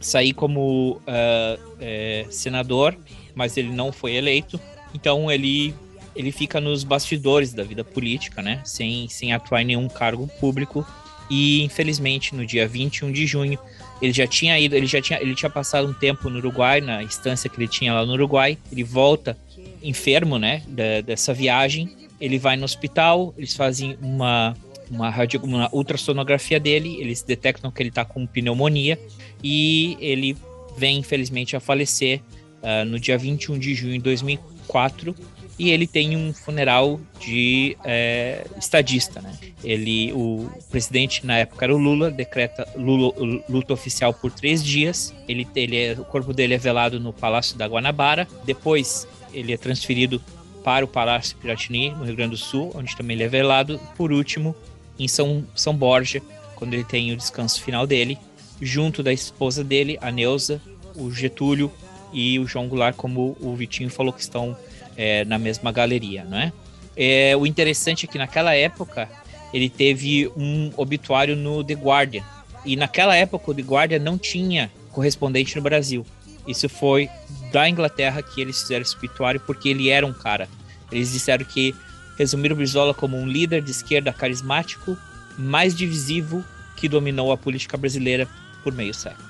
[0.00, 2.96] sair como uh, senador,
[3.34, 4.60] mas ele não foi eleito.
[4.94, 5.74] Então ele
[6.16, 8.60] ele fica nos bastidores da vida política, né?
[8.64, 10.84] Sem, sem atuar em nenhum cargo público.
[11.30, 13.58] E infelizmente no dia 21 de junho
[14.00, 17.02] ele já tinha ido, ele já tinha, ele tinha passado um tempo no Uruguai, na
[17.02, 18.56] instância que ele tinha lá no Uruguai.
[18.70, 19.36] Ele volta
[19.82, 20.62] enfermo, né?
[20.68, 21.96] Da, dessa viagem.
[22.20, 24.54] Ele vai no hospital, eles fazem uma
[24.90, 28.98] uma, radio, uma ultrassonografia dele, eles detectam que ele está com pneumonia
[29.42, 30.36] e ele
[30.76, 32.20] vem, infelizmente, a falecer
[32.62, 35.14] uh, no dia 21 de junho de 2004
[35.60, 39.38] e ele tem um funeral de é, estadista, né?
[39.62, 45.14] Ele, o presidente na época era o Lula, decreta Lula, luta oficial por três dias.
[45.28, 48.26] Ele, ele é, o corpo dele é velado no Palácio da Guanabara.
[48.42, 50.18] Depois ele é transferido
[50.64, 53.78] para o Palácio Piratini, no Rio Grande do Sul, onde também ele é velado.
[53.98, 54.56] Por último,
[54.98, 56.22] em São, São Borja,
[56.56, 58.16] quando ele tem o descanso final dele,
[58.62, 60.58] junto da esposa dele, a Neuza,
[60.96, 61.70] o Getúlio
[62.14, 64.56] e o João Goulart, como o Vitinho falou que estão
[65.00, 66.52] é, na mesma galeria, não é?
[66.94, 67.34] é?
[67.34, 69.08] O interessante é que naquela época
[69.50, 72.22] ele teve um obituário no The Guardian,
[72.66, 76.04] e naquela época o The Guardian não tinha correspondente no Brasil.
[76.46, 77.08] Isso foi
[77.50, 80.46] da Inglaterra que eles fizeram esse obituário porque ele era um cara.
[80.92, 81.74] Eles disseram que
[82.18, 84.98] resumiram Brizola como um líder de esquerda carismático,
[85.38, 86.44] mais divisivo
[86.76, 88.28] que dominou a política brasileira
[88.62, 89.29] por meio século.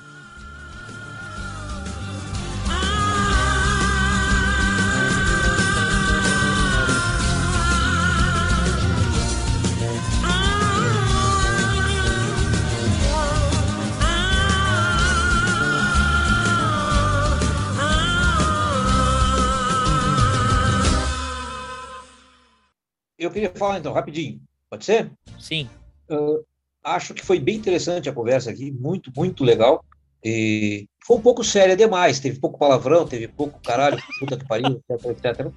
[23.21, 24.41] Eu queria falar então, rapidinho.
[24.69, 25.11] Pode ser?
[25.39, 25.69] Sim.
[26.09, 26.43] Uh,
[26.83, 29.85] acho que foi bem interessante a conversa aqui, muito, muito legal.
[30.23, 34.81] E foi um pouco séria demais, teve pouco palavrão, teve pouco caralho, puta que pariu,
[34.89, 35.47] etc, etc.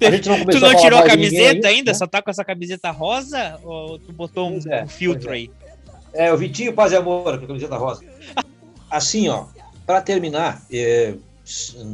[0.00, 1.92] A gente não começou tu não tirou a camiseta ainda?
[1.92, 1.94] Né?
[1.94, 3.60] Só tá com essa camiseta rosa?
[3.62, 5.34] Ou tu botou um, é, um filtro é.
[5.34, 5.50] aí?
[6.12, 8.04] É, o Vitinho Paz e Amor, com a camiseta rosa.
[8.90, 9.46] Assim, ó,
[9.86, 11.14] para terminar, é,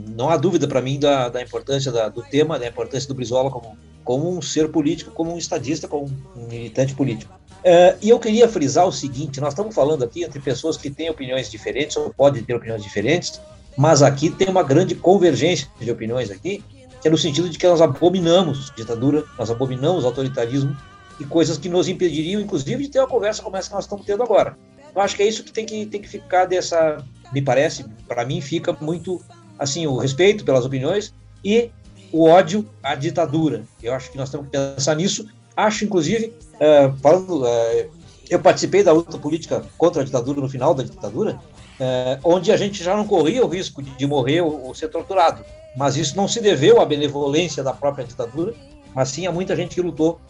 [0.09, 3.51] não há dúvida para mim da, da importância da, do tema, da importância do Brizola
[3.51, 3.77] como
[4.09, 7.39] como um ser político, como um estadista, como um militante político.
[7.59, 11.11] Uh, e eu queria frisar o seguinte: nós estamos falando aqui entre pessoas que têm
[11.11, 13.39] opiniões diferentes, ou podem ter opiniões diferentes,
[13.77, 16.65] mas aqui tem uma grande convergência de opiniões aqui,
[17.03, 20.75] que é no sentido de que nós abominamos ditadura, nós abominamos autoritarismo
[21.21, 24.07] e coisas que nos impediriam, inclusive, de ter uma conversa como essa que nós estamos
[24.07, 24.57] tendo agora.
[24.95, 28.25] Eu acho que é isso que tem que, tem que ficar dessa, me parece, para
[28.25, 29.21] mim fica muito
[29.59, 31.13] assim o respeito pelas opiniões
[31.45, 31.71] e
[32.13, 33.65] o ódio à ditadura.
[33.83, 35.27] Eu acho que nós temos que pensar nisso.
[35.57, 37.91] Acho, inclusive, uh, falando, uh,
[38.31, 42.57] eu participei da luta política contra a ditadura no final da ditadura, uh, onde a
[42.57, 45.45] gente já não corria o risco de, morrer ou, ou, ser torturado.
[45.77, 48.55] Mas isso não se deveu à benevolência da própria ditadura,
[48.95, 50.21] mas sim a muita gente que lutou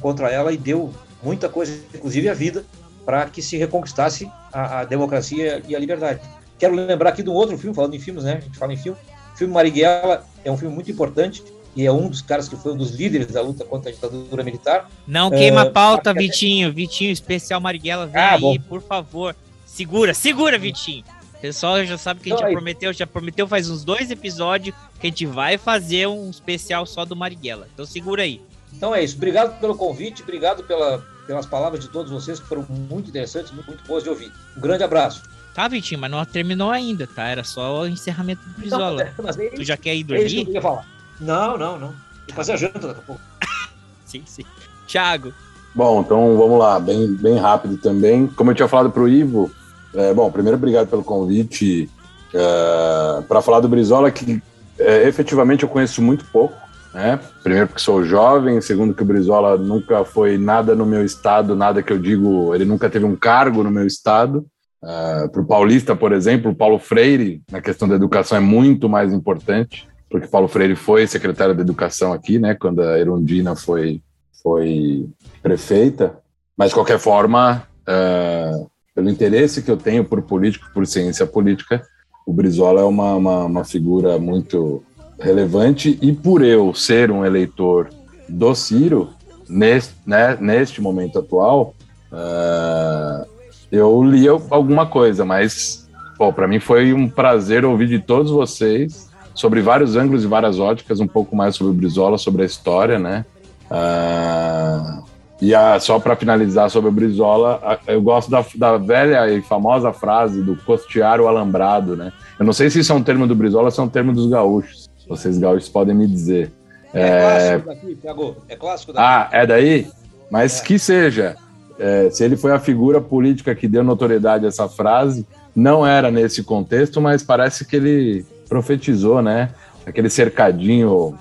[0.00, 2.64] contra ela e deu muita coisa, inclusive a vida,
[3.04, 6.20] para que se reconquistasse a, a democracia e a liberdade.
[6.56, 8.34] Quero lembrar aqui de um outro filme, falando em filmes, né?
[8.34, 8.96] A gente fala em filme,
[9.34, 11.42] filme Marighella é um filme muito importante
[11.74, 14.42] e é um dos caras que foi um dos líderes da luta contra a ditadura
[14.42, 14.90] militar.
[15.06, 16.72] Não queima a uh, pauta, Vitinho.
[16.72, 18.56] Vitinho, especial Marighella, vem ah, aí, bom.
[18.68, 19.36] por favor.
[19.64, 21.04] Segura, segura, Vitinho.
[21.34, 24.76] O pessoal já sabe que a gente já prometeu, já prometeu faz uns dois episódios
[25.00, 27.66] que a gente vai fazer um especial só do Marighella.
[27.72, 28.42] Então segura aí.
[28.74, 29.16] Então é isso.
[29.16, 33.68] Obrigado pelo convite, obrigado pela, pelas palavras de todos vocês que foram muito interessantes, muito,
[33.68, 34.30] muito boas de ouvir.
[34.56, 35.22] Um grande abraço.
[35.60, 37.28] Tá, Vitinho, mas não terminou ainda, tá?
[37.28, 39.12] Era só o encerramento do Brizola.
[39.18, 40.22] Não, aí, tu já quer ir dormir?
[40.22, 40.86] É isso que eu falar.
[41.20, 41.88] Não, não, não.
[41.88, 43.20] Vou fazer a janta daqui a pouco.
[44.06, 44.42] sim, sim.
[44.86, 45.34] Thiago.
[45.74, 48.26] Bom, então vamos lá, bem, bem rápido também.
[48.26, 49.50] Como eu tinha falado para o Ivo,
[49.92, 51.90] é, bom, primeiro obrigado pelo convite
[52.32, 54.42] é, para falar do Brizola, que
[54.78, 56.56] é, efetivamente eu conheço muito pouco.
[56.94, 57.20] Né?
[57.42, 61.82] Primeiro porque sou jovem, segundo que o Brizola nunca foi nada no meu estado, nada
[61.82, 64.46] que eu digo, ele nunca teve um cargo no meu estado.
[64.82, 69.12] Uh, para o paulista, por exemplo, Paulo Freire, na questão da educação, é muito mais
[69.12, 74.02] importante, porque Paulo Freire foi secretário da educação aqui, né, quando a Erundina foi,
[74.42, 75.06] foi
[75.42, 76.18] prefeita.
[76.56, 81.82] Mas, de qualquer forma, uh, pelo interesse que eu tenho por político, por ciência política,
[82.26, 84.82] o Brizola é uma, uma, uma figura muito
[85.18, 87.90] relevante e por eu ser um eleitor
[88.28, 89.10] do Ciro,
[89.48, 91.74] neste, né, neste momento atual,
[92.12, 93.29] uh,
[93.70, 95.88] eu li alguma coisa, mas
[96.34, 101.00] para mim foi um prazer ouvir de todos vocês sobre vários ângulos e várias óticas,
[101.00, 103.24] um pouco mais sobre o Brizola, sobre a história, né?
[103.70, 105.02] Uh,
[105.40, 109.90] E a, só para finalizar sobre o Brizola, eu gosto da, da, velha e famosa
[109.90, 112.12] frase do costear o alambrado, né?
[112.38, 114.12] Eu não sei se isso é um termo do Brizola ou se é um termo
[114.12, 114.90] dos gaúchos.
[115.08, 116.52] Vocês gaúchos podem me dizer.
[116.92, 117.58] É, é...
[117.58, 118.36] clássico daqui, Thiago.
[118.48, 119.06] É clássico daqui.
[119.06, 119.88] Ah, é daí?
[120.30, 120.64] Mas é.
[120.64, 121.36] que seja.
[121.82, 125.26] É, se ele foi a figura política que deu notoriedade a essa frase,
[125.56, 129.54] não era nesse contexto, mas parece que ele profetizou, né?
[129.86, 131.18] Aquele cercadinho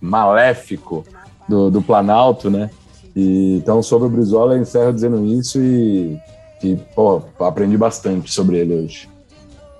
[0.00, 1.04] maléfico
[1.46, 2.70] do, do Planalto, né?
[3.14, 6.18] E, então, sobre o Brizola, eu encerro dizendo isso e,
[6.62, 9.10] e pô, aprendi bastante sobre ele hoje.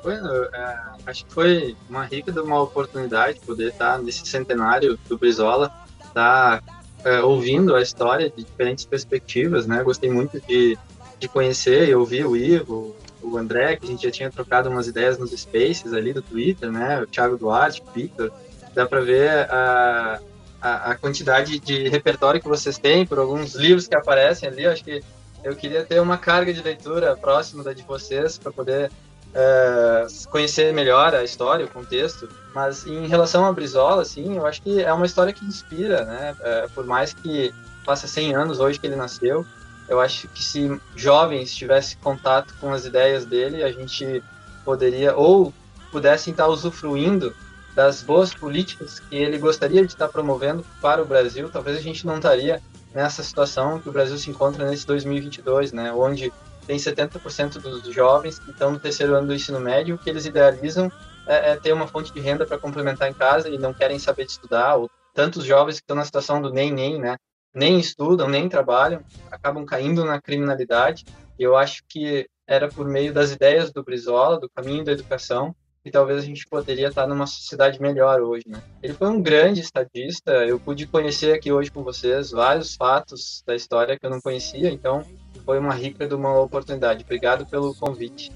[0.02, 0.76] Foi, é,
[1.06, 5.72] acho que foi uma rica de uma oportunidade poder estar nesse centenário do Brizola,
[6.04, 6.62] estar
[7.04, 9.82] é, ouvindo a história de diferentes perspectivas, né?
[9.82, 10.78] Gostei muito de,
[11.18, 14.86] de conhecer e ouvir o Ivo, o André, que a gente já tinha trocado umas
[14.86, 17.02] ideias nos spaces ali do Twitter, né?
[17.02, 18.32] O Thiago Duarte, o Victor.
[18.74, 20.20] Dá para ver a,
[20.60, 24.66] a, a, quantidade de repertório que vocês têm por alguns livros que aparecem ali.
[24.66, 25.02] Acho que
[25.44, 28.90] eu queria ter uma carga de leitura próxima da de vocês para poder
[29.32, 32.28] uh, conhecer melhor a história, o contexto.
[32.54, 36.36] Mas em relação a Brizola, assim, eu acho que é uma história que inspira, né?
[36.40, 37.54] Uh, por mais que
[37.84, 39.46] faça 100 anos hoje que ele nasceu,
[39.88, 44.22] eu acho que se jovens tivessem contato com as ideias dele, a gente
[44.64, 45.52] poderia ou
[45.90, 47.34] pudessem estar usufruindo
[47.74, 52.06] das boas políticas que ele gostaria de estar promovendo para o Brasil, talvez a gente
[52.06, 52.60] não estaria
[52.94, 56.32] nessa situação que o Brasil se encontra nesse 2022, né, onde
[56.66, 60.92] tem 70% dos jovens que estão no terceiro ano do ensino médio, que eles idealizam
[61.26, 64.24] é, é ter uma fonte de renda para complementar em casa e não querem saber
[64.24, 67.16] de estudar, ou tantos jovens que estão na situação do nem nem, né,
[67.54, 71.04] nem estudam, nem trabalham, acabam caindo na criminalidade.
[71.38, 75.54] E eu acho que era por meio das ideias do Brizola, do caminho da educação,
[75.84, 78.62] e talvez a gente poderia estar numa sociedade melhor hoje, né?
[78.82, 83.54] Ele foi um grande estadista, eu pude conhecer aqui hoje com vocês vários fatos da
[83.54, 85.04] história que eu não conhecia, então
[85.44, 87.02] foi uma rica de uma oportunidade.
[87.02, 88.30] Obrigado pelo convite.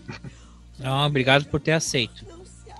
[0.78, 2.35] Não, obrigado por ter aceito.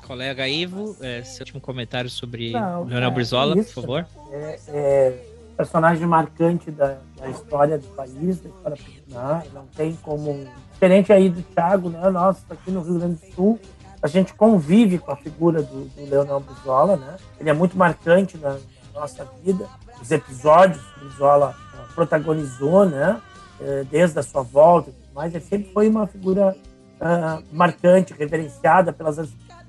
[0.07, 4.07] Colega Ivo, é, seu último comentário sobre não, Leonel é, Brizola, isso, por favor.
[4.31, 5.25] É, é,
[5.57, 10.47] personagem marcante da, da, história do país, da história popular, não tem como...
[10.73, 12.11] Diferente aí do Thiago, né?
[12.11, 13.59] Nós aqui no Rio Grande do Sul,
[14.03, 17.17] a gente convive com a figura do, do Leonel Brizola, né?
[17.41, 18.59] Ele é muito marcante na,
[18.95, 19.67] nossa vida.
[20.01, 23.21] Os episódios que o Brizola uh, protagonizou, né?
[23.61, 26.55] Uh, desde a sua volta, mas ele sempre foi uma figura
[27.01, 29.19] uh, marcante, reverenciada pelas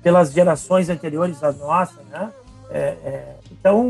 [0.02, 2.32] pelas gerações anteriores à nossa, né?
[2.70, 3.80] É, é, então,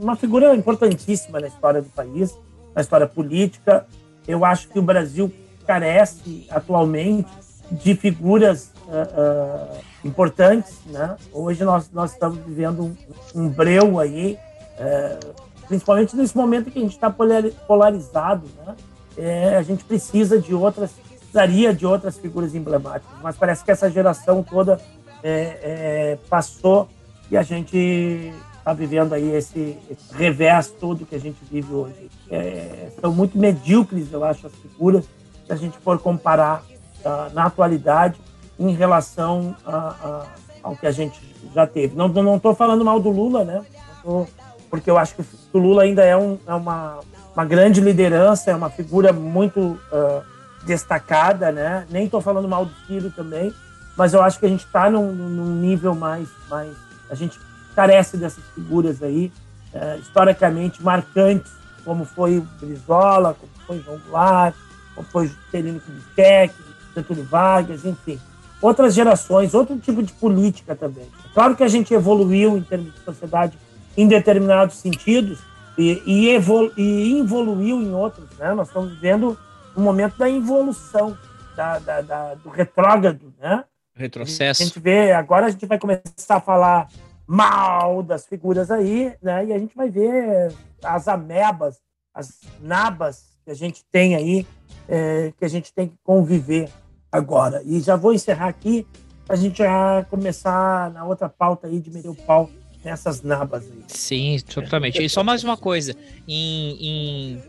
[0.00, 2.36] uma figura importantíssima na história do país,
[2.74, 3.86] na história política.
[4.26, 5.32] Eu acho que o Brasil
[5.66, 7.30] carece atualmente
[7.70, 11.16] de figuras uh, uh, importantes, né?
[11.32, 12.96] Hoje nós nós estamos vivendo um,
[13.34, 14.38] um breu aí,
[14.78, 15.34] uh,
[15.66, 18.74] principalmente nesse momento que a gente está polarizado, né?
[19.16, 23.90] É, a gente precisa de outras, precisaria de outras figuras emblemáticas, mas parece que essa
[23.90, 24.80] geração toda
[25.22, 26.88] é, é, passou
[27.30, 32.10] e a gente está vivendo aí esse, esse, revés todo que a gente vive hoje.
[32.30, 35.04] É, são muito medíocres, eu acho, as figuras,
[35.46, 36.62] se a gente for comparar
[37.04, 38.20] uh, na atualidade
[38.58, 40.26] em relação a, a,
[40.62, 41.20] ao que a gente
[41.54, 41.96] já teve.
[41.96, 43.64] Não estou não falando mal do Lula, né?
[44.02, 44.26] Tô,
[44.68, 45.22] porque eu acho que
[45.52, 47.00] o Lula ainda é, um, é uma,
[47.34, 50.22] uma grande liderança, é uma figura muito uh,
[50.66, 51.86] destacada, né?
[51.90, 53.52] Nem estou falando mal do Ciro também,
[53.98, 56.74] mas eu acho que a gente está num, num, nível mais, mais.
[57.10, 57.38] A gente
[57.74, 59.30] carece dessas figuras aí,
[59.74, 61.52] uh, historicamente marcantes,
[61.84, 64.54] como foi o Brizola, como foi o João Goulart,
[64.94, 66.54] como foi o Juscelino Kubitschek,
[66.94, 68.18] Getúlio Vargas, enfim
[68.60, 71.06] outras gerações, outro tipo de política também.
[71.32, 73.56] Claro que a gente evoluiu em termos de sociedade
[73.96, 75.38] em determinados sentidos
[75.76, 78.28] e, e, evolu e evoluiu em outros.
[78.36, 78.52] Né?
[78.54, 79.38] Nós estamos vivendo
[79.76, 81.16] um momento da involução,
[81.56, 83.32] da, da, da, do retrógrado.
[83.40, 83.64] Né?
[83.98, 84.62] Retrocesso.
[84.62, 86.88] A gente vê, agora a gente vai começar a falar
[87.26, 89.46] mal das figuras aí, né?
[89.46, 90.52] e a gente vai ver
[90.82, 91.78] as amebas,
[92.14, 94.46] as nabas que a gente tem aí,
[94.88, 96.70] é, que a gente tem que conviver
[97.12, 97.62] agora.
[97.64, 98.86] E já vou encerrar aqui
[99.26, 102.48] para a gente já começar na outra pauta aí de meter o pau
[102.82, 103.84] nessas nabas aí.
[103.88, 105.02] Sim, totalmente.
[105.02, 105.94] E só mais uma coisa,
[106.26, 107.42] em, em,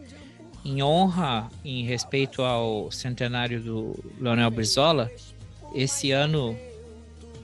[0.66, 5.10] em honra, em respeito ao centenário do Leonel Brizola,
[5.74, 6.58] esse ano,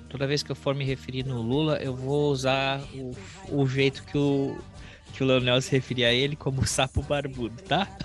[0.10, 3.16] toda vez que eu for me referir no Lula, eu vou usar o,
[3.52, 4.58] o jeito que o,
[5.14, 7.88] que o Leonel se referia a ele como sapo barbudo, tá?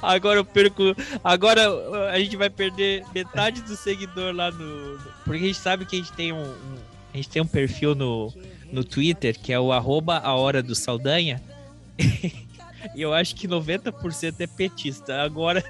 [0.00, 0.82] Agora eu perco.
[1.22, 4.98] Agora a gente vai perder metade do seguidor lá no.
[5.24, 6.42] Porque a gente sabe que a gente tem um.
[6.42, 6.76] um
[7.12, 8.32] a gente tem um perfil no,
[8.72, 11.40] no Twitter que é o arroba a hora do Saldanha.
[12.96, 15.22] E eu acho que 90% é petista.
[15.22, 15.62] Agora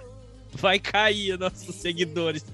[0.54, 2.44] vai cair nossos seguidores.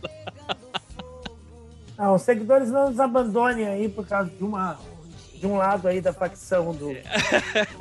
[1.97, 4.79] Não, os seguidores não nos abandonem aí por causa de uma
[5.35, 6.97] de um lado aí da facção do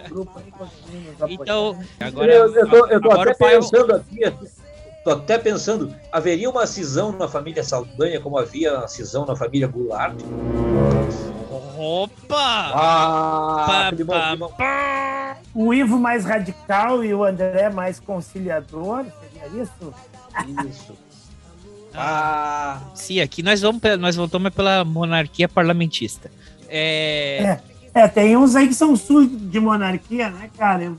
[0.07, 4.34] grupo aí Então, agora eu, eu tô, eu tô agora até pensando aqui,
[5.03, 9.68] tô até pensando, haveria uma cisão na família Saldanha como havia a cisão na família
[9.68, 10.15] Goulart?
[11.80, 12.72] Opa!
[12.73, 15.38] Ah, Pá, pá.
[15.53, 19.06] O Ivo mais radical e o André mais conciliador,
[19.39, 19.93] seria isso?
[20.69, 20.97] Isso.
[21.99, 26.30] Ah, Sim, aqui nós vamos nós voltamos pela monarquia parlamentista.
[26.69, 27.59] É,
[27.95, 30.93] É, é, tem uns aí que são sujos de monarquia, né, cara?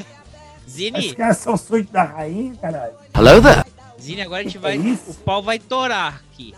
[0.70, 2.94] Zini, os caras são sujos da rainha, caralho.
[3.14, 3.64] Hello there.
[4.00, 6.54] Zini, agora a gente vai o pau vai torar aqui.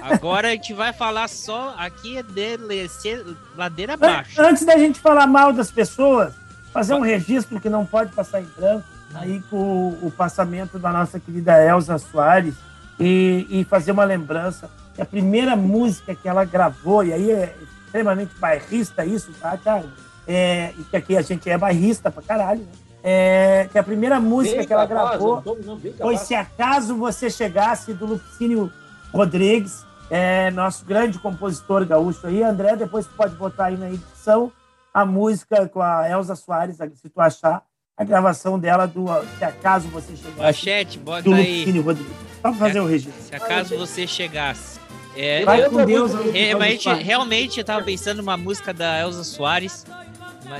[0.00, 3.22] Agora a gente vai falar só aqui é descer
[3.54, 4.40] ladeira abaixo.
[4.40, 6.32] An- Antes da gente falar mal das pessoas,
[6.72, 11.18] fazer um registro que não pode passar em branco, aí com o, passamento da nossa
[11.18, 12.54] querida Elza Soares,
[12.98, 17.54] e, e fazer uma lembrança que a primeira música que ela gravou, e aí é
[17.84, 19.84] extremamente bairrista isso, tá, cara?
[20.26, 22.72] É, e que aqui a gente é bairrista pra caralho, né?
[23.06, 26.16] É, que a primeira música Bem que ela capaz, gravou não não, foi.
[26.16, 28.72] Se Acaso Você Chegasse, do Lupicínio
[29.12, 32.42] Rodrigues, é, nosso grande compositor gaúcho aí.
[32.42, 34.50] André, depois tu pode botar aí na edição
[34.92, 37.62] a música com a Elza Soares, se tu achar,
[37.96, 39.06] a gravação dela do
[39.38, 41.64] Se Acaso Você Chegasse, Machete, bota do aí.
[41.80, 42.12] Rodrigues.
[42.42, 43.22] Só pra fazer o registro.
[43.22, 44.78] Se acaso você chegasse.
[45.16, 48.74] É, Vai eu- com Deus, é, mas a gente- realmente eu tava pensando numa música
[48.74, 49.86] da Elza Soares.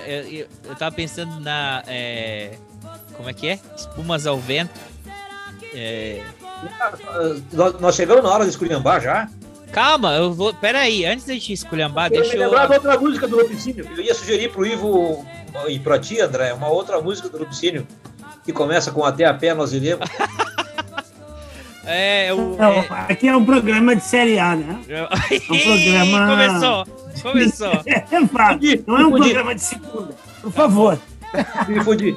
[0.06, 1.82] Eu, eu- eu tava pensando na.
[1.88, 2.56] é,
[3.16, 3.58] como é que é?
[3.76, 4.78] Espumas ao vento.
[5.74, 6.22] É,
[7.52, 9.28] Nós, nós chegamos na hora de esculhambar já.
[9.74, 10.54] Calma, eu vou.
[10.54, 12.40] Pera aí, antes da gente esculhambar, Eu deixa eu.
[12.44, 13.88] lembrar de outra música do Lupicínio.
[13.96, 15.26] Eu ia sugerir pro Ivo
[15.68, 17.86] e pra ti, André, uma outra música do Lupicínio
[18.44, 20.08] que começa com Até a Pé Nós Iremos.
[21.86, 22.56] É, o.
[22.56, 24.80] Não, é- aqui é um programa de Série A, né?
[24.88, 26.86] é- um programa- Começou,
[27.22, 27.72] começou.
[27.84, 28.04] É,
[28.86, 30.14] não é um programa de segunda.
[30.40, 30.98] Por favor.
[31.68, 32.16] Me fudi.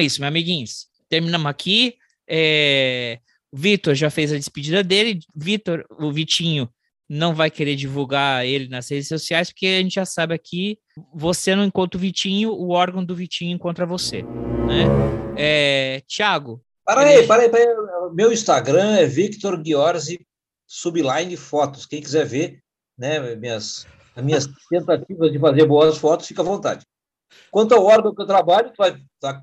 [0.00, 0.86] é isso, meus amiguinhos.
[1.08, 1.94] Terminamos aqui.
[2.28, 3.18] É,
[3.52, 5.20] O Vitor já fez a despedida dele.
[5.34, 6.68] Vitor, o Vitinho
[7.08, 10.78] não vai querer divulgar ele nas redes sociais, porque a gente já sabe aqui,
[11.12, 14.84] você não encontra o Vitinho, o órgão do Vitinho encontra você, né?
[15.36, 16.62] É, Tiago.
[16.84, 17.66] Para aí, para aí, para aí.
[18.14, 20.20] Meu Instagram é Victor Giorgi
[20.68, 21.84] Subline Fotos.
[21.84, 22.60] Quem quiser ver,
[22.96, 26.84] né, minhas, as minhas tentativas de fazer boas fotos, fica à vontade.
[27.50, 28.96] Quanto ao órgão que eu trabalho, tu vai,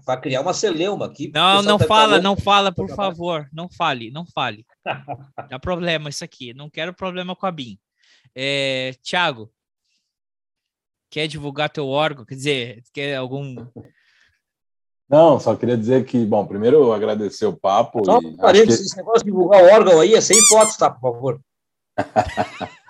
[0.06, 1.30] vai, criar uma celeuma aqui.
[1.34, 3.50] Não, não tá fala, não fala, por favor.
[3.52, 4.66] Não fale, não fale.
[5.50, 6.54] Dá problema isso aqui.
[6.54, 7.78] Não quero problema com a BIM.
[8.34, 9.52] É, Tiago,
[11.10, 12.24] quer divulgar teu órgão?
[12.26, 13.56] Quer dizer, quer algum.
[15.10, 18.06] Não, só queria dizer que, bom, primeiro eu agradecer o papo.
[18.06, 20.90] Só e um que- esse negócio de divulgar o órgão aí é sem fotos, tá,
[20.90, 21.42] por favor.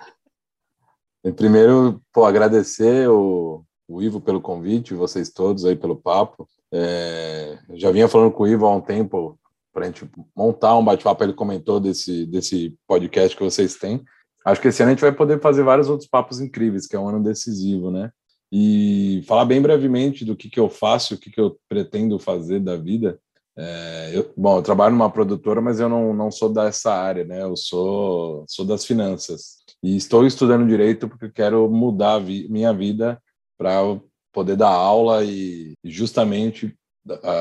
[1.36, 6.46] Primeiro, pô, agradecer o, o Ivo pelo convite, vocês todos aí pelo papo.
[6.70, 9.38] É, já vinha falando com o Ivo há um tempo
[9.72, 11.24] para a gente montar um bate-papo.
[11.24, 14.04] Ele comentou desse, desse podcast que vocês têm.
[14.44, 17.00] Acho que esse ano a gente vai poder fazer vários outros papos incríveis, que é
[17.00, 18.10] um ano decisivo, né?
[18.52, 22.60] E falar bem brevemente do que, que eu faço, o que, que eu pretendo fazer
[22.60, 23.18] da vida.
[23.56, 27.42] É, eu, bom, eu trabalho numa produtora, mas eu não, não sou dessa área, né?
[27.42, 29.58] Eu sou, sou das finanças.
[29.82, 33.20] E estou estudando direito porque quero mudar vi minha vida
[33.58, 33.80] para
[34.32, 36.74] poder dar aula e justamente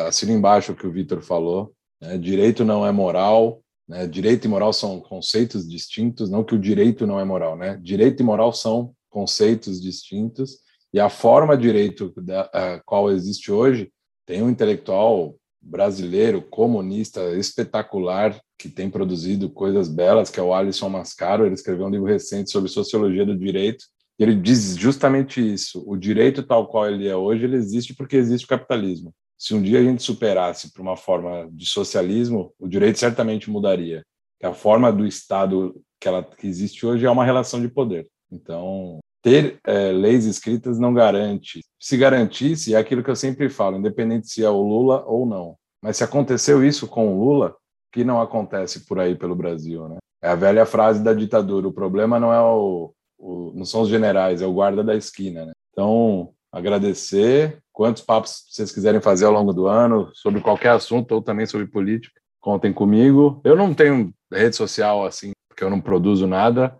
[0.08, 1.74] assino embaixo o que o Vitor falou.
[2.02, 2.18] Né?
[2.18, 4.08] Direito não é moral, né?
[4.08, 7.80] direito e moral são conceitos distintos, não que o direito não é moral, né?
[7.82, 10.58] Direito e moral são conceitos distintos
[10.94, 13.92] e a forma direito da qual existe hoje
[14.26, 20.90] tem um intelectual brasileiro comunista espetacular que tem produzido coisas belas, que é o Alisson
[20.90, 21.46] Mascaro.
[21.46, 23.86] Ele escreveu um livro recente sobre sociologia do direito
[24.20, 28.16] e ele diz justamente isso: o direito tal qual ele é hoje, ele existe porque
[28.16, 29.14] existe o capitalismo.
[29.38, 34.04] Se um dia a gente superasse para uma forma de socialismo, o direito certamente mudaria.
[34.44, 38.08] A forma do Estado que ela que existe hoje é uma relação de poder.
[38.32, 41.62] Então, ter é, leis escritas não garante.
[41.80, 45.56] Se garantisse, é aquilo que eu sempre falo, independente se é o Lula ou não.
[45.82, 47.56] Mas se aconteceu isso com o Lula,
[47.92, 49.98] que não acontece por aí pelo Brasil, né?
[50.22, 53.90] É a velha frase da ditadura: o problema não é o, o, não são os
[53.90, 55.46] generais, é o guarda da esquina.
[55.46, 55.52] Né?
[55.72, 57.60] Então, agradecer.
[57.72, 61.68] Quantos papos vocês quiserem fazer ao longo do ano, sobre qualquer assunto ou também sobre
[61.68, 63.40] política, contem comigo.
[63.44, 66.76] Eu não tenho rede social assim, porque eu não produzo nada.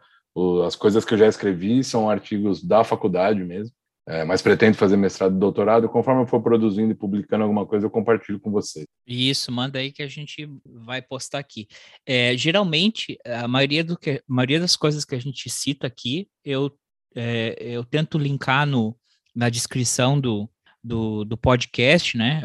[0.66, 3.76] As coisas que eu já escrevi são artigos da faculdade mesmo.
[4.10, 5.90] É, mas pretendo fazer mestrado e doutorado.
[5.90, 8.86] Conforme eu for produzindo e publicando alguma coisa, eu compartilho com vocês.
[9.06, 11.68] Isso, manda aí que a gente vai postar aqui.
[12.06, 16.72] É, geralmente, a maioria, do que, maioria das coisas que a gente cita aqui, eu,
[17.14, 18.98] é, eu tento linkar no,
[19.36, 20.50] na descrição do,
[20.82, 22.44] do, do podcast, né?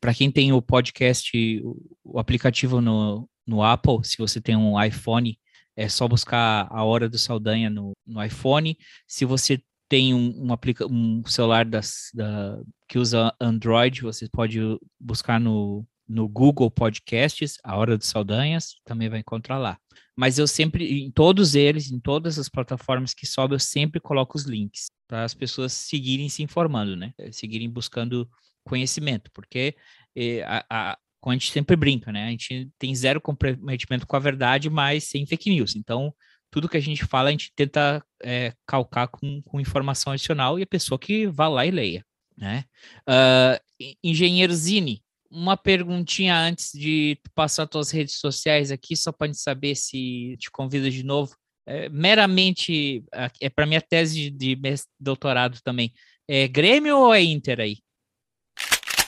[0.00, 4.82] Para quem tem o podcast, o, o aplicativo no, no Apple, se você tem um
[4.82, 5.38] iPhone,
[5.76, 8.76] é só buscar a Hora do Saldanha no, no iPhone.
[9.06, 14.60] Se você tem um, um, aplica um celular das, da, que usa Android, você pode
[15.00, 19.78] buscar no, no Google Podcasts, A Hora dos Saldanhas, também vai encontrar lá.
[20.16, 24.36] Mas eu sempre, em todos eles, em todas as plataformas que sobe, eu sempre coloco
[24.36, 27.12] os links para as pessoas seguirem se informando, né?
[27.30, 28.28] Seguirem buscando
[28.64, 29.76] conhecimento, porque
[30.16, 32.26] eh, a, a, a gente sempre brinca, né?
[32.26, 35.76] A gente tem zero comprometimento com a verdade, mas sem fake news.
[35.76, 36.12] Então,
[36.50, 40.62] tudo que a gente fala, a gente tenta é, calcar com, com, informação adicional e
[40.62, 42.04] a pessoa que vá lá e leia,
[42.36, 42.64] né?
[43.08, 49.38] Uh, Engenheiro Zini, uma perguntinha antes de passar suas redes sociais aqui, só para gente
[49.38, 51.36] saber se te convida de novo.
[51.66, 53.04] É, meramente,
[53.40, 55.92] é para minha tese de, de doutorado também.
[56.26, 57.76] É Grêmio ou é Inter aí?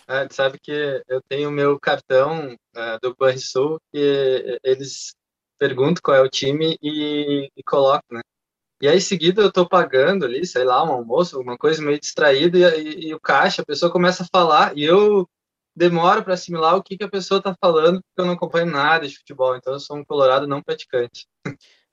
[0.06, 5.14] É, sabe que eu tenho meu cartão é, do Banrisul que eles
[5.60, 8.22] pergunto qual é o time e, e coloco, né?
[8.80, 12.00] E aí, em seguida, eu tô pagando ali, sei lá, um almoço, alguma coisa meio
[12.00, 15.28] distraído, e, e, e o caixa, a pessoa começa a falar, e eu
[15.76, 19.06] demoro para assimilar o que, que a pessoa tá falando, porque eu não acompanho nada
[19.06, 21.26] de futebol, então eu sou um colorado não praticante.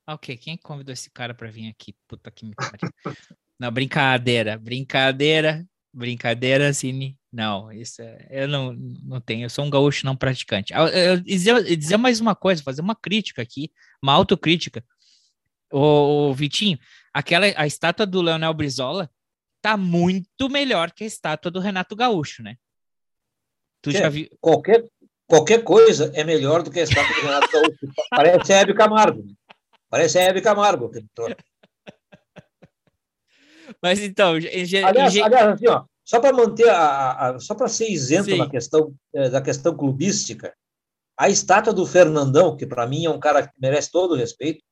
[0.08, 1.94] Ok, quem convidou esse cara para vir aqui?
[2.08, 2.90] Puta que me pariu.
[3.60, 7.18] não, brincadeira, brincadeira, brincadeira, Cine.
[7.32, 10.74] Não, isso é, eu não, não tenho, eu sou um gaúcho não praticante.
[10.74, 14.84] Eu, eu, dizer, dizer mais uma coisa, fazer uma crítica aqui, uma autocrítica.
[15.72, 16.80] O, o Vitinho,
[17.14, 19.10] aquela a estátua do Leonel Brizola
[19.62, 22.56] tá muito melhor que a estátua do Renato Gaúcho, né?
[23.82, 24.30] Tu é, já viu?
[24.40, 24.86] Qualquer,
[25.26, 27.78] qualquer coisa é melhor do que a estátua do Renato Gaúcho.
[28.10, 29.26] Parece Hebe Camargo.
[29.90, 30.90] Parece Hebe Camargo.
[33.82, 35.18] Mas então, aliás, aliás
[35.54, 38.38] assim, ó, só para manter a, a só para ser isento Sim.
[38.38, 40.54] na questão eh, da questão clubística,
[41.18, 44.64] a estátua do Fernandão, que para mim é um cara que merece todo o respeito,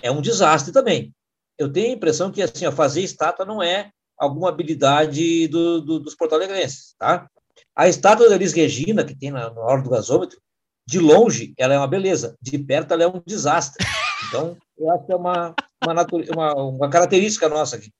[0.00, 1.12] é um desastre também.
[1.58, 5.98] Eu tenho a impressão que assim, ó, fazer estátua não é alguma habilidade do, do,
[6.00, 7.28] dos porto-alegrenses, tá?
[7.74, 10.40] A estátua da Elis Regina, que tem na, na hora do gasômetro,
[10.86, 13.84] de longe ela é uma beleza, de perto ela é um desastre.
[14.26, 15.54] Então, eu acho que é uma,
[15.84, 17.92] uma, uma, uma característica nossa aqui.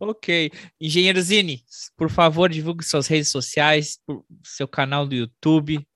[0.00, 0.50] Ok.
[0.80, 1.62] Engenheiro Zini,
[1.96, 3.98] por favor, divulgue suas redes sociais,
[4.42, 5.86] seu canal do YouTube.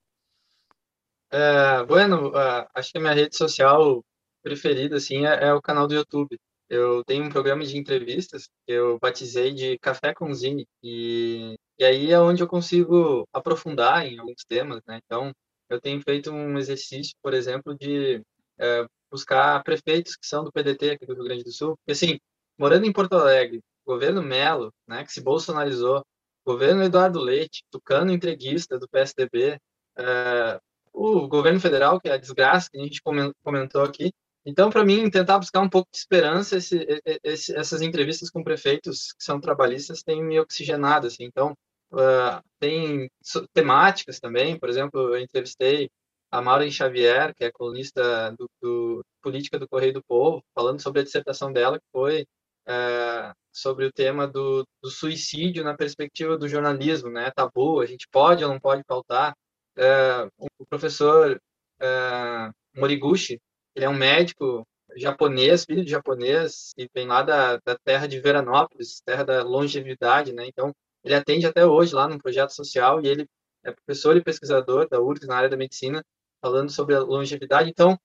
[1.30, 2.32] É, bueno,
[2.74, 4.02] acho que a minha rede social
[4.42, 6.38] preferida assim, é, é, o canal do YouTube.
[6.68, 11.84] Eu tenho um programa de entrevistas que eu batizei de Café com Zine, e, e
[11.84, 15.00] aí é onde eu consigo aprofundar em alguns temas, né?
[15.04, 15.32] Então,
[15.70, 18.22] eu tenho feito um exercício, por exemplo, de
[18.58, 22.18] é, buscar prefeitos que são do PDT aqui do Rio Grande do Sul, porque assim,
[22.58, 26.04] morando em Porto Alegre, governo Melo, né, que se bolsonarizou,
[26.44, 30.60] governo Eduardo Leite, tucano entreguista do PSDB, uh, eh,
[30.92, 34.10] o governo federal, que é a desgraça que a gente comentou aqui.
[34.46, 36.86] Então, para mim, tentar buscar um pouco de esperança, esse,
[37.22, 41.06] esse, essas entrevistas com prefeitos que são trabalhistas têm me oxigenado.
[41.06, 41.24] Assim.
[41.24, 41.52] Então,
[41.92, 43.10] uh, tem
[43.52, 45.90] temáticas também, por exemplo, eu entrevistei
[46.30, 51.00] a Maureen Xavier, que é colunista do, do, política do Correio do Povo, falando sobre
[51.00, 52.26] a dissertação dela, que foi
[52.68, 57.30] é, sobre o tema do, do, suicídio na perspectiva do jornalismo, né?
[57.30, 59.34] Tabu, a gente pode ou não pode pautar.
[59.76, 61.40] É, o professor
[61.80, 63.40] é, Moriguchi,
[63.74, 64.66] ele é um médico
[64.96, 70.32] japonês, filho de japonês, e vem lá da, da terra de Veranópolis, terra da longevidade,
[70.32, 70.46] né?
[70.46, 70.72] Então,
[71.04, 73.26] ele atende até hoje lá num projeto social e ele
[73.64, 76.04] é professor e pesquisador da URGS na área da medicina,
[76.40, 77.70] falando sobre a longevidade.
[77.70, 77.98] Então,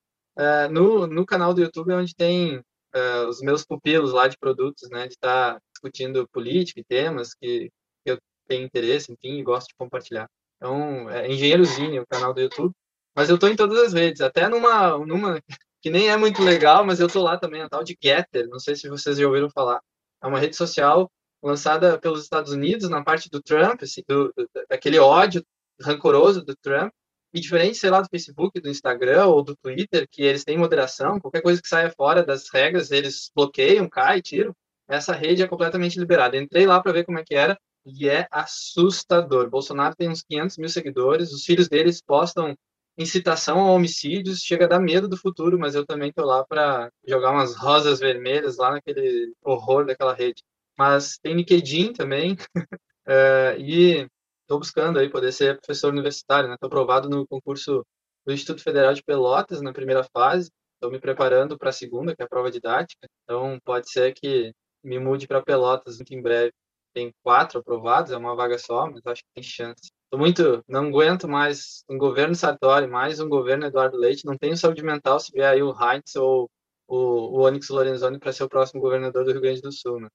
[0.72, 4.90] no, no canal do YouTube é onde tem é, os meus pupilos lá de produtos,
[4.90, 5.08] né?
[5.08, 7.72] De estar tá discutindo política e temas que
[8.06, 10.28] eu tenho interesse, enfim, e gosto de compartilhar.
[10.58, 12.74] Então, é Engenheirozinho, o canal do YouTube.
[13.16, 15.42] Mas eu estou em todas as redes, até numa, numa
[15.82, 18.60] que nem é muito legal, mas eu estou lá também, a tal de Getter, não
[18.60, 19.82] sei se vocês já ouviram falar.
[20.22, 21.12] É uma rede social
[21.44, 25.46] lançada pelos Estados Unidos na parte do Trump, assim, do, do, daquele ódio
[25.82, 26.94] rancoroso do Trump,
[27.34, 31.20] e diferente, sei lá, do Facebook, do Instagram ou do Twitter, que eles têm moderação,
[31.20, 34.56] qualquer coisa que saia fora das regras, eles bloqueiam, cai, tiram.
[34.88, 36.38] Essa rede é completamente liberada.
[36.38, 39.50] Entrei lá para ver como é que era e é assustador.
[39.50, 42.56] Bolsonaro tem uns 500 mil seguidores, os filhos deles postam
[42.98, 46.92] incitação a homicídios, chega a dar medo do futuro, mas eu também tô lá para
[47.08, 50.44] jogar umas rosas vermelhas lá naquele horror daquela rede.
[50.78, 54.08] Mas tem LinkedIn também, uh, e
[54.44, 56.56] estou buscando aí poder ser professor universitário, né?
[56.56, 57.86] Estou aprovado no concurso
[58.26, 62.22] do Instituto Federal de Pelotas na primeira fase, estou me preparando para a segunda, que
[62.22, 66.54] é a prova didática, então pode ser que me mude para Pelotas muito em breve.
[66.94, 69.92] Tem quatro aprovados, é uma vaga só, mas acho que tem chance.
[70.12, 74.26] Tô muito, não aguento mais um governo Sartori, mais um governo Eduardo Leite.
[74.26, 76.48] Não tenho saúde mental se vier aí o Heinz ou
[76.88, 80.10] o, o Onyx Lorenzoni para ser o próximo governador do Rio Grande do Sul, né?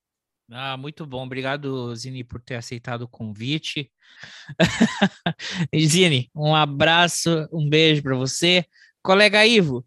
[0.50, 1.24] Ah, muito bom.
[1.24, 3.90] Obrigado, Zini, por ter aceitado o convite.
[5.76, 8.64] Zini, um abraço, um beijo para você.
[9.02, 9.86] Colega Ivo,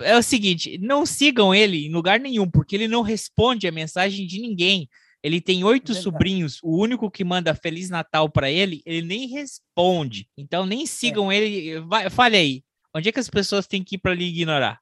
[0.00, 4.26] é o seguinte, não sigam ele em lugar nenhum, porque ele não responde a mensagem
[4.26, 4.88] de ninguém.
[5.22, 10.28] Ele tem oito sobrinhos, o único que manda Feliz Natal para ele, ele nem responde.
[10.36, 11.36] Então nem sigam é.
[11.36, 11.80] ele.
[11.80, 12.64] Vai, fale aí,
[12.94, 14.80] onde é que as pessoas têm que ir para lhe ignorar?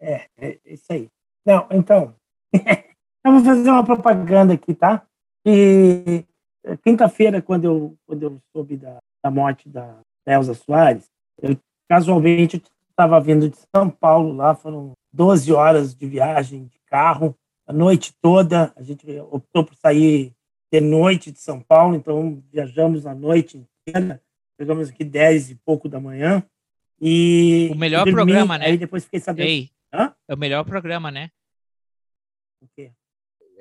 [0.00, 1.08] É, é isso aí.
[1.46, 2.16] Não, então,
[3.26, 5.04] eu vou fazer uma propaganda aqui, tá?
[5.44, 6.24] E
[6.82, 11.10] quinta-feira, quando eu, quando eu soube da, da morte da Elza Soares,
[11.42, 11.56] eu
[11.88, 17.72] casualmente estava vindo de São Paulo lá, foram 12 horas de viagem de carro, a
[17.72, 18.72] noite toda.
[18.76, 20.32] A gente optou por sair
[20.72, 24.22] de noite de São Paulo, então viajamos a noite inteira.
[24.58, 26.42] Chegamos aqui 10 e pouco da manhã.
[27.00, 28.66] E o melhor dormi, programa, né?
[28.66, 29.48] Aí depois fiquei sabendo.
[29.48, 29.70] Ei?
[30.28, 31.30] É o melhor programa, né?
[32.60, 32.92] O quê?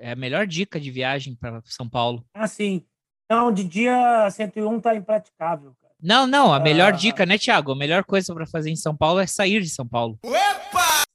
[0.05, 2.23] É a melhor dica de viagem para São Paulo.
[2.31, 2.85] Ah, sim.
[3.27, 5.75] Não, de dia 101 tá impraticável.
[5.81, 5.95] Cara.
[5.99, 7.71] Não, não, a melhor ah, dica, né, Thiago?
[7.71, 10.19] A melhor coisa para fazer em São Paulo é sair de São Paulo.
[10.23, 11.05] Opa!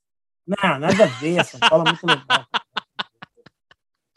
[0.44, 1.44] Não, nada a ver.
[1.44, 2.46] São Paulo é muito legal.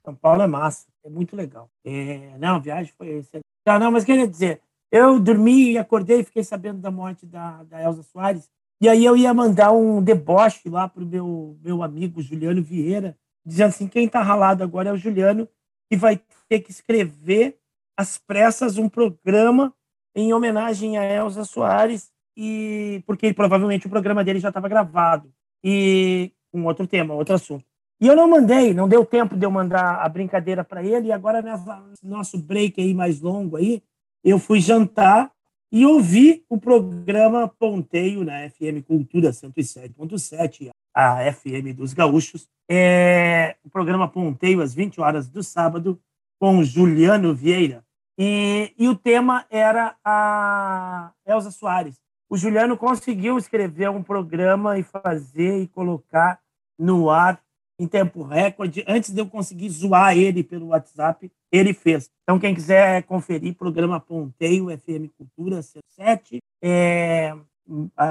[0.04, 1.70] São Paulo é massa, é muito legal.
[1.86, 3.46] É, não, a viagem foi excelente.
[3.68, 4.60] Não, não, mas queria dizer,
[4.92, 8.50] eu dormi e acordei e fiquei sabendo da morte da, da Elza Soares.
[8.82, 13.16] E aí eu ia mandar um deboche lá pro meu, meu amigo Juliano Vieira,
[13.46, 15.48] dizendo assim, quem tá ralado agora é o Juliano,
[15.90, 17.58] que vai ter que escrever
[17.98, 19.74] às pressas um programa
[20.16, 25.32] em homenagem a Elza Soares, e porque provavelmente o programa dele já estava gravado.
[25.64, 27.66] E um outro tema, outro assunto.
[28.02, 31.08] E eu não mandei, não deu tempo de eu mandar a brincadeira para ele.
[31.08, 33.82] E agora, nesse nosso break aí mais longo aí,
[34.24, 35.32] eu fui jantar
[35.72, 42.48] e ouvi o programa Ponteio na FM Cultura 107.7, a FM dos Gaúchos.
[42.70, 46.00] É, o programa Ponteio às 20 horas do sábado,
[46.40, 47.84] com Juliano Vieira.
[48.18, 52.00] E, e o tema era a Elza Soares.
[52.30, 56.40] O Juliano conseguiu escrever um programa e fazer e colocar
[56.78, 57.42] no ar
[57.80, 58.84] em tempo recorde.
[58.88, 62.10] Antes de eu conseguir zoar ele pelo WhatsApp, ele fez.
[62.24, 67.36] Então, quem quiser conferir, programa Ponteio, FM Cultura 7, é,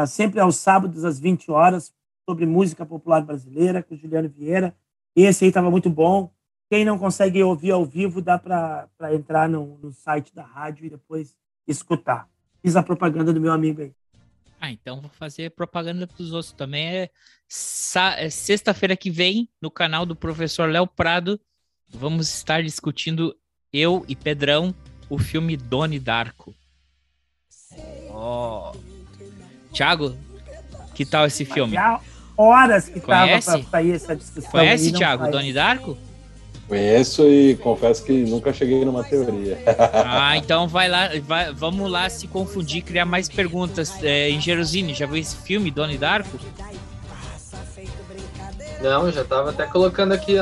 [0.06, 1.92] sempre aos sábados, às 20 horas,
[2.28, 4.74] sobre música popular brasileira, com o Juliano Vieira.
[5.14, 6.32] Esse aí estava muito bom.
[6.70, 10.90] Quem não consegue ouvir ao vivo, dá para entrar no, no site da rádio e
[10.90, 11.36] depois
[11.66, 12.28] escutar.
[12.62, 13.92] Fiz a propaganda do meu amigo aí.
[14.58, 16.86] Ah, então vou fazer propaganda para os outros também.
[16.86, 17.10] É,
[18.16, 21.38] é sexta-feira que vem, no canal do professor Léo Prado,
[21.88, 23.36] vamos estar discutindo,
[23.72, 24.74] eu e Pedrão,
[25.10, 26.54] o filme Doni Darko.
[28.08, 28.72] Oh.
[29.72, 30.16] Thiago,
[30.94, 31.74] que tal esse filme?
[31.74, 32.00] Já
[32.36, 34.50] horas que estava para sair essa discussão.
[34.50, 35.96] Conhece, Thiago, Doni Darko?
[36.68, 39.58] Conheço e confesso que nunca cheguei numa teoria.
[40.06, 43.92] ah, então vai lá, vai, vamos lá se confundir, criar mais perguntas.
[44.02, 46.38] É, em Jerosine, já viu esse filme, Doni Darko?
[48.80, 50.36] Não, já tava até colocando aqui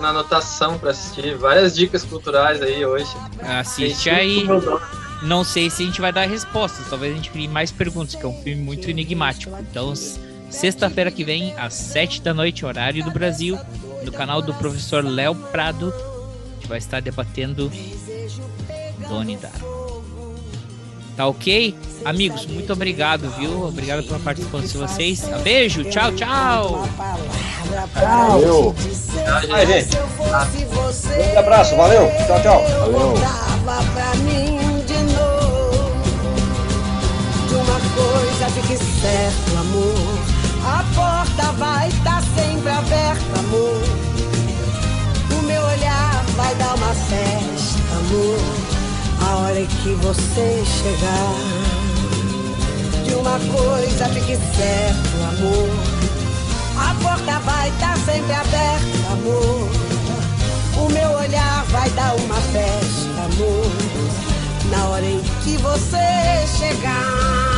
[0.00, 1.36] na anotação para assistir.
[1.36, 3.14] Várias dicas culturais aí hoje.
[3.40, 4.46] Assiste aí.
[5.22, 8.24] Não sei se a gente vai dar respostas, talvez a gente crie mais perguntas, que
[8.24, 9.56] é um filme muito enigmático.
[9.60, 9.92] Então,
[10.50, 13.58] sexta-feira que vem, às sete da noite, horário do Brasil,
[14.04, 17.70] no canal do professor Léo Prado, a gente vai estar debatendo
[19.08, 19.78] Doni Darko.
[21.16, 21.74] Tá ok?
[22.04, 23.66] Amigos, muito obrigado, viu?
[23.66, 25.28] Obrigado pela participação de vocês.
[25.42, 26.88] Beijo, tchau, tchau.
[27.94, 28.74] Valeu.
[29.24, 29.96] Tchau, gente.
[31.34, 32.08] Um abraço, valeu.
[32.26, 32.62] Tchau, tchau.
[32.62, 33.14] Valeu.
[37.98, 40.37] coisa de que certo amor
[40.68, 43.82] a porta vai estar tá sempre aberta amor
[45.38, 48.68] o meu olhar vai dar uma festa amor
[49.20, 51.34] a hora que você chegar.
[53.04, 55.68] De uma coisa fique certo, amor.
[56.78, 59.68] A porta vai estar tá sempre aberta, amor.
[60.76, 63.70] O meu olhar vai dar uma festa, amor.
[64.70, 67.57] Na hora em que você chegar.